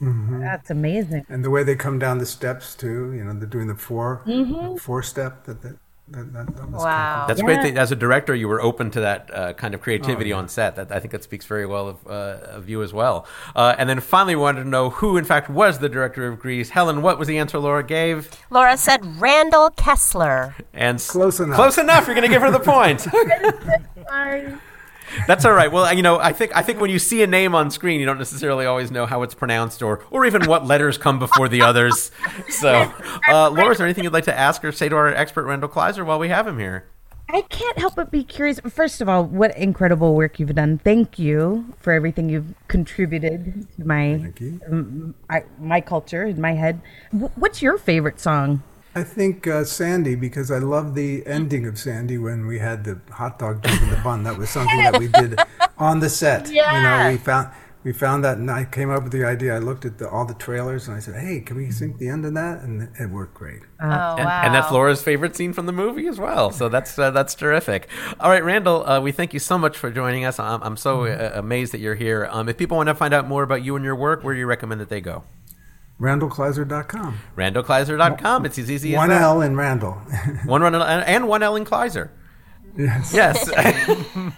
[0.01, 0.39] Specifically.
[0.41, 1.27] That's amazing.
[1.29, 4.23] and the way they come down the steps too, you know, they're doing the 4
[4.27, 4.77] Mm-hmm.
[4.77, 5.45] four step.
[5.45, 5.77] That that
[6.11, 7.27] that, that, that was Wow.
[7.29, 7.45] That's Yeah.
[7.45, 10.49] great that as a director you were open to that uh, kind of creativity on
[10.49, 10.75] set.
[10.77, 13.27] That I think that speaks very well of, uh, of you as well.
[13.55, 16.39] Uh, and then finally, we wanted to know who, in fact, was the director of
[16.39, 16.71] Grease.
[16.71, 18.31] Helen, what was the answer Laura gave?
[18.49, 20.55] Laura said Randall Kessler.
[20.73, 21.57] And Close enough.
[21.57, 22.07] Close enough.
[22.07, 23.07] You're going to give her the point.
[25.27, 25.71] That's all right.
[25.71, 28.07] Well, you know, I think I think when you see a name on screen, you
[28.07, 31.63] don't necessarily always know how it's pronounced or or even what letters come before the
[31.63, 32.11] others.
[32.49, 32.93] So,
[33.29, 35.69] uh, Laura, is there anything you'd like to ask or say to our expert Randall
[35.69, 36.85] Kleiser while we have him here?
[37.31, 38.59] I can't help but be curious.
[38.71, 40.79] First of all, what incredible work you've done.
[40.79, 44.61] Thank you for everything you've contributed to my Thank you.
[44.71, 46.81] um, I, my culture in my head.
[47.11, 48.63] Wh- What's your favorite song?
[48.95, 53.01] I think uh, Sandy because I love the ending of Sandy when we had the
[53.11, 54.25] hot dog jump in the bun.
[54.25, 55.39] That was something that we did
[55.79, 56.49] on the set.
[56.49, 57.51] You know, we found
[57.85, 59.55] we found that, and I came up with the idea.
[59.55, 62.09] I looked at the, all the trailers, and I said, "Hey, can we sing the
[62.09, 63.61] end of that?" And it worked great.
[63.81, 63.87] oh,
[64.17, 64.43] And, wow.
[64.45, 66.51] and that's Laura's favorite scene from the movie as well.
[66.51, 67.89] So that's uh, that's terrific.
[68.19, 70.41] All right, Randall, uh, we thank you so much for joining us.
[70.41, 72.29] I'm, I'm so uh, amazed that you're here.
[72.33, 74.41] Um, if people want to find out more about you and your work, where do
[74.41, 75.23] you recommend that they go?
[76.01, 77.19] RandallKleiser.com.
[77.37, 78.47] RandallKleiser.com.
[78.47, 79.21] It's as easy as One that.
[79.23, 79.93] L in Randall.
[80.45, 82.11] One run and one L Ellen Kleiser.
[82.77, 83.13] yes.
[83.13, 83.51] Yes,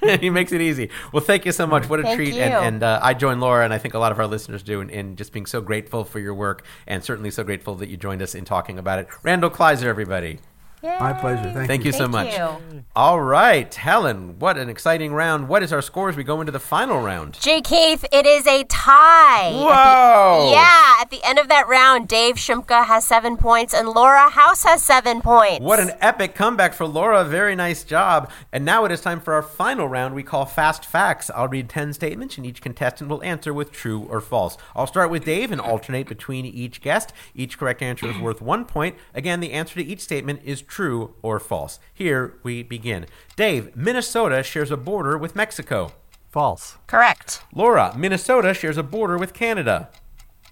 [0.21, 0.89] he makes it easy.
[1.13, 1.89] Well, thank you so much.
[1.89, 2.35] What a Thank treat!
[2.35, 2.41] you.
[2.41, 4.81] And, and uh, I join Laura, and I think a lot of our listeners do,
[4.81, 7.99] in, in just being so grateful for your work, and certainly so grateful that you
[7.99, 9.09] joined us in talking about it.
[9.23, 10.39] Randall Kleiser, everybody.
[10.83, 11.51] My pleasure.
[11.53, 12.37] Thank, Thank you so Thank much.
[12.37, 12.85] you.
[12.97, 15.49] All right, Helen, what an exciting round.
[15.49, 17.39] What is our score as we go into the final round?
[17.39, 17.61] J.
[17.61, 19.51] Keith, it is a tie.
[19.53, 20.53] Whoa!
[20.53, 24.65] Yeah, at the end of that round, Dave Shumka has seven points and Laura House
[24.65, 25.63] has seven points.
[25.63, 27.25] What an epic comeback for Laura.
[27.25, 28.31] Very nice job.
[28.53, 31.31] And now it is time for our final round we call Fast Facts.
[31.35, 34.57] I'll read 10 statements and each contestant will answer with true or false.
[34.75, 37.13] I'll start with Dave and alternate between each guest.
[37.35, 38.97] Each correct answer is worth one point.
[39.15, 41.79] Again, the answer to each statement is true or false.
[41.93, 43.05] Here we begin.
[43.37, 45.93] Dave, Minnesota shares a border with Mexico.
[46.31, 46.79] False.
[46.87, 47.43] Correct.
[47.53, 49.91] Laura, Minnesota shares a border with Canada.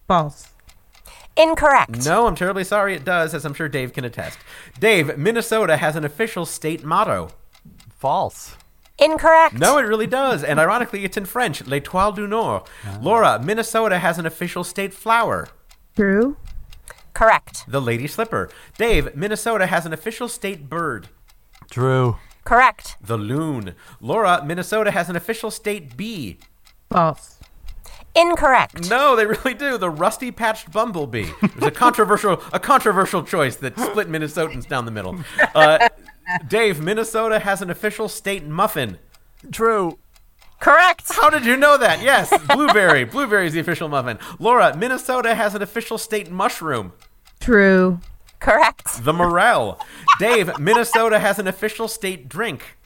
[0.07, 0.49] False.
[1.37, 2.05] Incorrect.
[2.05, 4.39] No, I'm terribly sorry it does, as I'm sure Dave can attest.
[4.81, 7.31] Dave, Minnesota has an official state motto.
[7.97, 8.57] False.
[8.99, 9.55] Incorrect.
[9.55, 10.43] No, it really does.
[10.43, 12.65] And ironically, it's in French, L'Étoile du Nord.
[12.85, 12.99] Ah.
[13.01, 15.49] Laura, Minnesota has an official state flower.
[15.95, 16.37] True.
[17.19, 17.65] Correct.
[17.67, 18.49] The Lady Slipper.
[18.77, 21.09] Dave, Minnesota has an official state bird.
[21.69, 22.17] True.
[22.45, 22.95] Correct.
[23.01, 23.75] The loon.
[24.01, 26.39] Laura, Minnesota has an official state bee.
[26.93, 27.41] False.
[28.15, 28.89] Incorrect.
[28.89, 29.79] No, they really do.
[29.79, 31.27] The rusty patched bumblebee.
[31.43, 35.19] It was a controversial, a controversial choice that split Minnesotans down the middle.
[35.57, 35.89] Uh,
[36.47, 38.97] Dave, Minnesota has an official state muffin.
[39.51, 39.99] True.
[40.61, 41.13] Correct.
[41.13, 42.01] How did you know that?
[42.01, 43.03] Yes, blueberry.
[43.03, 44.21] blueberry is the official muffin.
[44.39, 46.93] Laura, Minnesota has an official state mushroom.
[47.41, 48.01] True.
[48.41, 49.05] Correct.
[49.05, 49.81] The morel.
[50.19, 52.77] Dave, Minnesota has an official state drink.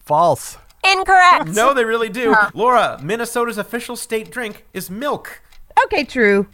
[0.00, 0.58] False.
[0.84, 1.48] Incorrect.
[1.48, 2.34] No, they really do.
[2.54, 5.40] Laura, Minnesota's official state drink is milk.
[5.84, 6.46] Okay, true.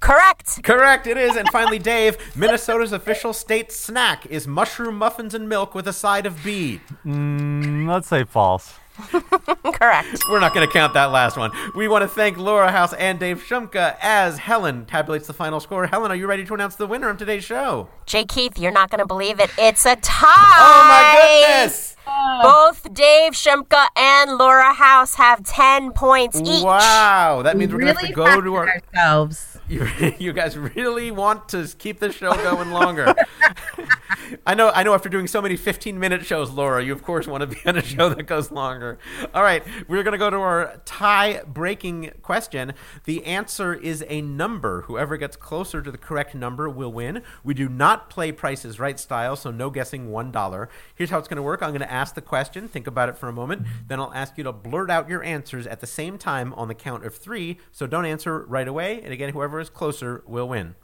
[0.00, 0.62] Correct.
[0.62, 1.36] Correct, it is.
[1.36, 6.26] And finally, Dave, Minnesota's official state snack is mushroom muffins and milk with a side
[6.26, 6.80] of bee.
[7.04, 8.74] Mm, let's say false.
[9.72, 10.22] Correct.
[10.28, 11.50] We're not going to count that last one.
[11.74, 15.86] We want to thank Laura House and Dave Shumka as Helen tabulates the final score.
[15.86, 17.88] Helen, are you ready to announce the winner of today's show?
[18.06, 19.50] Jay Keith, you're not going to believe it.
[19.58, 20.26] It's a tie.
[20.58, 21.96] Oh my goodness!
[22.42, 26.64] Both Dave Shumka and Laura House have 10 points each.
[26.64, 28.68] Wow, that means we're going to have to go to our.
[28.68, 29.49] ourselves.
[29.70, 29.88] You,
[30.18, 33.14] you guys really want to keep this show going longer.
[34.46, 34.70] I know.
[34.70, 34.94] I know.
[34.94, 37.82] After doing so many 15-minute shows, Laura, you of course want to be on a
[37.82, 38.98] show that goes longer.
[39.34, 42.74] All right, we're going to go to our tie-breaking question.
[43.04, 44.82] The answer is a number.
[44.82, 47.22] Whoever gets closer to the correct number will win.
[47.44, 50.68] We do not play Prices Right style, so no guessing one dollar.
[50.94, 51.62] Here's how it's going to work.
[51.62, 52.68] I'm going to ask the question.
[52.68, 53.66] Think about it for a moment.
[53.86, 56.74] Then I'll ask you to blurt out your answers at the same time on the
[56.74, 57.58] count of three.
[57.72, 59.00] So don't answer right away.
[59.02, 60.74] And again, whoever is closer will win.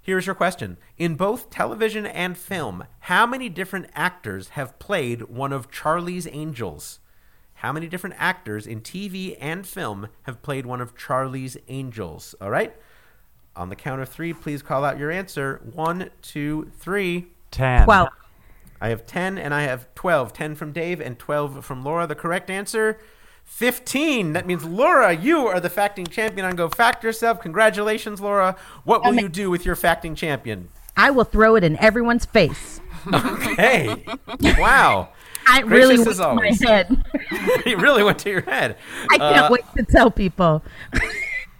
[0.00, 0.76] Here's your question.
[0.96, 7.00] In both television and film, how many different actors have played one of Charlie's Angels?
[7.54, 12.34] How many different actors in TV and film have played one of Charlie's Angels?
[12.40, 12.74] All right?
[13.56, 15.60] On the count of three, please call out your answer.
[15.72, 17.28] One, two, three.
[17.50, 17.86] Ten.
[17.86, 18.10] Well,
[18.80, 20.32] I have 10 and I have 12.
[20.32, 22.06] 10 from Dave and 12 from Laura.
[22.06, 22.98] The correct answer
[23.46, 24.34] 15.
[24.34, 27.40] That means, Laura, you are the facting champion on Go Fact Yourself.
[27.40, 28.54] Congratulations, Laura.
[28.84, 30.68] What will you do with your facting champion?
[30.96, 32.80] I will throw it in everyone's face.
[33.56, 34.04] Hey,
[34.58, 35.08] wow.
[35.48, 37.04] I really went to my head.
[37.64, 38.76] it really went to your head.
[39.10, 40.62] I can't Uh, wait to tell people.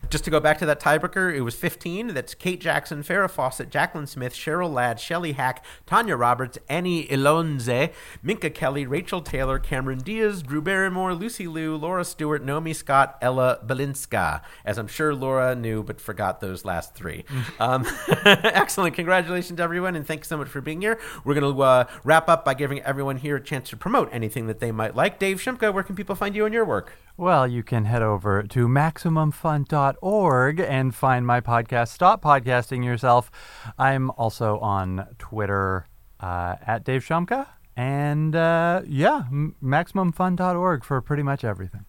[0.09, 2.15] Just to go back to that tiebreaker, it was 15.
[2.15, 7.93] That's Kate Jackson, Farrah Fawcett, Jaclyn Smith, Cheryl Ladd, Shelley Hack, Tanya Roberts, Annie Ilonze,
[8.23, 13.59] Minka Kelly, Rachel Taylor, Cameron Diaz, Drew Barrymore, Lucy Liu, Laura Stewart, Naomi Scott, Ella
[13.67, 14.43] Balinska.
[14.65, 17.25] As I'm sure Laura knew but forgot those last three.
[17.59, 17.85] um,
[18.25, 18.95] excellent.
[18.95, 21.01] Congratulations, everyone, and thanks so much for being here.
[21.25, 24.47] We're going to uh, wrap up by giving everyone here a chance to promote anything
[24.47, 25.19] that they might like.
[25.19, 26.93] Dave Shumka, where can people find you and your work?
[27.19, 33.31] Well, you can head over to MaximumFun.org and find my podcast, Stop Podcasting Yourself.
[33.79, 35.87] I'm also on Twitter
[36.21, 37.47] uh, at Dave Shumka.
[37.77, 41.85] And uh, yeah, MaximumFun.org for pretty much everything.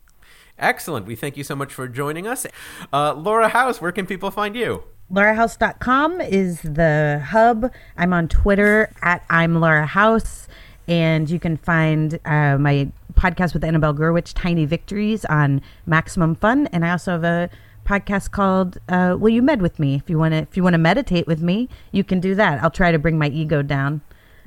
[0.59, 1.05] Excellent.
[1.05, 2.45] We thank you so much for joining us.
[2.91, 4.83] Uh, Laura House, where can people find you?
[5.11, 7.71] LauraHouse.com is the hub.
[7.95, 10.47] I'm on Twitter at I'm Laura House.
[10.87, 16.67] And you can find uh, my podcast with Annabelle Gurwitch, Tiny Victories, on Maximum Fun.
[16.67, 17.49] And I also have a
[17.87, 19.95] podcast called uh, Will You Med with Me?
[19.95, 22.61] If you want to, if you want to meditate with me, you can do that.
[22.61, 24.01] I'll try to bring my ego down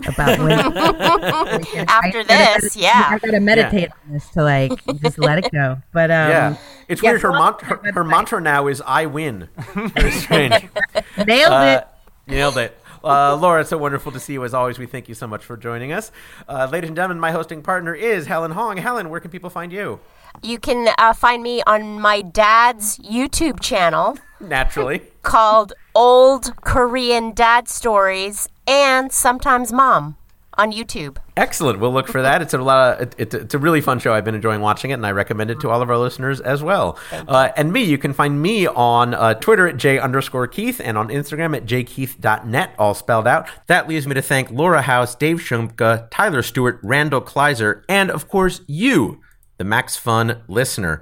[0.06, 0.58] about when.
[1.88, 3.08] After this, yeah.
[3.10, 4.72] I gotta meditate on this to like
[5.02, 5.78] just let it go.
[5.92, 6.56] But um, yeah.
[6.88, 7.22] It's yeah, weird.
[7.22, 9.48] Her, so mon- her, her mantra now is I win.
[9.74, 10.54] Very strange.
[11.26, 11.82] nailed Uh,
[12.26, 12.30] it.
[12.32, 12.76] nailed it.
[13.02, 14.78] Uh, Laura, it's so wonderful to see you as always.
[14.78, 16.12] We thank you so much for joining us.
[16.48, 18.76] Uh, ladies and gentlemen, my hosting partner is Helen Hong.
[18.76, 20.00] Helen, where can people find you?
[20.42, 25.02] You can uh, find me on my dad's YouTube channel Naturally.
[25.22, 30.16] called Old Korean Dad Stories and sometimes Mom
[30.60, 31.16] on YouTube.
[31.38, 31.80] Excellent.
[31.80, 32.42] We'll look for that.
[32.42, 33.00] It's a lot.
[33.00, 34.12] Of, it, it, it's a really fun show.
[34.12, 36.62] I've been enjoying watching it, and I recommend it to all of our listeners as
[36.62, 36.98] well.
[37.10, 40.98] Uh, and me, you can find me on uh, Twitter at j underscore Keith and
[40.98, 43.48] on Instagram at jkeith.net, all spelled out.
[43.68, 48.28] That leaves me to thank Laura House, Dave Shumka, Tyler Stewart, Randall Kleiser, and of
[48.28, 49.22] course you,
[49.56, 51.00] the Max Fun listener.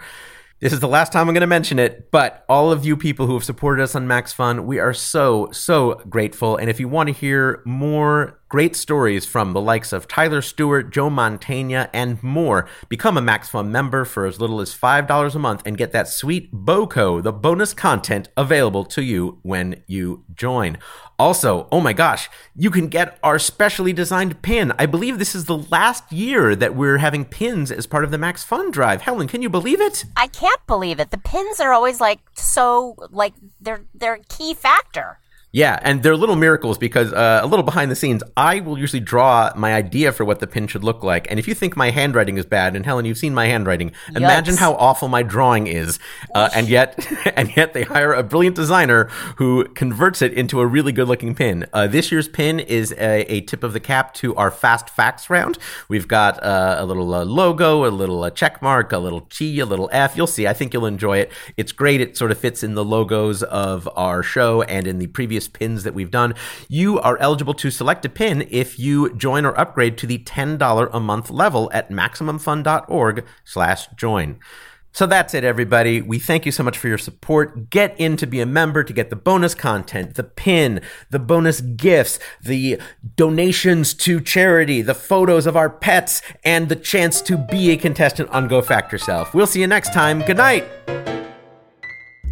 [0.60, 3.26] This is the last time I'm going to mention it, but all of you people
[3.26, 6.56] who have supported us on Max Fun, we are so, so grateful.
[6.56, 10.90] And if you want to hear more Great stories from the likes of Tyler Stewart,
[10.90, 12.66] Joe Montana, and more.
[12.88, 16.08] Become a Max Fun member for as little as $5 a month and get that
[16.08, 20.78] sweet BOCO, the bonus content available to you when you join.
[21.18, 24.72] Also, oh my gosh, you can get our specially designed pin.
[24.78, 28.16] I believe this is the last year that we're having pins as part of the
[28.16, 29.02] Max Fun Drive.
[29.02, 30.06] Helen, can you believe it?
[30.16, 31.10] I can't believe it.
[31.10, 35.18] The pins are always like so like they're they're a key factor.
[35.50, 39.00] Yeah, and they're little miracles because uh, a little behind the scenes, I will usually
[39.00, 41.26] draw my idea for what the pin should look like.
[41.30, 44.58] And if you think my handwriting is bad, and Helen, you've seen my handwriting, imagine
[44.58, 45.98] how awful my drawing is.
[46.34, 49.04] Uh, and yet, and yet they hire a brilliant designer
[49.36, 51.66] who converts it into a really good-looking pin.
[51.72, 55.30] Uh, this year's pin is a, a, tip of the cap to our fast facts
[55.30, 55.56] round.
[55.88, 59.60] We've got uh, a little uh, logo, a little uh, check mark, a little T,
[59.60, 60.14] a little F.
[60.14, 60.46] You'll see.
[60.46, 61.32] I think you'll enjoy it.
[61.56, 62.02] It's great.
[62.02, 65.84] It sort of fits in the logos of our show and in the previous pins
[65.84, 66.34] that we've done.
[66.68, 70.90] You are eligible to select a pin if you join or upgrade to the $10
[70.92, 74.40] a month level at MaximumFun.org slash join.
[74.92, 76.00] So that's it, everybody.
[76.00, 77.70] We thank you so much for your support.
[77.70, 81.60] Get in to be a member to get the bonus content, the pin, the bonus
[81.60, 82.80] gifts, the
[83.14, 88.28] donations to charity, the photos of our pets, and the chance to be a contestant
[88.30, 89.34] on Go Fact Yourself.
[89.34, 90.22] We'll see you next time.
[90.22, 91.17] Good night.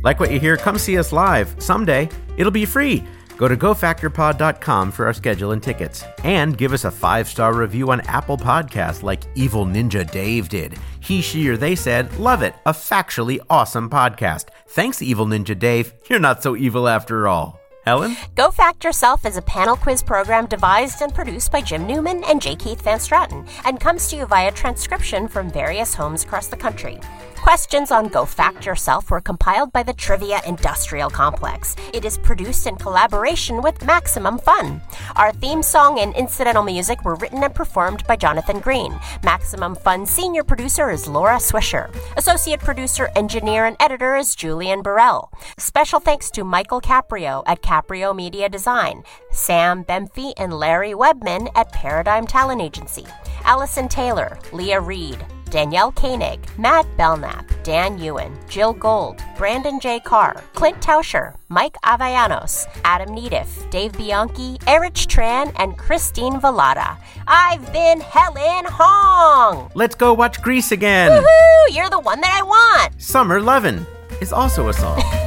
[0.02, 0.56] Like what you hear?
[0.56, 2.08] Come see us live someday.
[2.36, 3.04] It'll be free.
[3.36, 6.04] Go to gofactorpod.com for our schedule and tickets.
[6.24, 10.74] And give us a five star review on Apple Podcasts like Evil Ninja Dave did.
[11.00, 12.54] He, she, or they said, Love it.
[12.64, 14.48] A factually awesome podcast.
[14.68, 15.92] Thanks, Evil Ninja Dave.
[16.08, 17.60] You're not so evil after all.
[17.86, 18.16] Helen?
[18.34, 22.42] Go Fact Yourself is a panel quiz program devised and produced by Jim Newman and
[22.42, 22.56] J.
[22.56, 26.98] Keith Van Straaten and comes to you via transcription from various homes across the country.
[27.42, 31.76] Questions on Go Fact Yourself were compiled by the Trivia Industrial Complex.
[31.92, 34.80] It is produced in collaboration with Maximum Fun.
[35.14, 38.98] Our theme song and incidental music were written and performed by Jonathan Green.
[39.22, 41.94] Maximum Fun's senior producer is Laura Swisher.
[42.16, 45.30] Associate producer, engineer, and editor is Julian Burrell.
[45.56, 51.70] Special thanks to Michael Caprio at Caprio Media Design, Sam Bemphy and Larry Webman at
[51.72, 53.06] Paradigm Talent Agency,
[53.44, 60.00] Allison Taylor, Leah Reed, Danielle Koenig, Matt Belknap, Dan Ewan, Jill Gold, Brandon J.
[60.00, 66.96] Carr, Clint Tauscher, Mike Avayanos, Adam Neediff, Dave Bianchi, Erich Tran, and Christine Velada.
[67.28, 69.70] I've been Helen Hong!
[69.74, 71.10] Let's go watch Grease again.
[71.10, 71.74] Woohoo!
[71.76, 73.00] You're the one that I want!
[73.00, 73.86] Summer Lovin'
[74.20, 75.00] is also a song.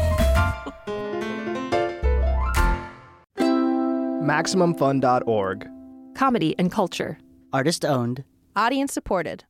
[4.30, 5.68] MaximumFun.org.
[6.16, 7.18] Comedy and culture.
[7.52, 8.24] Artist owned.
[8.56, 9.44] Audience supported.